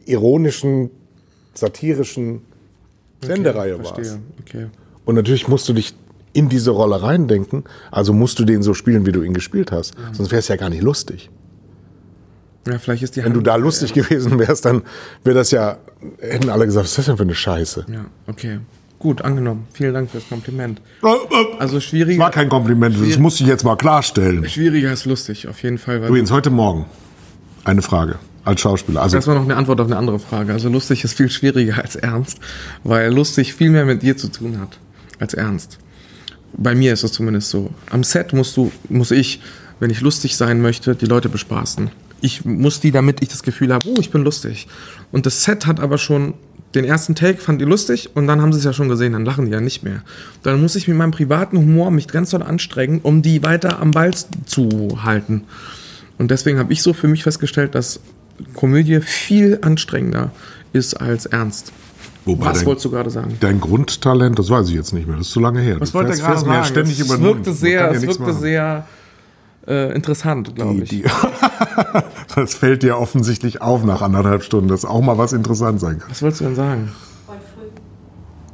[0.06, 0.90] ironischen,
[1.54, 2.42] satirischen
[3.22, 4.18] Sendereihe will, warst.
[4.40, 4.66] Okay.
[5.04, 5.94] Und natürlich musst du dich
[6.32, 9.94] in diese Rolle reindenken, also musst du den so spielen, wie du ihn gespielt hast.
[10.12, 11.30] Sonst wäre es ja gar nicht lustig.
[12.68, 14.82] Ja, vielleicht ist die Wenn du da lustig gewesen wärst, dann
[15.24, 15.78] wäre das ja,
[16.20, 17.86] hätten alle gesagt, was ist das denn für eine Scheiße?
[17.90, 18.60] Ja, okay.
[18.98, 19.66] Gut, angenommen.
[19.72, 20.82] Vielen Dank fürs Kompliment.
[21.00, 21.26] Also
[21.58, 24.46] Also das schwieriger, war kein Kompliment, das musste ich jetzt mal klarstellen.
[24.46, 26.04] schwieriger ist lustig, auf jeden Fall.
[26.06, 26.84] Übrigens, heute Morgen
[27.64, 29.02] eine Frage als Schauspieler.
[29.02, 30.52] Also Das war noch eine Antwort auf eine andere Frage.
[30.52, 32.38] Also lustig ist viel schwieriger als ernst,
[32.84, 34.78] weil lustig viel mehr mit dir zu tun hat
[35.18, 35.78] als ernst.
[36.52, 37.70] Bei mir ist es zumindest so.
[37.90, 39.40] Am Set musst du, muss ich,
[39.78, 41.90] wenn ich lustig sein möchte, die Leute bespaßen.
[42.22, 44.66] Ich muss die, damit ich das Gefühl habe, oh, ich bin lustig.
[45.12, 46.34] Und das Set hat aber schon
[46.74, 49.24] den ersten Take fand die lustig und dann haben sie es ja schon gesehen, dann
[49.24, 50.02] lachen die ja nicht mehr.
[50.42, 53.90] Dann muss ich mit meinem privaten Humor mich ganz doll anstrengen, um die weiter am
[53.90, 54.14] Ball
[54.46, 55.42] zu halten.
[56.18, 58.00] Und deswegen habe ich so für mich festgestellt, dass
[58.54, 60.30] Komödie viel anstrengender
[60.72, 61.72] ist als ernst.
[62.24, 63.36] Wobei Was dein, wolltest du gerade sagen?
[63.40, 65.76] dein Grundtalent, das weiß ich jetzt nicht mehr, das ist zu lange her.
[65.80, 66.64] Was Du wollte er gerade ja sagen?
[66.64, 68.86] ständig es über wirkte sehr, es wirkte sehr
[69.66, 70.90] äh, interessant, glaube ich.
[70.90, 71.04] Die,
[72.34, 76.10] das fällt dir offensichtlich auf nach anderthalb Stunden, dass auch mal was interessant sein kann.
[76.10, 76.92] Was wolltest du denn sagen?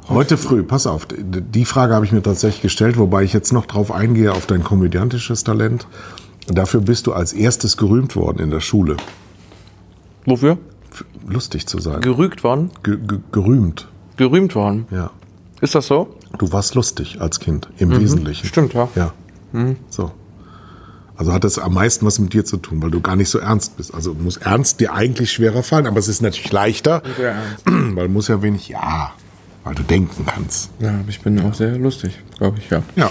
[0.08, 3.66] Heute früh, pass auf, die Frage habe ich mir tatsächlich gestellt, wobei ich jetzt noch
[3.66, 5.88] drauf eingehe auf dein komödiantisches Talent.
[6.46, 8.96] Dafür bist du als erstes gerühmt worden in der Schule,
[10.26, 10.58] Wofür?
[11.26, 12.00] lustig zu sein.
[12.00, 12.70] Gerügt worden?
[12.82, 14.86] Ge ge gerühmt, Gerühmt worden.
[14.90, 15.10] ja.
[15.60, 16.14] Ist das so?
[16.38, 18.46] Du warst lustig als Kind, im Wesentlichen.
[18.46, 18.88] Stimmt, ja.
[18.94, 19.12] Ja.
[19.88, 20.12] So.
[21.16, 23.38] Also hat das am meisten was mit dir zu tun, weil du gar nicht so
[23.38, 23.94] ernst bist.
[23.94, 27.34] Also muss ernst dir eigentlich schwerer fallen, aber es ist natürlich leichter, Sehr
[27.64, 29.12] weil muss ja wenig, ja,
[29.64, 30.70] weil du denken kannst.
[30.78, 32.82] Ja, aber ich bin auch sehr lustig, glaube ich, ja.
[32.96, 33.10] Ja.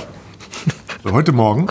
[1.04, 1.66] So, heute Morgen,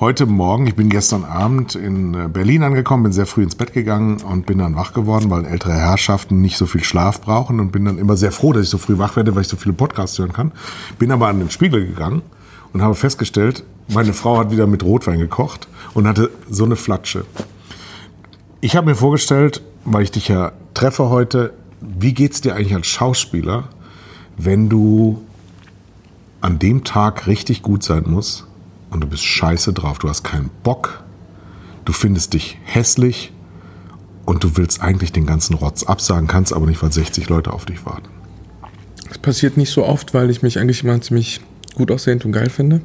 [0.00, 3.72] heute Morgen, ich bin gestern Abend in äh, Berlin angekommen, bin sehr früh ins Bett
[3.72, 7.72] gegangen und bin dann wach geworden, weil ältere Herrschaften nicht so viel Schlaf brauchen und
[7.72, 9.72] bin dann immer sehr froh, dass ich so früh wach werde, weil ich so viele
[9.72, 10.52] Podcasts hören kann.
[11.00, 12.22] Bin aber an den Spiegel gegangen
[12.72, 17.24] und habe festgestellt, meine Frau hat wieder mit Rotwein gekocht und hatte so eine Flatsche.
[18.60, 22.86] Ich habe mir vorgestellt, weil ich dich ja treffe heute, wie geht's dir eigentlich als
[22.86, 23.64] Schauspieler,
[24.36, 25.22] wenn du
[26.40, 28.47] an dem Tag richtig gut sein muss
[28.90, 29.98] und du bist scheiße drauf.
[29.98, 31.02] Du hast keinen Bock,
[31.84, 33.32] du findest dich hässlich
[34.24, 37.64] und du willst eigentlich den ganzen Rotz absagen, kannst aber nicht, weil 60 Leute auf
[37.66, 38.08] dich warten.
[39.08, 41.40] Das passiert nicht so oft, weil ich mich eigentlich immer ziemlich
[41.74, 42.82] gut aussehend und geil finde.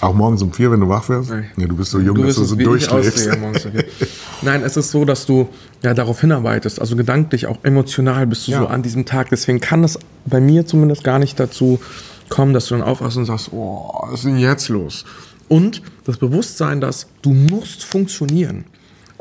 [0.00, 1.30] Auch morgens um vier, wenn du wach wirst?
[1.30, 1.46] Nein.
[1.56, 3.28] Nee, du bist so jung, Du dass du so durchschläfst.
[3.34, 3.52] um.
[4.42, 5.48] Nein, es ist so, dass du
[5.82, 8.60] ja darauf hinarbeitest, also gedanklich, auch emotional bist du Ja.
[8.60, 9.30] so an diesem Tag.
[9.30, 11.80] Deswegen kann es bei mir zumindest gar nicht dazu
[12.28, 15.04] kommen, dass du dann aufwachst und sagst, oh, was ist denn jetzt los?
[15.48, 18.64] Und das Bewusstsein, dass du musst funktionieren.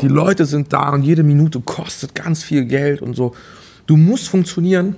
[0.02, 3.34] Die Leute sind da und jede Minute kostet ganz viel Geld und so.
[3.88, 4.96] Du musst funktionieren,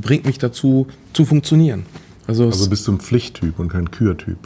[0.00, 1.84] bringt mich dazu, zu funktionieren.
[2.26, 4.38] Also, Also bist du ein Pflichttyp und kein Kürtyp.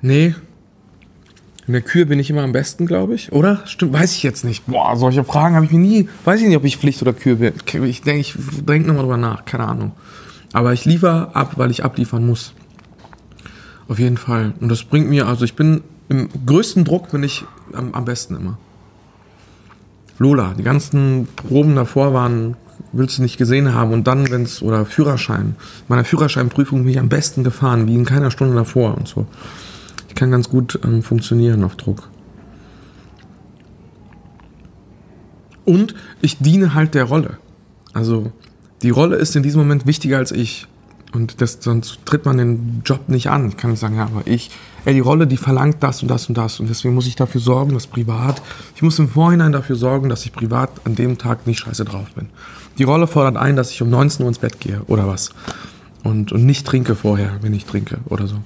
[0.00, 0.34] Nee.
[1.68, 3.30] In der Kür bin ich immer am besten, glaube ich.
[3.30, 3.60] Oder?
[3.66, 4.66] Stimmt, weiß ich jetzt nicht.
[4.66, 6.08] Boah, solche Fragen habe ich mir nie.
[6.24, 7.52] Weiß ich nicht, ob ich Pflicht oder Kür bin.
[7.84, 8.34] Ich denke, ich
[8.66, 9.44] denke nochmal drüber nach.
[9.44, 9.92] Keine Ahnung.
[10.54, 12.54] Aber ich liefere ab, weil ich abliefern muss.
[13.86, 14.54] Auf jeden Fall.
[14.60, 18.36] Und das bringt mir, also ich bin im größten Druck bin ich am, am besten
[18.36, 18.56] immer.
[20.18, 22.56] Lola, die ganzen Proben davor waren,
[22.92, 23.92] willst du nicht gesehen haben.
[23.92, 25.54] Und dann, wenn es, oder Führerschein.
[25.86, 29.26] Meiner Führerscheinprüfung bin ich am besten gefahren, wie in keiner Stunde davor und so.
[30.18, 32.08] Kann ganz gut ähm, funktionieren auf Druck.
[35.64, 37.38] Und ich diene halt der Rolle.
[37.92, 38.32] Also
[38.82, 40.66] die Rolle ist in diesem Moment wichtiger als ich.
[41.12, 43.46] Und das, sonst tritt man den Job nicht an.
[43.46, 44.50] Ich kann nicht sagen, ja, aber ich,
[44.86, 46.58] ey, die Rolle, die verlangt das und das und das.
[46.58, 48.42] Und deswegen muss ich dafür sorgen, dass privat,
[48.74, 52.10] ich muss im Vorhinein dafür sorgen, dass ich privat an dem Tag nicht scheiße drauf
[52.16, 52.28] bin.
[52.78, 55.30] Die Rolle fordert ein, dass ich um 19 Uhr ins Bett gehe oder was.
[56.02, 58.38] Und, und nicht trinke vorher, wenn ich trinke oder so.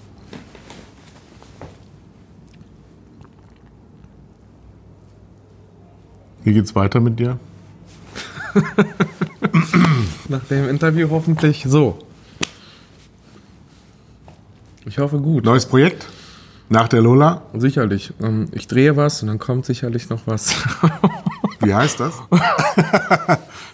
[6.45, 7.39] Wie geht's weiter mit dir?
[10.29, 11.99] Nach dem Interview hoffentlich so.
[14.85, 15.45] Ich hoffe gut.
[15.45, 16.07] Neues Projekt?
[16.69, 17.43] Nach der Lola?
[17.57, 18.13] Sicherlich.
[18.23, 20.55] Ähm, Ich drehe was und dann kommt sicherlich noch was.
[21.61, 22.15] Wie heißt das?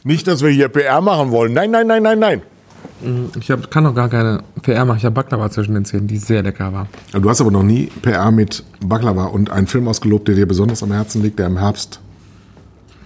[0.05, 1.53] Nicht, dass wir hier PR machen wollen.
[1.55, 2.43] Nein, nein, nein, nein, nein.
[3.39, 4.99] Ich hab, kann noch gar keine PR machen.
[4.99, 6.89] Ich habe Baklava zwischen den Zähnen, die sehr lecker war.
[7.13, 10.83] Du hast aber noch nie PR mit Baklava und einen Film ausgelobt, der dir besonders
[10.83, 12.01] am Herzen liegt, der im Herbst.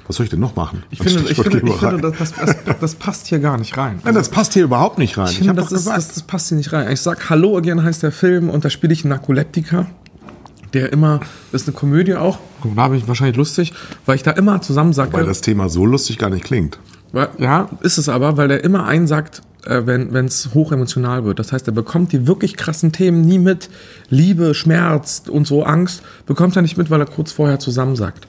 [0.07, 0.83] Was soll ich denn noch machen?
[0.91, 4.01] Ich finde, ich finde, ich finde das, das, das, passt hier gar nicht rein.
[4.05, 5.27] Nein, das passt hier überhaupt nicht rein.
[5.27, 6.91] Ich Ich, finde, das, ist, das, das passt hier nicht rein.
[6.91, 9.87] Ich sag Hallo again heißt der Film und da spiele ich einen Narkoleptiker,
[10.75, 11.21] der immer,
[11.53, 12.39] das ist eine Komödie auch,
[12.77, 13.73] da bin ich wahrscheinlich lustig,
[14.07, 15.13] weil ich da immer zusammensacke.
[15.13, 16.79] weil das Thema so lustig gar nicht klingt.
[17.13, 21.39] Weil- Ja, ist es aber, weil er immer einsackt, äh, wenn es hochemotional wird.
[21.39, 23.69] Das heißt, er bekommt die wirklich krassen Themen nie mit.
[24.09, 28.27] Liebe, Schmerz und so Angst bekommt er nicht mit, weil er kurz vorher zusammensackt.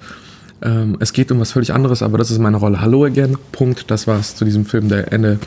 [0.63, 2.79] Ähm, es geht um was völlig anderes, aber das ist meine Rolle.
[2.79, 3.91] Hallo again, Punkt.
[3.91, 5.39] Das war's zu diesem Film, der Ende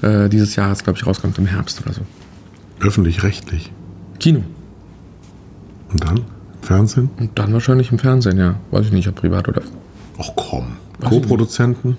[0.00, 2.00] äh, dieses Jahres, glaube ich, rauskommt im Herbst oder so.
[2.80, 3.70] Öffentlich-rechtlich.
[4.18, 4.42] Kino.
[5.92, 6.20] Und dann?
[6.62, 7.10] Fernsehen?
[7.18, 8.56] Und dann wahrscheinlich im Fernsehen, ja.
[8.70, 9.62] Weiß ich nicht, ob privat oder.
[10.18, 10.76] Ach komm.
[11.00, 11.96] Co-Produzenten?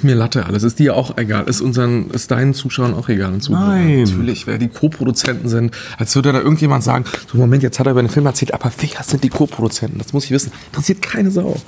[0.00, 0.62] Ist mir Latte alles.
[0.62, 1.44] Ist dir auch egal.
[1.44, 3.34] Ist unseren, ist deinen Zuschauern auch egal.
[3.34, 3.68] und Zuhörern.
[3.68, 4.04] Nein.
[4.04, 5.76] Natürlich, wer die Co-Produzenten sind.
[5.98, 8.72] Als würde da irgendjemand sagen, so Moment, jetzt hat er über den Film erzählt, aber
[8.78, 9.98] wer sind die Co-Produzenten?
[9.98, 10.52] Das muss ich wissen.
[10.68, 11.60] Interessiert keine Sau.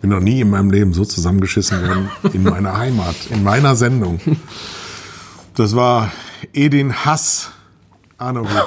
[0.00, 4.18] Bin noch nie in meinem Leben so zusammengeschissen worden in meiner Heimat, in meiner Sendung.
[5.56, 6.10] Das war
[6.54, 7.50] Edin Hass
[8.16, 8.50] Arnovic.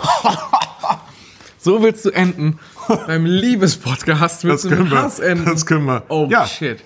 [1.64, 2.58] So willst du enden.
[3.06, 4.98] Beim Liebespodcast willst Das du mit wir.
[5.00, 5.46] Hass enden.
[5.46, 6.04] Das können wir.
[6.10, 6.48] Oh ja.
[6.48, 6.84] shit.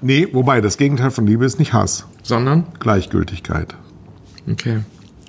[0.00, 2.06] Nee, wobei, das Gegenteil von Liebe ist nicht Hass.
[2.22, 2.64] Sondern?
[2.80, 3.74] Gleichgültigkeit.
[4.50, 4.80] Okay.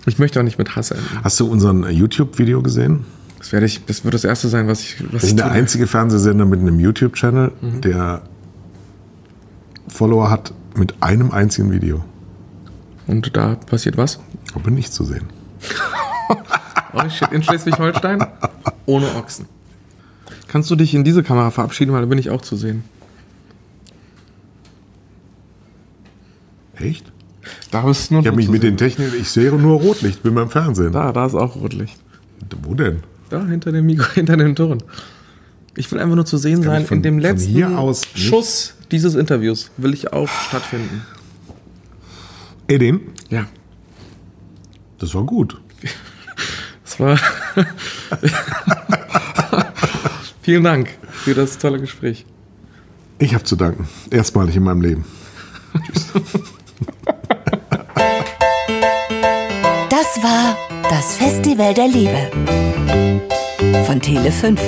[0.05, 1.05] Ich möchte auch nicht mit Hass enden.
[1.23, 3.05] Hast du unseren äh, YouTube-Video gesehen?
[3.39, 5.87] Das werde ich, das wird das erste sein, was ich, was ich sind der einzige
[5.87, 7.81] Fernsehsender mit einem YouTube-Channel, Mhm.
[7.81, 8.21] der
[9.87, 12.03] Follower hat mit einem einzigen Video.
[13.07, 14.19] Und da passiert was?
[14.55, 15.23] Aber nicht zu sehen.
[16.97, 18.25] Oh shit, in Schleswig-Holstein?
[18.85, 19.47] Ohne Ochsen.
[20.47, 22.85] Kannst du dich in diese Kamera verabschieden, weil da bin ich auch zu sehen.
[26.77, 27.11] Echt?
[27.71, 30.49] Da bist nur Ich habe mich mit den Technik, ich sehe nur Rotlicht, bin beim
[30.49, 30.91] Fernsehen.
[30.93, 31.97] Da, da ist auch Rotlicht.
[32.63, 33.01] Wo denn?
[33.29, 34.81] Da, hinter dem Mikro, hinter dem Ton.
[35.77, 39.15] Ich will einfach nur zu sehen sein, von- in dem letzten hier aus Schuss dieses
[39.15, 41.01] Interviews will ich auch stattfinden.
[42.67, 43.45] Edin, Ja,
[44.99, 45.59] das war gut.
[46.83, 47.19] das war...
[50.41, 52.25] Vielen Dank für das tolle Gespräch.
[53.19, 53.87] Ich habe zu danken.
[54.11, 55.05] Erstmalig in meinem Leben.
[59.89, 60.57] Das war
[60.89, 62.31] das Festival der Liebe
[63.85, 64.59] von Tele 5.